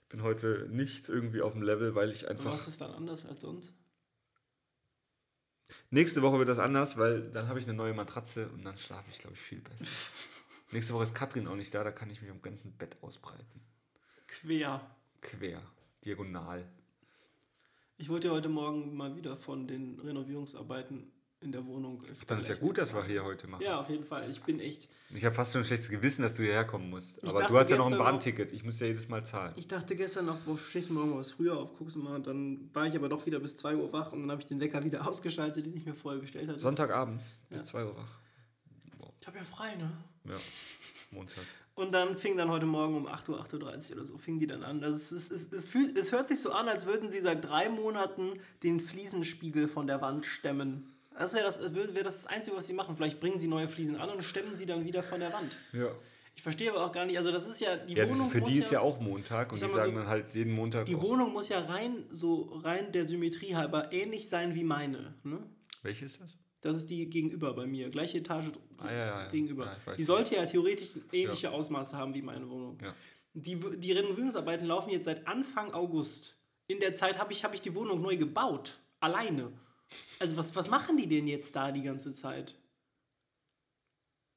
Ich 0.03 0.09
bin 0.09 0.23
heute 0.23 0.67
nicht 0.71 1.09
irgendwie 1.09 1.43
auf 1.43 1.53
dem 1.53 1.63
Level, 1.63 1.95
weil 1.95 2.11
ich 2.11 2.29
einfach... 2.29 2.53
Was 2.53 2.67
ist 2.67 2.81
dann 2.81 2.91
anders 2.93 3.27
als 3.27 3.43
sonst? 3.43 3.73
Nächste 5.91 6.23
Woche 6.23 6.39
wird 6.39 6.49
das 6.49 6.59
anders, 6.59 6.97
weil 6.99 7.31
dann 7.31 7.49
habe 7.49 7.59
ich 7.59 7.67
eine 7.67 7.75
neue 7.75 7.95
Matratze 7.95 8.49
und 8.49 8.65
dann 8.65 8.77
schlafe 8.77 9.11
ich, 9.11 9.19
glaube 9.19 9.35
ich, 9.35 9.41
viel 9.41 9.61
besser. 9.61 9.85
Nächste 10.73 10.95
Woche 10.95 11.03
ist 11.05 11.15
Katrin 11.15 11.49
auch 11.49 11.57
nicht 11.57 11.75
da, 11.75 11.83
da 11.83 11.91
kann 11.91 12.11
ich 12.11 12.23
mich 12.23 12.31
am 12.31 12.43
ganzen 12.43 12.73
Bett 12.73 12.97
ausbreiten. 13.01 13.61
Quer. 14.27 14.81
Quer, 15.21 15.61
diagonal. 16.05 16.67
Ich 17.99 18.09
wollte 18.09 18.29
ja 18.29 18.35
heute 18.35 18.49
Morgen 18.49 18.97
mal 18.97 19.15
wieder 19.17 19.37
von 19.37 19.69
den 19.69 20.01
Renovierungsarbeiten 20.01 21.13
in 21.43 21.53
der 21.53 21.65
Wohnung. 21.67 22.03
Dann 22.27 22.39
ist 22.39 22.49
ja 22.49 22.55
gut, 22.55 22.77
dass 22.77 22.95
wir 22.95 23.03
hier 23.05 23.25
heute 23.25 23.47
machen. 23.47 23.63
Ja, 23.63 23.81
auf 23.81 23.89
jeden 23.89 24.05
Fall. 24.05 24.31
Ich 24.31 24.43
bin 24.43 24.61
echt. 24.61 24.89
Ich 25.15 25.25
habe 25.25 25.35
fast 25.35 25.53
schon 25.53 25.63
ein 25.63 25.65
schlechtes 25.65 25.89
Gewissen, 25.89 26.23
dass 26.23 26.35
du 26.35 26.43
hierher 26.43 26.67
kommen 26.67 26.91
musst. 26.91 27.25
Aber 27.25 27.45
du 27.45 27.59
hast 27.59 27.71
ja 27.71 27.79
noch 27.79 27.91
ein 27.91 27.97
Bahnticket. 27.97 28.53
Ich 28.53 28.63
muss 28.63 28.79
ja 28.81 28.87
jedes 28.87 29.09
Mal 29.09 29.25
zahlen. 29.25 29.55
Ich 29.57 29.67
dachte 29.67 29.97
gestern 29.97 30.27
noch, 30.27 30.37
boah, 30.41 30.59
stehst 30.59 30.91
du 30.91 30.95
morgen 30.95 31.17
was 31.17 31.31
früher 31.33 31.57
auf, 31.57 31.77
guckst 31.79 31.97
du 31.97 32.01
mal. 32.01 32.17
Und 32.17 32.27
dann 32.27 32.69
war 32.75 32.87
ich 32.87 32.95
aber 32.95 33.09
doch 33.09 33.25
wieder 33.25 33.41
bis 33.41 33.57
2 33.57 33.77
Uhr 33.77 33.93
wach 33.93 34.13
und 34.13 34.21
dann 34.21 34.31
habe 34.31 34.43
ich 34.43 34.47
den 34.49 34.61
Wecker 34.61 34.85
wieder 34.85 35.07
ausgeschaltet, 35.09 35.65
den 35.65 35.77
ich 35.77 35.87
mir 35.87 35.95
vorher 35.95 36.21
gestellt 36.21 36.49
hatte. 36.49 36.59
Sonntagabends 36.59 37.33
bis 37.49 37.61
Ja. 37.61 37.65
2 37.67 37.85
Uhr 37.87 37.97
wach. 37.97 38.19
Ich 39.21 39.27
habe 39.27 39.39
ja 39.39 39.45
frei, 39.45 39.75
ne? 39.77 39.91
Ja, 40.25 40.37
montags. 41.11 41.65
Und 41.75 41.93
dann 41.93 42.17
fing 42.17 42.37
dann 42.37 42.51
heute 42.51 42.67
Morgen 42.67 42.95
um 42.97 43.07
8 43.07 43.29
Uhr, 43.31 43.43
8.30 43.43 43.91
Uhr 43.91 43.97
oder 43.97 44.05
so, 44.05 44.19
fing 44.19 44.39
die 44.39 44.47
dann 44.47 44.63
an. 44.63 44.83
Also 44.85 44.97
es, 44.97 45.13
ist, 45.13 45.31
es, 45.33 45.53
es, 45.53 45.65
fühlt, 45.67 45.97
es 45.97 46.13
hört 46.13 46.29
sich 46.29 46.41
so 46.41 46.53
an, 46.53 46.69
als 46.69 46.85
würden 46.87 47.11
sie 47.11 47.21
seit 47.21 47.45
drei 47.45 47.69
Monaten 47.69 48.33
den 48.63 48.81
Fliesenspiegel 48.81 49.69
von 49.69 49.87
der 49.87 50.01
Wand 50.03 50.27
stemmen. 50.27 50.91
Das 51.19 51.35
wäre 51.35 51.45
das, 51.45 51.61
wär 51.95 52.03
das 52.03 52.15
das 52.23 52.27
Einzige, 52.27 52.57
was 52.57 52.67
sie 52.67 52.73
machen. 52.73 52.97
Vielleicht 52.97 53.21
bringen 53.21 53.39
sie 53.39 53.49
neue 53.49 53.69
Fliesen 53.69 53.97
an 53.97 54.11
und 54.11 54.23
stemmen 54.23 54.55
sie 54.55 54.67
dann 54.67 54.85
wieder 54.85 55.03
von 55.03 55.21
der 55.21 55.33
Wand. 55.33 55.57
Ja. 55.73 55.91
Ich 56.37 56.43
verstehe 56.43 56.71
aber 56.71 56.87
auch 56.87 56.93
gar 56.93 57.05
nicht, 57.05 57.19
also 57.19 57.31
das 57.31 57.47
ist 57.47 57.61
ja, 57.61 57.77
die 57.77 57.93
Ja, 57.95 58.09
Wohnung 58.09 58.27
ist, 58.29 58.33
für 58.33 58.41
die 58.41 58.57
ist 58.59 58.71
ja 58.71 58.81
auch 58.81 58.99
Montag 59.01 59.53
und 59.53 59.57
die 59.59 59.61
sag 59.61 59.73
mal 59.73 59.79
sagen 59.81 59.93
so, 59.93 59.99
dann 59.99 60.09
halt 60.09 60.35
jeden 60.35 60.53
Montag. 60.55 60.87
Die 60.87 60.95
auch- 60.95 61.03
Wohnung 61.03 61.33
muss 61.33 61.51
ja 61.51 61.61
rein, 61.61 62.05
so 62.11 62.45
rein 62.65 62.93
der 62.93 63.05
Symmetrie 63.05 63.55
halber 63.55 63.93
ähnlich 63.93 64.29
sein 64.29 64.55
wie 64.55 64.65
meine. 64.65 65.15
Ne? 65.23 65.43
Welche 65.83 66.07
ist 66.07 66.21
das? 66.21 66.39
Das 66.63 66.77
ist 66.77 66.89
die 66.89 67.11
gegenüber 67.11 67.53
bei 67.55 67.67
mir, 67.67 67.91
gleiche 67.91 68.19
Etage 68.19 68.47
Ah, 68.79 68.87
ja, 68.87 68.93
ja, 68.93 69.07
ja. 69.25 69.29
gegenüber. 69.29 69.67
Ja, 69.87 69.95
die 69.95 70.01
ja. 70.01 70.07
sollte 70.07 70.37
ja 70.37 70.47
theoretisch 70.47 70.91
ähnliche 71.13 71.51
Ausmaße 71.51 71.97
haben 71.97 72.15
wie 72.15 72.23
meine 72.23 72.49
Wohnung. 72.49 72.79
Ja. 72.83 72.95
Die, 73.35 73.57
die 73.79 73.93
Renovierungsarbeiten 73.93 74.67
laufen 74.67 74.91
jetzt 74.91 75.05
seit 75.05 75.27
Anfang 75.27 75.73
August. 75.75 76.37
In 76.69 76.81
der 76.81 76.95
Zeit 76.95 77.19
habe 77.19 77.33
ich, 77.33 77.45
hab 77.45 77.53
ich 77.55 77.61
die 77.61 77.75
Wohnung 77.75 78.01
neu 78.01 78.17
gebaut. 78.17 78.79
Alleine. 79.01 79.53
Also 80.19 80.37
was, 80.37 80.55
was 80.55 80.69
machen 80.69 80.97
die 80.97 81.09
denn 81.09 81.27
jetzt 81.27 81.55
da 81.57 81.73
die 81.73 81.83
ganze 81.83 82.13
Zeit? 82.13 82.55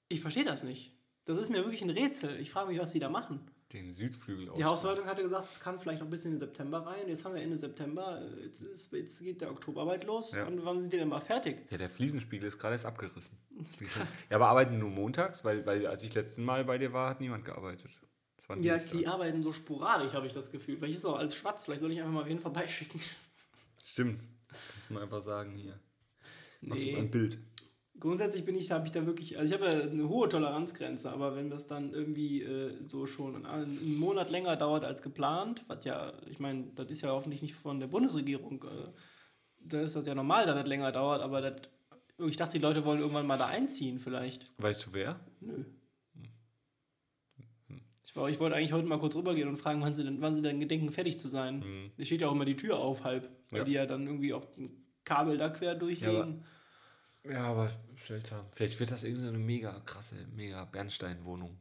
Ich 0.10 0.22
verstehe 0.22 0.45
das 0.45 0.64
nicht. 0.64 0.91
Das 1.26 1.38
ist 1.38 1.49
mir 1.49 1.58
wirklich 1.58 1.82
ein 1.82 1.89
Rätsel. 1.89 2.39
Ich 2.39 2.51
frage 2.51 2.70
mich, 2.70 2.80
was 2.80 2.91
die 2.91 2.99
da 2.99 3.10
machen. 3.10 3.39
Den 3.72 3.91
Südflügel 3.91 4.51
Die 4.56 4.64
Hausverwaltung 4.64 5.08
hatte 5.08 5.24
gesagt, 5.24 5.47
es 5.47 5.60
kann 5.60 5.80
vielleicht 5.80 5.99
noch 5.99 6.08
ein 6.08 6.12
bisschen 6.12 6.34
in 6.34 6.39
September 6.39 6.86
rein. 6.86 7.08
Jetzt 7.08 7.26
haben 7.26 7.34
wir 7.34 7.41
Ende 7.41 7.58
September. 7.58 8.22
Jetzt, 8.43 8.62
ist, 8.62 8.93
jetzt 8.93 9.20
geht 9.24 9.41
der 9.41 9.49
Oktoberarbeit 9.49 10.04
los. 10.04 10.36
Ja. 10.36 10.45
Und 10.45 10.64
wann 10.64 10.80
sind 10.80 10.93
die 10.93 10.97
denn 10.97 11.10
mal 11.10 11.20
fertig? 11.20 11.66
Ja, 11.72 11.78
der 11.78 11.89
Fliesenspiegel 11.89 12.47
ist 12.47 12.60
gerade 12.60 12.76
erst 12.76 12.86
abgerissen. 12.86 13.36
Ja, 14.30 14.36
aber 14.36 14.47
arbeiten 14.47 14.78
nur 14.78 14.91
montags, 14.91 15.43
weil, 15.43 15.66
weil 15.66 15.88
als 15.88 16.04
ich 16.04 16.14
letzten 16.14 16.43
Mal 16.45 16.66
bei 16.66 16.78
dir 16.78 16.93
war, 16.93 17.10
hat 17.10 17.20
niemand 17.20 17.45
gearbeitet. 17.45 17.89
Ja, 18.49 18.56
Dienstag. 18.76 18.91
die 18.91 19.08
arbeiten 19.08 19.41
so 19.41 19.51
sporadisch, 19.51 20.14
habe 20.14 20.28
ich 20.28 20.34
das 20.34 20.51
Gefühl. 20.51 20.78
Vielleicht 20.78 20.93
ist 20.93 20.99
es 20.99 21.06
auch 21.06 21.18
alles 21.18 21.34
schwarz. 21.34 21.66
Vielleicht 21.66 21.82
soll 21.82 21.91
ich 21.91 21.99
einfach 21.99 22.14
mal 22.14 22.26
wen 22.28 22.39
vorbeischicken. 22.39 23.01
Stimmt. 23.84 24.22
Mal 24.93 25.03
einfach 25.03 25.21
sagen 25.21 25.55
hier. 25.55 25.79
Machst 26.61 26.83
Nee. 26.83 26.95
ein 26.95 27.11
Bild. 27.11 27.37
Grundsätzlich 27.99 28.43
bin 28.43 28.55
ich, 28.55 28.71
habe 28.71 28.85
ich 28.85 28.91
da 28.91 29.05
wirklich, 29.05 29.37
also 29.37 29.53
ich 29.53 29.61
habe 29.61 29.71
ja 29.71 29.81
eine 29.83 30.09
hohe 30.09 30.27
Toleranzgrenze, 30.27 31.11
aber 31.11 31.35
wenn 31.35 31.49
das 31.49 31.67
dann 31.67 31.93
irgendwie 31.93 32.41
äh, 32.41 32.81
so 32.81 33.05
schon 33.05 33.45
einen 33.45 33.95
Monat 33.97 34.29
länger 34.31 34.55
dauert 34.57 34.83
als 34.83 35.01
geplant, 35.01 35.63
was 35.67 35.85
ja, 35.85 36.11
ich 36.29 36.39
meine, 36.39 36.65
das 36.75 36.89
ist 36.89 37.01
ja 37.01 37.11
hoffentlich 37.11 37.41
nicht 37.41 37.53
von 37.53 37.79
der 37.79 37.87
Bundesregierung, 37.87 38.63
äh, 38.63 38.91
da 39.59 39.81
ist 39.81 39.95
das 39.95 40.05
ja 40.05 40.15
normal, 40.15 40.45
dass 40.47 40.55
das 40.55 40.67
länger 40.67 40.91
dauert, 40.91 41.21
aber 41.21 41.39
das, 41.41 41.61
ich 42.27 42.35
dachte, 42.35 42.57
die 42.57 42.63
Leute 42.63 42.83
wollen 42.83 42.99
irgendwann 42.99 43.27
mal 43.27 43.37
da 43.37 43.47
einziehen 43.47 43.99
vielleicht. 43.99 44.51
Weißt 44.61 44.87
du 44.87 44.93
wer? 44.93 45.19
Nö. 45.39 45.63
Ich, 48.05 48.15
war, 48.15 48.29
ich 48.29 48.39
wollte 48.39 48.55
eigentlich 48.55 48.73
heute 48.73 48.87
mal 48.87 48.99
kurz 48.99 49.15
rübergehen 49.15 49.47
und 49.47 49.57
fragen, 49.57 49.81
wann 49.81 49.93
sie 49.93 50.03
denn, 50.03 50.21
wann 50.21 50.35
sie 50.35 50.41
denn 50.41 50.59
gedenken, 50.59 50.91
fertig 50.91 51.17
zu 51.17 51.29
sein. 51.29 51.59
Mhm. 51.59 51.91
Da 51.97 52.05
steht 52.05 52.21
ja 52.21 52.27
auch 52.27 52.33
immer 52.33 52.45
die 52.45 52.55
Tür 52.55 52.77
auf 52.79 53.03
halb, 53.03 53.29
weil 53.49 53.59
Ja. 53.59 53.63
die 53.65 53.71
ja 53.71 53.85
dann 53.85 54.05
irgendwie 54.05 54.33
auch 54.33 54.45
Kabel 55.06 55.38
da 55.38 55.49
quer 55.49 55.76
durchlegen. 55.76 56.43
Ja, 57.30 57.45
aber 57.45 57.70
seltsam. 58.06 58.45
Vielleicht 58.51 58.80
wird 58.80 58.91
das 58.91 59.04
irgendwie 59.04 59.22
so 59.24 59.30
eine 59.30 59.38
mega 59.38 59.80
krasse, 59.86 60.16
mega 60.36 60.66
Bernstein-Wohnung. 60.66 61.58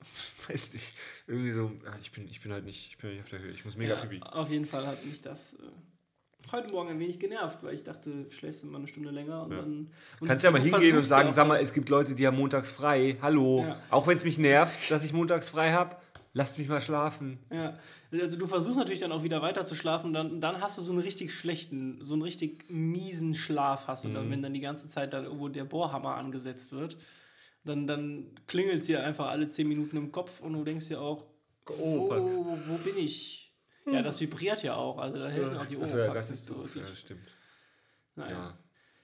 Weiß 0.48 0.72
nicht. 0.72 0.94
Irgendwie 1.26 1.50
so, 1.50 1.70
ja, 1.84 1.94
ich 2.00 2.12
bin, 2.12 2.26
ich 2.28 2.40
bin 2.40 2.52
halt 2.52 2.64
nicht, 2.64 2.88
ich 2.88 2.98
bin 2.98 3.10
nicht 3.10 3.20
auf 3.20 3.28
der 3.28 3.40
Höhe. 3.40 3.52
Ich 3.52 3.64
muss 3.64 3.76
mega 3.76 3.94
ja, 3.96 4.00
pipi. 4.00 4.22
Auf 4.22 4.50
jeden 4.50 4.64
Fall 4.66 4.86
hat 4.86 5.04
mich 5.04 5.20
das 5.20 5.54
äh, 5.54 6.52
heute 6.52 6.72
Morgen 6.72 6.90
ein 6.90 6.98
wenig 6.98 7.18
genervt, 7.18 7.62
weil 7.62 7.74
ich 7.74 7.82
dachte, 7.84 8.30
schläfst 8.30 8.62
du 8.62 8.68
mal 8.68 8.78
eine 8.78 8.88
Stunde 8.88 9.10
länger 9.10 9.42
und 9.44 9.50
Ja. 9.52 9.58
dann. 9.58 9.90
Und 10.20 10.26
Kannst 10.26 10.44
ja 10.44 10.50
mal 10.50 10.60
hingehen 10.62 10.96
und 10.96 11.06
sagen, 11.06 11.28
ja 11.28 11.32
sag 11.32 11.46
mal, 11.46 11.60
es 11.60 11.74
gibt 11.74 11.90
Leute, 11.90 12.14
die 12.14 12.26
haben 12.26 12.38
montags 12.38 12.70
frei. 12.70 13.18
Hallo. 13.20 13.64
Ja. 13.64 13.80
Auch 13.90 14.06
wenn 14.06 14.16
es 14.16 14.24
mich 14.24 14.38
nervt, 14.38 14.90
dass 14.90 15.04
ich 15.04 15.12
montags 15.12 15.50
frei 15.50 15.72
habe, 15.72 15.96
lasst 16.32 16.58
mich 16.58 16.68
mal 16.68 16.80
schlafen. 16.80 17.38
Ja, 17.50 17.78
also 18.12 18.36
du 18.36 18.46
versuchst 18.46 18.76
natürlich 18.76 19.00
dann 19.00 19.12
auch 19.12 19.22
wieder 19.22 19.40
weiter 19.42 19.64
zu 19.64 19.74
schlafen, 19.74 20.12
dann, 20.12 20.40
dann 20.40 20.60
hast 20.60 20.78
du 20.78 20.82
so 20.82 20.92
einen 20.92 21.00
richtig 21.00 21.32
schlechten, 21.34 22.02
so 22.02 22.14
einen 22.14 22.22
richtig 22.22 22.70
miesen 22.70 23.34
Schlaf 23.34 23.86
hast 23.86 24.04
du 24.04 24.08
Mhm. 24.08 24.14
dann, 24.14 24.30
wenn 24.30 24.42
dann 24.42 24.54
die 24.54 24.60
ganze 24.60 24.88
Zeit 24.88 25.12
dann 25.12 25.24
irgendwo 25.24 25.48
der 25.48 25.64
Bohrhammer 25.64 26.16
angesetzt 26.16 26.72
wird. 26.72 26.96
Dann, 27.64 27.86
dann 27.86 28.30
klingelt 28.46 28.78
es 28.80 28.86
dir 28.86 29.04
einfach 29.04 29.28
alle 29.28 29.46
10 29.46 29.68
Minuten 29.68 29.96
im 29.96 30.10
Kopf 30.12 30.40
und 30.40 30.54
du 30.54 30.64
denkst 30.64 30.88
dir 30.88 31.00
auch, 31.00 31.26
Oh, 31.68 32.10
wo, 32.10 32.58
wo 32.66 32.76
bin 32.78 32.96
ich? 32.98 33.52
Ja, 33.86 34.02
das 34.02 34.20
vibriert 34.20 34.62
ja 34.62 34.74
auch, 34.74 34.98
also 34.98 35.18
da 35.18 35.28
helfen 35.28 35.56
auch 35.56 35.66
die 35.66 35.74
ist 35.76 35.94
ja, 35.94 36.08
das 36.12 36.30
ist 36.30 36.46
so 36.46 36.54
doof, 36.54 36.74
ja, 36.76 36.82
stimmt. 36.94 37.28
Naja. 38.16 38.32
Ja. 38.32 38.58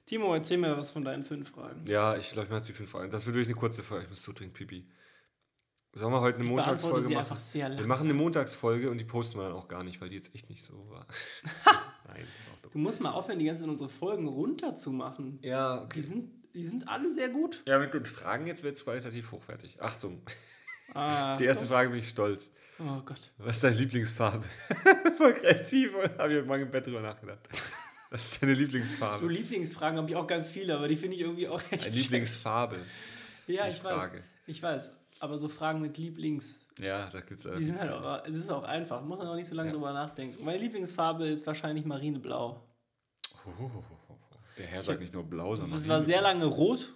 Timo, 0.07 0.35
erzähl 0.35 0.59
mir 0.59 0.77
was 0.77 0.91
von 0.91 1.05
deinen 1.05 1.23
fünf 1.25 1.51
Fragen. 1.51 1.85
Ja, 1.87 2.17
ich 2.17 2.31
glaube, 2.31 2.49
mir 2.49 2.57
hat 2.57 2.65
sie 2.65 2.73
fünf 2.73 2.91
Fragen. 2.91 3.11
Das 3.11 3.27
wird 3.27 3.35
wirklich 3.35 3.49
eine 3.49 3.57
kurze 3.61 3.83
Folge. 3.83 4.05
Ich 4.05 4.11
muss 4.11 4.23
so 4.23 4.33
dringend 4.33 4.55
pipi. 4.55 4.89
Sollen 5.97 6.13
wir 6.13 6.21
heute 6.21 6.37
eine 6.37 6.45
Ich 6.45 6.51
Montagsfolge 6.51 7.09
machen? 7.15 7.39
Wir 7.55 7.87
machen 7.87 8.05
eine 8.05 8.13
Montagsfolge 8.13 8.91
und 8.91 8.99
die 8.99 9.05
posten 9.05 9.39
wir 9.39 9.45
dann 9.45 9.53
auch 9.55 9.67
gar 9.67 9.83
nicht, 9.83 9.99
weil 10.03 10.11
die 10.11 10.17
jetzt 10.17 10.35
echt 10.35 10.51
nicht 10.51 10.63
so 10.63 10.75
war. 10.91 11.07
Nein. 12.09 12.27
Du 12.71 12.79
musst 12.79 13.01
mal 13.01 13.13
aufhören, 13.13 13.39
die 13.39 13.47
ganzen 13.47 13.71
unsere 13.71 13.89
Folgen 13.89 14.29
runterzumachen. 14.29 15.39
Ja, 15.41 15.87
Die 15.87 16.03
sind, 16.03 16.31
die 16.53 16.69
sind 16.69 16.87
alle 16.87 17.11
sehr 17.11 17.31
gut. 17.31 17.63
Ja, 17.67 17.79
mit 17.79 17.95
den 17.95 18.05
Fragen 18.05 18.47
jetzt 18.47 18.63
wird 18.63 18.77
es 18.77 18.85
qualitativ 18.85 19.33
hochwertig. 19.33 19.81
Achtung, 19.81 20.21
Ah, 20.93 21.35
die 21.39 21.45
erste 21.45 21.65
Frage 21.65 21.89
bin 21.89 22.01
ich 22.01 22.09
stolz. 22.11 22.51
Oh 22.79 23.01
Gott. 23.03 23.33
Was 23.39 23.57
ist 23.57 23.65
deine 23.65 23.77
Lieblingsfarbe? 23.77 24.45
Voll 25.17 25.33
kreativ, 25.33 25.95
oder? 25.95 26.11
Habe 26.19 26.33
ich 26.33 26.39
heute 26.39 26.45
Morgen 26.47 26.63
im 26.65 26.71
Bett 26.71 26.87
drüber 26.87 27.01
nachgedacht. 27.01 27.41
Was 28.11 28.33
ist 28.33 28.43
deine 28.43 28.53
Lieblingsfarbe? 28.53 29.27
Lieblingsfragen 29.27 29.97
habe 29.99 30.11
ich 30.11 30.17
auch 30.17 30.27
ganz 30.27 30.49
viele, 30.51 30.77
aber 30.77 30.89
die 30.89 30.97
finde 30.97 31.15
ich 31.17 31.23
irgendwie 31.23 31.49
auch 31.49 31.63
echt. 31.71 31.87
Eine 31.87 31.97
Lieblingsfarbe. 31.97 32.81
Ja, 33.47 33.67
ich 33.67 33.83
weiß. 33.83 33.93
Frage. 33.93 34.23
Ich 34.47 34.63
weiß. 34.63 34.93
Aber 35.21 35.39
so 35.39 35.49
Fragen 35.49 35.81
mit 35.81 35.97
Lieblings, 35.97 36.67
Ja, 36.79 37.09
da 37.09 37.21
gibt 37.21 37.45
es 37.45 37.51
die 37.59 37.65
sind 37.65 37.81
halt 37.81 37.91
auch, 37.91 38.25
es 38.27 38.35
ist 38.35 38.51
auch 38.51 38.65
einfach. 38.65 39.03
Muss 39.03 39.19
man 39.19 39.27
auch 39.29 39.35
nicht 39.35 39.49
so 39.49 39.55
lange 39.55 39.71
Ja. 39.71 39.75
drüber 39.75 39.93
nachdenken. 39.93 40.45
Meine 40.45 40.59
Lieblingsfarbe 40.59 41.27
ist 41.27 41.47
wahrscheinlich 41.47 41.85
Marineblau. 41.87 42.63
Der 44.59 44.67
Herr 44.67 44.83
sagt 44.83 45.01
nicht 45.01 45.13
nur 45.15 45.25
blau, 45.25 45.55
sondern. 45.57 45.79
Es 45.79 45.89
war 45.89 46.03
sehr 46.03 46.21
lange 46.21 46.45
rot. 46.45 46.95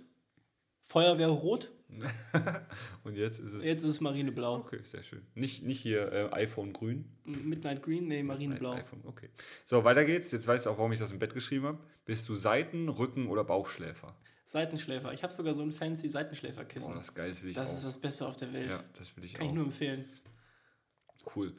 Feuerwehrrot. 0.82 1.70
Und 3.04 3.16
jetzt 3.16 3.38
ist 3.40 3.52
es. 3.52 3.64
Jetzt 3.64 3.82
ist 3.82 3.88
es 3.90 4.00
Marineblau. 4.00 4.56
Okay, 4.58 4.80
sehr 4.84 5.02
schön. 5.02 5.26
Nicht, 5.34 5.62
nicht 5.64 5.80
hier 5.80 6.10
äh, 6.12 6.28
iPhone 6.32 6.72
grün. 6.72 7.04
Midnight 7.24 7.82
Green, 7.82 8.06
nee, 8.08 8.22
Marineblau. 8.22 8.78
Okay. 9.06 9.30
So, 9.64 9.84
weiter 9.84 10.04
geht's. 10.04 10.30
Jetzt 10.32 10.46
weißt 10.46 10.66
du 10.66 10.70
auch, 10.70 10.78
warum 10.78 10.92
ich 10.92 10.98
das 10.98 11.12
im 11.12 11.18
Bett 11.18 11.34
geschrieben 11.34 11.66
habe. 11.66 11.78
Bist 12.04 12.28
du 12.28 12.34
Seiten-, 12.34 12.88
Rücken- 12.88 13.26
oder 13.28 13.44
Bauchschläfer? 13.44 14.14
Seitenschläfer. 14.50 15.12
Ich 15.12 15.22
habe 15.22 15.32
sogar 15.32 15.54
so 15.54 15.62
ein 15.62 15.70
fancy 15.70 16.08
Boah, 16.08 16.10
Seitenschläferkissen. 16.10 16.94
das 16.96 17.10
ist 17.10 17.14
geil, 17.14 17.28
das 17.30 17.42
will 17.42 17.50
ich 17.50 17.54
das 17.54 17.70
auch. 17.70 17.76
ist 17.76 17.84
das 17.84 17.98
Beste 18.00 18.26
auf 18.26 18.36
der 18.36 18.52
Welt. 18.52 18.72
ja, 18.72 18.82
das 18.94 19.16
will 19.16 19.24
ich 19.24 19.34
Kann 19.34 19.46
auch. 19.46 19.50
ich 19.50 19.54
nur 19.54 19.64
empfehlen. 19.66 20.10
Cool. 21.36 21.56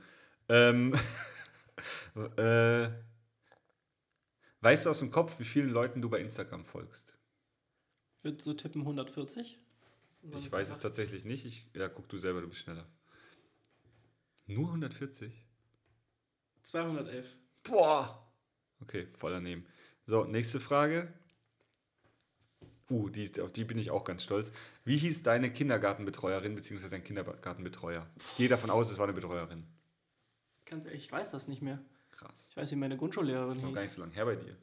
Ähm, 0.50 0.94
äh, 2.38 2.90
weißt 4.60 4.86
du 4.86 4.90
aus 4.90 5.00
dem 5.00 5.10
Kopf, 5.10 5.40
wie 5.40 5.46
vielen 5.46 5.70
Leuten 5.70 6.02
du 6.02 6.10
bei 6.10 6.20
Instagram 6.20 6.66
folgst? 6.66 7.18
Ich 8.18 8.26
würde 8.26 8.44
so 8.44 8.54
tippen 8.54 8.82
140. 8.82 9.58
Soll 10.10 10.38
Ich 10.40 10.52
weiß 10.52 10.70
es 10.70 10.80
tatsächlich 10.80 11.24
nicht. 11.24 11.46
Ich, 11.46 11.70
ja, 11.74 11.88
guck 11.88 12.10
du 12.10 12.18
selber, 12.18 12.42
du 12.42 12.50
bist 12.50 12.60
schneller. 12.60 12.86
Nur 14.48 14.68
140? 14.68 15.32
211. 16.64 17.38
Boah! 17.64 18.34
Okay, 18.82 19.08
voll 19.14 19.32
daneben. 19.32 19.66
So, 20.06 20.26
nächste 20.26 20.60
Frage. 20.60 21.14
Uh, 22.92 23.10
die, 23.10 23.32
auf 23.42 23.52
die 23.52 23.64
bin 23.64 23.78
ich 23.78 23.90
auch 23.90 24.04
ganz 24.04 24.24
stolz. 24.24 24.52
Wie 24.84 24.98
hieß 24.98 25.24
deine 25.24 25.52
Kindergartenbetreuerin 25.52 26.56
bzw. 26.56 26.90
dein 26.90 27.04
Kindergartenbetreuer? 27.04 28.06
Ich 28.20 28.36
gehe 28.36 28.50
davon 28.50 28.70
aus, 28.70 28.92
es 28.92 28.98
war 28.98 29.06
eine 29.06 29.14
Betreuerin. 29.14 29.66
Ganz 30.66 30.86
ehrlich, 30.86 31.06
ich 31.06 31.12
weiß 31.12 31.32
das 31.32 31.48
nicht 31.48 31.62
mehr. 31.62 31.80
Krass. 32.12 32.48
Ich 32.50 32.58
weiß, 32.58 32.72
wie 32.72 32.76
meine 32.76 32.96
Das 32.96 33.00
Grundschullehrerin 33.00 33.50
ist 33.52 33.62
noch 33.64 33.74
gar 33.74 33.82
nicht 33.82 33.94
so 33.94 34.02
lange 34.02 34.14
her 34.14 34.26
bei 34.26 34.36
dir. 34.36 34.58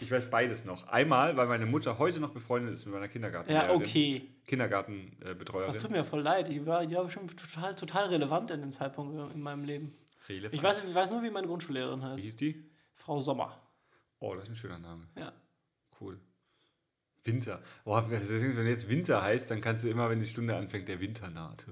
Ich 0.00 0.10
weiß 0.10 0.30
beides 0.30 0.64
noch. 0.64 0.86
Einmal, 0.88 1.36
weil 1.36 1.48
meine 1.48 1.66
Mutter 1.66 1.98
heute 1.98 2.20
noch 2.20 2.30
befreundet 2.30 2.72
ist 2.72 2.84
mit 2.86 2.94
meiner 2.94 3.06
Ja, 3.06 3.12
Kindergartenlehrerin. 3.12 3.76
okay. 3.76 4.28
Kindergartenbetreuerin. 4.46 5.72
Das 5.72 5.82
tut 5.82 5.90
mir 5.90 6.04
voll 6.04 6.20
leid. 6.22 6.48
Die 6.48 6.64
war, 6.66 6.86
die 6.86 6.94
war 6.94 7.04
bestimmt 7.04 7.36
total, 7.38 7.74
total 7.74 8.06
relevant 8.08 8.50
in 8.52 8.60
dem 8.60 8.72
Zeitpunkt 8.72 9.34
in 9.34 9.40
meinem 9.40 9.64
Leben. 9.64 9.96
Relevant. 10.28 10.54
Ich 10.54 10.62
weiß, 10.62 10.84
ich 10.84 10.94
weiß 10.94 11.10
nur, 11.10 11.22
wie 11.22 11.30
meine 11.30 11.46
Grundschullehrerin 11.46 12.00
Wie 12.00 12.04
heißt. 12.04 12.22
hieß 12.22 12.36
die? 12.36 12.64
Frau 12.94 13.20
Sommer. 13.20 13.60
Oh, 14.20 14.34
das 14.34 14.44
ist 14.44 14.50
ein 14.50 14.54
schöner 14.56 14.78
Name. 14.78 15.08
Ja. 15.16 15.32
Cool. 16.00 16.20
Winter. 17.24 17.62
Boah, 17.84 18.08
wenn 18.10 18.66
jetzt 18.66 18.88
Winter 18.88 19.22
heißt, 19.22 19.50
dann 19.50 19.60
kannst 19.60 19.84
du 19.84 19.88
immer, 19.88 20.08
wenn 20.08 20.20
die 20.20 20.26
Stunde 20.26 20.56
anfängt, 20.56 20.88
der 20.88 21.00
Winter 21.00 21.28
naht. 21.28 21.66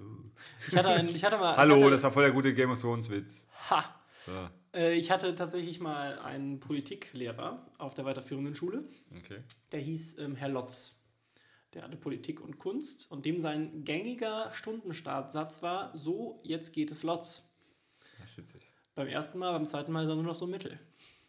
Ich 0.69 0.77
hatte, 0.77 0.89
ein, 0.89 1.09
ich 1.09 1.25
hatte 1.25 1.39
mal. 1.39 1.57
Hallo, 1.57 1.77
hatte, 1.77 1.91
das 1.91 2.03
war 2.03 2.13
voll 2.13 2.25
der 2.25 2.33
gute 2.33 2.53
Game 2.55 2.71
of 2.71 2.81
Thrones 2.81 3.09
Witz. 3.11 3.47
Ha! 3.71 4.01
So, 4.27 4.33
Äh, 4.75 4.95
ich 4.97 5.11
hatte 5.11 5.35
tatsächlich 5.35 5.81
mal 5.81 6.19
einen 6.19 6.61
Politiklehrer 6.61 7.65
auf 7.79 7.95
der 7.95 8.05
weiterführenden 8.05 8.55
Schule. 8.55 8.85
okay. 9.17 9.39
Der 9.73 9.81
hieß 9.81 10.19
ähm, 10.19 10.35
Herr 10.35 10.49
Lotz. 10.49 10.97
Der 11.73 11.83
hatte 11.85 11.97
Politik 11.97 12.41
und 12.41 12.59
Kunst 12.59 13.11
und 13.11 13.25
dem 13.25 13.39
sein 13.41 13.85
gängiger 13.85 14.51
Stundenstartsatz 14.53 15.63
war: 15.63 15.97
So, 15.97 16.41
jetzt 16.43 16.73
geht 16.73 16.91
es 16.91 17.03
Lotz. 17.03 17.45
Das 18.21 18.31
ist 18.31 18.37
witzig. 18.39 18.71
Beim 18.95 19.09
ersten 19.09 19.39
Mal, 19.39 19.53
beim 19.53 19.67
zweiten 19.67 19.93
Mal 19.93 20.05
ist 20.05 20.09
er 20.11 20.15
nur 20.17 20.25
noch 20.25 20.35
so 20.35 20.47
mittel. 20.47 20.79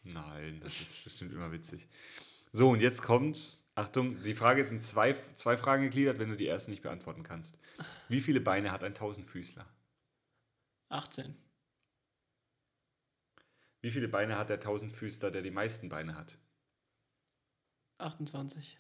Nein, 0.04 0.60
das 0.64 0.80
ist 0.82 1.04
bestimmt 1.04 1.34
immer 1.34 1.52
witzig. 1.52 1.88
So, 2.58 2.72
und 2.72 2.82
jetzt 2.82 3.04
kommt, 3.04 3.62
Achtung, 3.76 4.20
die 4.24 4.34
Frage 4.34 4.62
ist 4.62 4.72
in 4.72 4.82
zwei, 4.82 5.14
zwei 5.36 5.58
Fragen 5.58 5.84
gegliedert, 5.84 6.18
wenn 6.18 6.30
du 6.30 6.36
die 6.36 6.48
erste 6.48 6.72
nicht 6.72 6.82
beantworten 6.82 7.22
kannst. 7.22 7.56
Wie 8.10 8.20
viele 8.20 8.42
Beine 8.42 8.72
hat 8.72 8.84
ein 8.84 8.96
Tausendfüßler? 8.96 9.64
18. 10.90 11.36
Wie 13.82 13.92
viele 13.92 14.08
Beine 14.08 14.40
hat 14.40 14.50
der 14.50 14.60
Tausendfüßler, 14.60 15.30
der 15.30 15.44
die 15.44 15.52
meisten 15.52 15.88
Beine 15.88 16.16
hat? 16.16 16.36
28. 18.00 18.80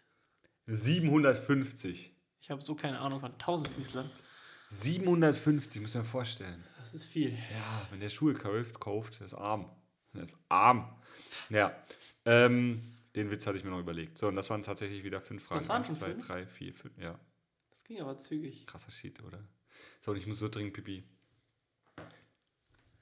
750. 0.65 2.15
Ich 2.41 2.49
habe 2.49 2.63
so 2.63 2.73
keine 2.73 2.97
Ahnung 2.97 3.19
von 3.19 3.37
Tausendfüßlern. 3.37 4.09
750, 4.69 5.83
muss 5.83 5.93
man 5.93 6.03
sich 6.03 6.11
vorstellen. 6.11 6.63
Das 6.79 6.95
ist 6.95 7.05
viel. 7.05 7.29
Ja, 7.29 7.87
wenn 7.91 7.99
der 7.99 8.09
Schuhe 8.09 8.33
kauft, 8.33 8.79
kauft, 8.79 9.19
der 9.19 9.25
ist 9.25 9.35
arm. 9.35 9.69
Der 10.15 10.23
ist 10.23 10.35
arm. 10.49 10.99
Ja, 11.51 11.75
ähm, 12.25 12.81
den 13.17 13.29
Witz 13.31 13.45
hatte 13.45 13.57
ich 13.57 13.63
mir 13.63 13.71
noch 13.71 13.79
überlegt. 13.79 14.17
So, 14.17 14.27
und 14.29 14.35
das 14.35 14.49
waren 14.49 14.63
tatsächlich 14.63 15.03
wieder 15.03 15.19
fünf 15.19 15.43
Fragen. 15.43 15.59
Das 15.59 15.69
waren 15.69 15.83
Eins, 15.83 15.97
zwei, 15.97 16.05
fünf? 16.11 16.25
drei, 16.27 16.45
vier, 16.45 16.73
fünf. 16.73 16.97
Ja, 16.97 17.19
Das 17.69 17.83
ging 17.83 17.99
aber 17.99 18.17
zügig. 18.17 18.65
krasser 18.65 18.91
Shit, 18.91 19.21
oder? 19.23 19.39
So, 19.99 20.11
und 20.11 20.17
ich 20.17 20.25
muss 20.27 20.39
so 20.39 20.47
dringend 20.49 20.73
pipi. 20.73 21.03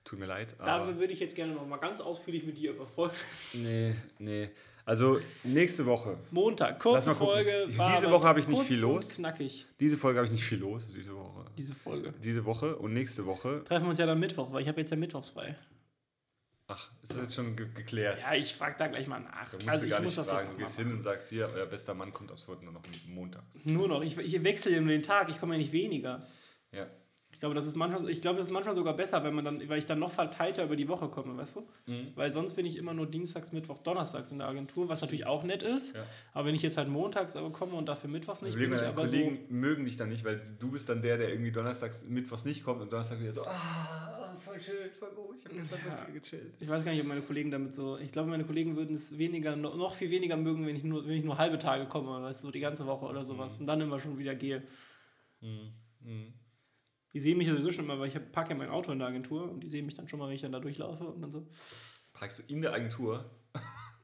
Tut 0.03 0.20
mir 0.20 0.26
leid, 0.28 0.53
aber... 0.59 0.66
Dafür 0.66 0.99
würde 0.99 1.13
ich 1.13 1.20
jetzt 1.20 1.36
gerne 1.36 1.53
noch 1.53 1.66
mal 1.68 1.78
ganz 1.78 1.99
ausführlich 1.99 2.43
mit 2.45 2.57
dir 2.57 2.72
überfolgen. 2.72 3.16
Nee, 3.53 3.95
nee. 4.20 4.49
Also, 4.88 5.20
nächste 5.43 5.84
Woche. 5.88 6.16
Montag, 6.30 6.80
kurze. 6.80 7.16
Folge. 7.16 7.68
Diese 7.70 8.11
Woche 8.11 8.28
habe 8.28 8.39
ich 8.39 8.47
nicht 8.47 8.61
viel 8.63 8.78
los. 8.80 9.16
Knackig, 9.16 9.66
Diese 9.80 9.97
Folge 9.97 10.20
habe 10.20 10.28
ich 10.28 10.32
nicht 10.32 10.43
viel 10.43 10.59
los, 10.59 10.88
diese 10.93 11.16
Woche. 11.16 11.45
diese 11.57 11.74
Folge. 11.74 12.13
Diese 12.24 12.45
Woche 12.45 12.76
und 12.78 12.93
nächste 12.93 13.26
Woche. 13.26 13.63
Treffen 13.63 13.86
wir 13.86 13.89
uns 13.89 13.97
ja 13.97 14.05
dann 14.05 14.20
Mittwoch, 14.20 14.51
weil 14.53 14.61
ich 14.61 14.68
habe 14.68 14.80
jetzt 14.80 14.91
ja 14.91 14.97
Mittwochs 14.97 15.32
frei. 15.32 15.55
Ach, 16.68 16.89
ist 17.03 17.13
das 17.13 17.22
jetzt 17.22 17.36
schon 17.36 17.55
ge 17.55 17.68
geklärt? 17.76 18.22
Ja, 18.22 18.34
ich 18.34 18.55
frage 18.55 18.76
da 18.78 18.88
gleich 18.88 19.07
mal 19.07 19.20
nach. 19.20 19.49
Da 19.51 19.57
musst 19.57 19.70
also 19.70 19.82
du 19.82 19.86
ich 19.86 19.91
gar 19.91 20.01
muss 20.01 20.18
nicht 20.18 20.18
das 20.18 20.30
fragen. 20.30 20.49
Du 20.51 20.57
gehst 20.57 20.76
hin 20.78 20.91
und 20.91 20.99
sagst, 20.99 21.30
hier, 21.30 21.47
euer 21.53 21.68
bester 21.68 21.93
Mann 21.93 22.11
kommt 22.11 22.32
aufs 22.32 22.47
Wort 22.47 22.63
nur 22.63 22.74
noch 22.74 22.82
Montag. 23.07 23.43
Nur 23.63 23.88
noch. 23.88 24.01
Ich, 24.01 24.18
ich 24.18 24.43
wechsle 24.43 24.76
immer 24.76 24.89
den 24.89 25.03
Tag. 25.03 25.30
Ich 25.30 25.39
komme 25.39 25.53
ja 25.53 25.59
nicht 25.59 25.72
weniger. 25.74 26.26
Ja, 26.72 26.88
Ich 27.32 27.39
glaube, 27.39 27.53
das 27.53 27.66
ist 27.68 27.76
manchmal, 27.76 28.09
ich 28.09 28.20
glaube, 28.22 28.39
das 28.39 28.47
ist 28.47 28.53
manchmal 28.53 28.74
sogar 28.74 28.95
besser, 28.95 29.24
wenn 29.24 29.36
man 29.36 29.45
dann, 29.45 29.70
weil 29.70 29.78
ich 29.78 29.86
dann 29.86 29.99
noch 29.99 30.11
verteilter 30.11 30.63
über 30.63 30.76
die 30.76 30.88
Woche 30.88 31.07
komme, 31.09 31.38
weißt 31.38 31.57
du? 31.57 31.68
Mhm. 31.86 32.13
Weil 32.16 32.32
sonst 32.32 32.55
bin 32.55 32.66
ich 32.66 32.78
immer 32.78 32.93
nur 32.95 33.05
Dienstags, 33.05 33.51
Mittwoch, 33.51 33.78
Donnerstags 33.84 34.32
in 34.32 34.39
der 34.39 34.47
Agentur, 34.47 34.89
was 34.89 35.01
natürlich 35.01 35.28
auch 35.28 35.43
nett 35.43 35.61
ist. 35.61 35.95
Ja. 35.95 36.03
Aber 36.34 36.47
wenn 36.47 36.55
ich 36.55 36.63
jetzt 36.63 36.78
halt 36.78 36.89
montags 36.89 37.36
aber 37.36 37.51
komme 37.51 37.74
und 37.74 37.88
dafür 37.88 38.09
Mittwochs 38.09 38.41
nicht, 38.41 38.55
Überleg 38.55 38.72
bin 38.72 38.80
ich 38.80 38.86
aber 38.86 39.03
Kollegen 39.03 39.39
mögen 39.49 39.86
dich 39.86 39.97
dann 39.97 40.09
nicht, 40.09 40.26
weil 40.26 40.41
du 40.59 40.72
bist 40.72 40.89
dann 40.89 41.01
der, 41.03 41.18
der 41.18 41.30
irgendwie 41.30 41.51
donnerstags, 41.51 42.05
mittwochs 42.05 42.45
nicht 42.45 42.63
kommt 42.63 42.82
und 42.82 42.91
donnerstag 42.91 43.20
wieder 43.20 43.34
so, 43.34 43.45
ah, 43.45 44.24
voll 44.60 44.76
schön, 44.76 44.91
voll 44.97 45.12
gut, 45.12 45.38
ich 45.38 45.45
habe 45.45 45.56
gestern 45.56 45.80
Ja. 45.86 45.97
so 45.97 46.06
viel 46.06 46.20
gechillt. 46.20 46.53
Ich 46.60 46.68
weiß 46.68 46.84
gar 46.86 46.91
nicht, 46.91 47.01
ob 47.01 47.08
meine 47.08 47.22
Kollegen 47.22 47.51
damit 47.51 47.74
so. 47.76 47.97
Ich 47.97 48.12
glaube, 48.12 48.30
meine 48.30 48.43
Kollegen 48.45 48.76
würden 48.76 48.95
es 48.95 49.18
weniger, 49.18 49.56
noch 49.56 49.93
viel 49.95 50.10
weniger 50.12 50.38
mögen, 50.38 50.66
wenn 50.66 50.76
ich 50.76 50.84
nur, 50.84 51.06
wenn 51.06 51.18
ich 51.18 51.24
nur 51.24 51.38
halbe 51.38 51.58
Tage 51.60 51.86
komme, 51.86 52.22
weißt 52.24 52.43
du, 52.43 52.47
so 52.47 52.51
die 52.51 52.60
ganze 52.60 52.86
Woche 52.86 53.06
oder 53.06 53.24
sowas. 53.26 53.60
Und 53.60 53.68
dann 53.68 53.82
immer 53.82 53.99
schon 53.99 54.18
wieder 54.18 54.36
gehe. 54.36 54.64
Mhm. 55.41 56.34
Die 57.14 57.20
sehen 57.20 57.38
mich 57.38 57.47
sowieso 57.47 57.72
schon 57.72 57.88
mal, 57.88 57.99
weil 57.99 58.10
ich 58.10 58.32
parke 58.32 58.49
ja 58.51 58.56
mein 58.58 58.70
Auto 58.70 58.91
in 58.91 58.99
der 58.99 59.08
Agentur 59.08 59.49
und 59.49 59.62
die 59.62 59.70
sehen 59.70 59.86
mich 59.86 59.95
dann 59.95 60.08
schon 60.08 60.20
mal, 60.20 60.28
wenn 60.28 60.36
ich 60.36 60.41
dann 60.41 60.51
da 60.51 60.60
durchlaufe 60.60 61.06
und 61.06 61.22
dann 61.22 61.32
so. 61.32 61.47
Parkst 62.14 62.39
du 62.39 62.43
in 62.47 62.62
der 62.62 62.74
Agentur? 62.74 63.26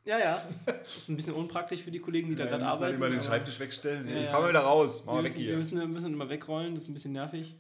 Ja, 0.04 0.18
ja. 0.18 0.50
Das 0.66 0.98
ist 0.98 1.10
ein 1.10 1.16
bisschen 1.16 1.36
unpraktisch 1.36 1.82
für 1.82 1.92
die 1.92 2.00
Kollegen, 2.00 2.30
die 2.30 2.36
da 2.36 2.46
Ja, 2.46 2.50
gerade 2.52 2.64
müssen 2.64 2.80
dann 2.80 2.84
arbeiten. 2.90 2.96
immer 2.96 3.10
den 3.10 3.22
Schreibtisch 3.22 3.60
wegstellen. 3.60 4.08
Ja, 4.08 4.22
ich 4.22 4.28
fahr 4.30 4.42
mal 4.42 4.50
wieder 4.50 4.62
raus, 4.62 5.04
mach 5.06 5.14
wir 5.14 5.18
mal 5.18 5.24
weg 5.26 5.32
müssen, 5.32 5.40
wir 5.42 5.48
hier. 5.48 5.58
müssen, 5.58 5.78
wir 5.80 5.88
müssen 5.88 6.14
immer 6.14 6.30
wegrollen, 6.30 6.74
das 6.74 6.84
ist 6.86 6.90
ein 6.90 6.94
bisschen 6.94 7.12
nervig. 7.14 7.56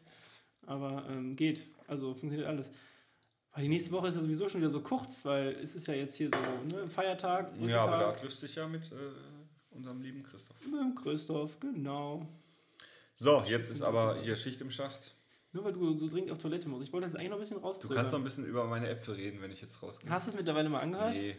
Aber 0.65 1.05
ähm, 1.09 1.35
geht. 1.35 1.63
Also 1.87 2.13
funktioniert 2.13 2.47
alles. 2.47 2.69
Weil 3.53 3.63
die 3.63 3.69
nächste 3.69 3.91
Woche 3.91 4.07
ist 4.07 4.15
ja 4.15 4.21
sowieso 4.21 4.47
schon 4.47 4.61
wieder 4.61 4.69
so 4.69 4.81
kurz, 4.81 5.25
weil 5.25 5.49
es 5.61 5.75
ist 5.75 5.87
ja 5.87 5.93
jetzt 5.93 6.15
hier 6.15 6.29
so 6.29 6.75
ne, 6.77 6.89
Feiertag. 6.89 7.51
Ja, 7.61 7.81
aber 7.83 7.97
da 7.97 8.11
triffst 8.13 8.41
du 8.41 8.47
dich 8.47 8.55
ja 8.55 8.67
mit 8.67 8.89
äh, 8.91 8.95
unserem 9.71 10.01
lieben 10.01 10.23
Christoph. 10.23 10.55
Mit 10.65 10.79
dem 10.79 10.95
Christoph, 10.95 11.59
genau. 11.59 12.25
So, 13.13 13.43
jetzt 13.45 13.69
ist 13.69 13.81
aber 13.81 14.21
hier 14.21 14.35
Schicht 14.37 14.61
im 14.61 14.71
Schacht. 14.71 15.15
Nur 15.53 15.65
weil 15.65 15.73
du 15.73 15.97
so 15.97 16.07
dringend 16.07 16.31
auf 16.31 16.37
Toilette 16.37 16.69
musst. 16.69 16.87
Ich 16.87 16.93
wollte 16.93 17.07
das 17.07 17.15
eigentlich 17.15 17.29
noch 17.29 17.35
ein 17.35 17.41
bisschen 17.41 17.57
Du 17.57 17.63
rauszögern. 17.63 17.97
kannst 17.97 18.13
noch 18.13 18.19
ein 18.19 18.23
bisschen 18.23 18.45
über 18.45 18.65
meine 18.67 18.87
Äpfel 18.87 19.15
reden, 19.15 19.41
wenn 19.41 19.51
ich 19.51 19.61
jetzt 19.61 19.83
rausgehe. 19.83 20.09
Hast 20.09 20.27
du 20.27 20.31
es 20.31 20.37
mittlerweile 20.37 20.69
mal 20.69 20.79
angehört? 20.79 21.13
Nee. 21.13 21.35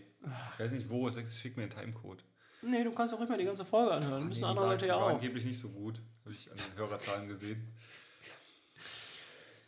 Ich 0.53 0.61
weiß 0.61 0.73
nicht 0.73 0.91
wo, 0.91 1.11
schick 1.11 1.57
mir 1.57 1.63
einen 1.63 1.73
Timecode. 1.73 2.23
Nee, 2.61 2.85
du 2.85 2.93
kannst 2.93 3.15
ruhig 3.15 3.29
mal 3.29 3.39
die 3.39 3.45
ganze 3.47 3.65
Folge 3.65 3.93
anhören. 3.93 4.29
Müssen 4.29 4.43
Nee, 4.43 4.47
andere 4.47 4.67
Leute 4.67 4.87
ja 4.87 4.97
auch. 4.97 5.09
angeblich 5.09 5.45
nicht 5.47 5.59
so 5.59 5.71
gut. 5.71 5.99
Habe 6.25 6.35
ich 6.35 6.51
an 6.51 6.57
den 6.59 6.79
Hörerzahlen 6.79 7.27
gesehen. 7.27 7.75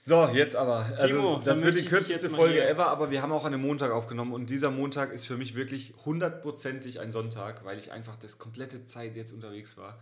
So, 0.07 0.28
jetzt 0.34 0.55
aber. 0.55 0.84
Also, 0.98 1.07
Timo, 1.16 1.40
das 1.42 1.62
wird 1.62 1.76
die 1.76 1.86
kürzeste 1.86 2.28
Folge 2.28 2.55
hier- 2.57 2.68
ever, 2.68 2.88
aber 2.88 3.11
wir 3.11 3.22
haben 3.22 3.32
auch 3.32 3.46
an 3.46 3.55
einem 3.55 3.62
Montag 3.62 3.90
aufgenommen 3.90 4.34
und 4.34 4.50
dieser 4.50 4.70
Montag 4.70 5.11
ist 5.14 5.24
für 5.26 5.38
mich 5.38 5.55
wirklich 5.55 5.94
hundertprozentig 6.05 7.00
ein 7.00 7.11
Sonntag, 7.11 7.64
weil 7.64 7.78
ich 7.78 7.90
einfach 7.90 8.16
das 8.16 8.36
komplette 8.38 8.84
Zeit 8.84 9.16
jetzt 9.16 9.32
unterwegs 9.32 9.78
war. 9.78 9.98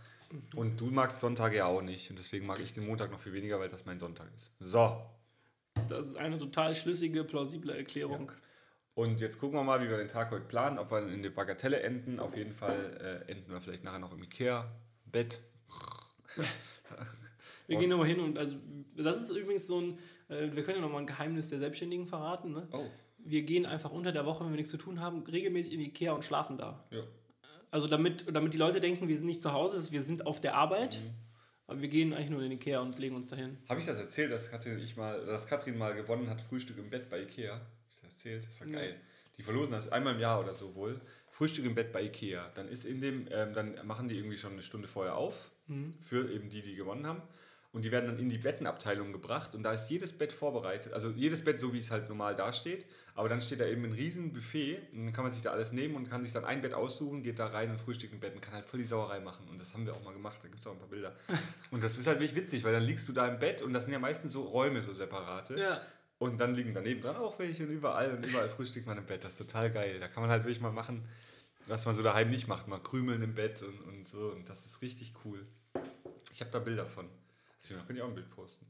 Und 0.55 0.81
du 0.81 0.87
magst 0.87 1.21
Sonntage 1.21 1.55
ja 1.57 1.67
auch 1.67 1.81
nicht 1.81 2.09
und 2.09 2.19
deswegen 2.19 2.45
mag 2.45 2.59
ich 2.59 2.73
den 2.73 2.85
Montag 2.85 3.11
noch 3.11 3.19
viel 3.19 3.31
weniger, 3.31 3.61
weil 3.61 3.69
das 3.69 3.85
mein 3.85 3.97
Sonntag 3.97 4.27
ist. 4.35 4.51
So, 4.59 5.05
Das 5.87 6.07
ist 6.07 6.17
eine 6.17 6.37
total 6.37 6.75
schlüssige, 6.75 7.23
plausible 7.23 7.73
Erklärung. 7.73 8.29
und 8.95 9.21
jetzt 9.21 9.39
gucken 9.39 9.57
wir 9.57 9.63
mal, 9.63 9.81
wie 9.81 9.89
wir 9.89 9.95
den 9.97 10.09
Tag 10.09 10.31
heute 10.31 10.43
planen, 10.45 10.79
ob 10.79 10.91
wir 10.91 11.07
in 11.07 11.23
der 11.23 11.29
Bagatelle 11.29 11.79
enden. 11.81 12.19
Auf 12.19 12.35
jeden 12.35 12.51
Fall 12.53 13.23
äh, 13.27 13.31
enden 13.31 13.49
wir 13.53 13.61
vielleicht 13.61 13.85
nachher 13.85 13.99
noch 13.99 14.11
im 14.11 14.21
Ikea, 14.21 14.69
Bett. 15.05 15.39
Wir 17.67 17.77
gehen 17.77 17.89
nochmal 17.89 18.07
hin 18.07 18.19
und 18.19 18.37
also 18.37 18.55
das 18.95 19.21
ist 19.21 19.31
übrigens 19.35 19.67
so 19.67 19.79
ein, 19.81 19.97
äh, 20.29 20.51
wir 20.53 20.63
können 20.63 20.77
ja 20.77 20.81
nochmal 20.81 21.01
ein 21.01 21.07
Geheimnis 21.07 21.49
der 21.49 21.59
Selbstständigen 21.59 22.07
verraten. 22.07 22.51
Ne? 22.51 22.67
Oh, 22.71 22.85
Wir 23.17 23.43
gehen 23.43 23.65
einfach 23.65 23.91
unter 23.91 24.11
der 24.11 24.25
Woche, 24.25 24.43
wenn 24.43 24.51
wir 24.51 24.57
nichts 24.57 24.71
zu 24.71 24.77
tun 24.77 24.99
haben, 24.99 25.23
regelmäßig 25.23 25.73
in 25.73 25.79
die 25.79 25.87
Ikea 25.87 26.11
und 26.13 26.23
schlafen 26.23 26.57
da. 26.57 26.85
ja. 26.91 27.03
Also 27.71 27.87
damit, 27.87 28.25
damit 28.31 28.53
die 28.53 28.59
Leute 28.59 28.79
denken, 28.79 29.07
wir 29.07 29.17
sind 29.17 29.25
nicht 29.25 29.41
zu 29.41 29.51
Hause, 29.51 29.91
wir 29.91 30.03
sind 30.03 30.27
auf 30.27 30.39
der 30.39 30.53
Arbeit, 30.55 30.99
Mhm. 31.01 31.09
aber 31.65 31.81
wir 31.81 31.87
gehen 31.87 32.13
eigentlich 32.13 32.29
nur 32.29 32.43
in 32.43 32.51
Ikea 32.51 32.79
und 32.81 32.99
legen 32.99 33.15
uns 33.15 33.29
dahin. 33.29 33.57
Habe 33.67 33.79
ich 33.79 33.85
das 33.87 33.97
erzählt, 33.97 34.31
dass 34.31 34.51
Katrin, 34.51 34.77
ich 34.77 34.95
mal, 34.95 35.25
dass 35.25 35.47
Katrin 35.47 35.75
mal 35.79 35.95
gewonnen 35.95 36.29
hat, 36.29 36.39
Frühstück 36.39 36.77
im 36.77 36.91
Bett 36.91 37.09
bei 37.09 37.21
Ikea? 37.23 37.53
Habe 37.55 37.65
ich 37.89 37.95
das 37.95 38.03
erzählt? 38.13 38.45
Das 38.47 38.59
war 38.59 38.67
Nee. 38.67 38.73
geil. 38.75 38.95
Die 39.37 39.41
verlosen 39.41 39.71
das 39.71 39.91
einmal 39.91 40.13
im 40.13 40.19
Jahr 40.19 40.39
oder 40.39 40.53
so 40.53 40.75
wohl. 40.75 41.01
Frühstück 41.31 41.65
im 41.65 41.73
Bett 41.73 41.91
bei 41.91 42.03
Ikea. 42.03 42.51
Dann 42.53 42.67
ist 42.67 42.85
in 42.85 43.01
dem, 43.01 43.27
ähm, 43.31 43.55
dann 43.55 43.73
machen 43.87 44.07
die 44.07 44.17
irgendwie 44.17 44.37
schon 44.37 44.51
eine 44.53 44.61
Stunde 44.61 44.87
vorher 44.87 45.15
auf, 45.17 45.49
Mhm. 45.65 45.95
für 45.99 46.31
eben 46.31 46.51
die, 46.51 46.61
die 46.61 46.75
gewonnen 46.75 47.07
haben. 47.07 47.23
Und 47.73 47.83
die 47.83 47.91
werden 47.91 48.05
dann 48.05 48.19
in 48.19 48.29
die 48.29 48.37
Bettenabteilung 48.37 49.11
gebracht 49.11 49.55
und 49.55 49.63
da 49.63 49.73
ist 49.73 49.89
jedes 49.89 50.13
Bett 50.13 50.31
vorbereitet, 50.31 50.93
also 50.93 51.09
jedes 51.09 51.43
Bett 51.43 51.59
so, 51.59 51.73
wie 51.73 51.79
es 51.79 51.89
halt 51.89 52.07
normal 52.07 52.35
dasteht, 52.35 52.85
aber 53.15 53.29
dann 53.29 53.41
steht 53.41 53.59
da 53.59 53.65
eben 53.65 53.83
ein 53.83 53.93
riesen 53.93 54.31
Buffet 54.31 54.77
und 54.93 55.05
dann 55.05 55.13
kann 55.13 55.23
man 55.23 55.33
sich 55.33 55.41
da 55.41 55.51
alles 55.51 55.71
nehmen 55.71 55.95
und 55.95 56.07
kann 56.07 56.23
sich 56.23 56.33
dann 56.33 56.45
ein 56.45 56.61
Bett 56.61 56.75
aussuchen, 56.75 57.23
geht 57.23 57.39
da 57.39 57.47
rein 57.47 57.71
und 57.71 57.79
frühstückt 57.79 58.13
im 58.13 58.19
Bett 58.19 58.35
und 58.35 58.41
kann 58.41 58.53
halt 58.53 58.67
voll 58.67 58.79
die 58.79 58.85
Sauerei 58.85 59.19
machen 59.19 59.47
und 59.49 59.59
das 59.59 59.73
haben 59.73 59.87
wir 59.87 59.93
auch 59.93 60.03
mal 60.03 60.13
gemacht, 60.13 60.39
da 60.43 60.49
gibt 60.49 60.59
es 60.59 60.67
auch 60.67 60.73
ein 60.73 60.77
paar 60.77 60.87
Bilder. 60.87 61.15
Und 61.71 61.83
das 61.83 61.97
ist 61.97 62.05
halt 62.05 62.19
wirklich 62.19 62.35
witzig, 62.35 62.63
weil 62.63 62.73
dann 62.73 62.83
liegst 62.83 63.09
du 63.09 63.13
da 63.13 63.27
im 63.27 63.39
Bett 63.39 63.63
und 63.63 63.73
das 63.73 63.85
sind 63.85 63.93
ja 63.93 63.99
meistens 63.99 64.31
so 64.31 64.43
Räume, 64.43 64.83
so 64.83 64.93
separate. 64.93 65.59
Ja, 65.59 65.81
Und 66.19 66.37
dann 66.39 66.53
liegen 66.53 66.75
daneben 66.75 67.01
dran 67.01 67.15
auch 67.15 67.39
welche 67.39 67.63
und 67.63 67.71
überall 67.71 68.13
und 68.13 68.23
überall 68.23 68.49
frühstückt 68.49 68.85
man 68.85 68.99
im 68.99 69.05
Bett. 69.05 69.23
Das 69.23 69.33
ist 69.33 69.39
total 69.39 69.71
geil. 69.71 69.99
Da 69.99 70.07
kann 70.07 70.21
man 70.21 70.29
halt 70.29 70.43
wirklich 70.43 70.61
mal 70.61 70.71
machen, 70.71 71.03
was 71.65 71.85
man 71.87 71.95
so 71.95 72.03
daheim 72.03 72.29
nicht 72.29 72.47
macht. 72.47 72.67
Mal 72.67 72.79
krümeln 72.79 73.23
im 73.23 73.33
Bett 73.33 73.63
und, 73.63 73.81
und 73.81 74.07
so. 74.07 74.27
Und 74.27 74.47
das 74.47 74.65
ist 74.65 74.81
richtig 74.83 75.13
cool. 75.25 75.45
Ich 76.31 76.41
habe 76.41 76.51
da 76.51 76.59
Bilder 76.59 76.85
von. 76.85 77.09
Deswegen 77.63 77.85
könnt 77.87 77.97
ihr 77.97 78.05
auch 78.05 78.09
ein 78.09 78.15
Bild 78.15 78.29
posten. 78.29 78.65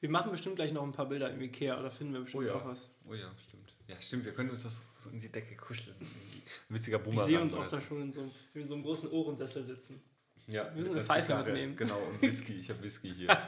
wir 0.00 0.10
machen 0.10 0.30
bestimmt 0.30 0.56
gleich 0.56 0.72
noch 0.72 0.82
ein 0.82 0.92
paar 0.92 1.08
Bilder 1.08 1.30
im 1.30 1.40
Ikea 1.40 1.78
oder 1.78 1.90
finden 1.90 2.12
wir 2.14 2.20
bestimmt 2.20 2.44
Oh 2.44 2.46
ja. 2.46 2.54
noch 2.54 2.66
was. 2.66 2.90
Oh 3.08 3.14
ja, 3.14 3.30
stimmt. 3.46 3.72
Ja, 3.86 4.00
stimmt. 4.02 4.24
Wir 4.24 4.32
können 4.32 4.50
uns 4.50 4.64
das 4.64 4.82
so 4.98 5.10
in 5.10 5.20
die 5.20 5.30
Decke 5.30 5.54
kuscheln. 5.56 5.96
Ein 6.68 6.74
witziger 6.74 6.96
Ich 6.98 7.02
Boomerang. 7.04 7.26
sehe 7.26 7.40
uns 7.40 7.54
auch 7.54 7.66
da 7.68 7.80
schon 7.80 8.02
in 8.02 8.10
so, 8.12 8.30
in 8.54 8.66
so 8.66 8.74
einem 8.74 8.82
großen 8.82 9.10
Ohrensessel 9.10 9.62
sitzen. 9.62 10.02
Ja, 10.48 10.64
Wir 10.72 10.78
müssen 10.80 10.96
eine 10.96 11.04
Pfeife 11.04 11.26
Zigarre. 11.28 11.44
mitnehmen. 11.46 11.76
Genau, 11.76 11.98
und 11.98 12.20
Whisky. 12.22 12.54
Ich 12.60 12.68
habe 12.70 12.82
Whisky 12.82 13.12
hier. 13.14 13.28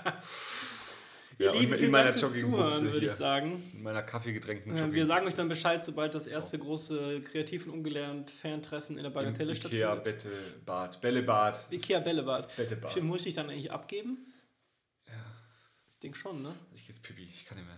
Ja, 1.41 1.53
und 1.53 1.61
Lieben, 1.61 1.73
in 1.75 1.79
vielen 1.79 1.91
meiner 1.93 2.17
Joggingbuchse 2.17 2.93
würde 2.93 3.07
ich 3.07 3.13
sagen. 3.13 3.63
In 3.73 3.85
meiner 3.85 4.03
kaffeegetränkten 4.03 4.73
Äh, 4.73 4.75
Joggingbuchse. 4.75 4.97
wir 4.97 5.07
sagen 5.07 5.27
euch 5.29 5.35
dann 5.35 5.49
Bescheid, 5.49 5.85
sobald 5.85 6.13
das 6.17 6.27
erste 6.27 6.59
große 6.59 7.21
Kreativ 7.21 7.67
und 7.67 7.75
Ungelernt 7.75 8.29
Fan-Treffen 8.29 8.97
in 8.97 9.05
der 9.05 9.11
Bagatelle 9.11 9.53
Im 9.53 9.57
Ikea, 9.57 9.93
stattfindet. 9.93 10.05
Bette, 10.05 10.31
Bad, 10.67 11.01
Bällebad. 11.01 11.67
Ikea 11.71 12.01
Bällebad. 12.01 12.57
Bettebad. 12.57 12.91
Stimmt, 12.91 13.07
muss 13.07 13.19
ich 13.19 13.25
dich 13.27 13.35
dann 13.35 13.51
eigentlich 13.51 13.71
abgeben? 13.71 14.28
Ich 15.99 16.03
denke 16.03 16.17
schon, 16.17 16.43
ne? 16.43 16.55
Ich 16.73 16.87
gehe 16.87 16.95
jetzt 16.95 17.03
Pipi, 17.03 17.25
ich 17.25 17.45
kann 17.45 17.59
nicht 17.59 17.67
mehr. 17.67 17.77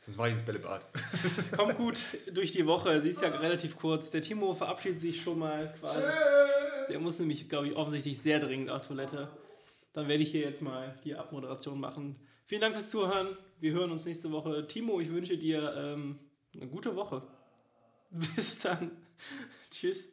Sonst 0.00 0.16
mache 0.16 0.30
ich 0.30 0.34
ins 0.34 0.42
Bällebad. 0.42 0.84
Kommt 1.56 1.76
gut 1.76 2.02
durch 2.34 2.50
die 2.50 2.66
Woche. 2.66 3.00
Sie 3.00 3.10
ist 3.10 3.22
ja 3.22 3.28
relativ 3.28 3.76
kurz. 3.76 4.10
Der 4.10 4.20
Timo 4.20 4.52
verabschiedet 4.52 4.98
sich 4.98 5.22
schon 5.22 5.38
mal 5.38 5.72
quasi. 5.78 6.02
Der 6.88 6.98
muss 6.98 7.20
nämlich, 7.20 7.48
glaube 7.48 7.68
ich, 7.68 7.76
offensichtlich 7.76 8.20
sehr 8.20 8.40
dringend 8.40 8.68
auf 8.68 8.84
Toilette. 8.84 9.30
Dann 9.92 10.08
werde 10.08 10.24
ich 10.24 10.32
hier 10.32 10.40
jetzt 10.40 10.60
mal 10.60 10.98
die 11.04 11.14
Abmoderation 11.14 11.78
machen. 11.78 12.16
Vielen 12.46 12.62
Dank 12.62 12.74
fürs 12.74 12.90
Zuhören. 12.90 13.36
Wir 13.60 13.74
hören 13.74 13.92
uns 13.92 14.06
nächste 14.06 14.32
Woche. 14.32 14.66
Timo, 14.66 14.98
ich 14.98 15.10
wünsche 15.10 15.38
dir 15.38 15.72
ähm, 15.76 16.18
eine 16.56 16.66
gute 16.66 16.96
Woche. 16.96 17.22
Bis 18.10 18.58
dann. 18.58 18.90
Tschüss. 19.70 20.11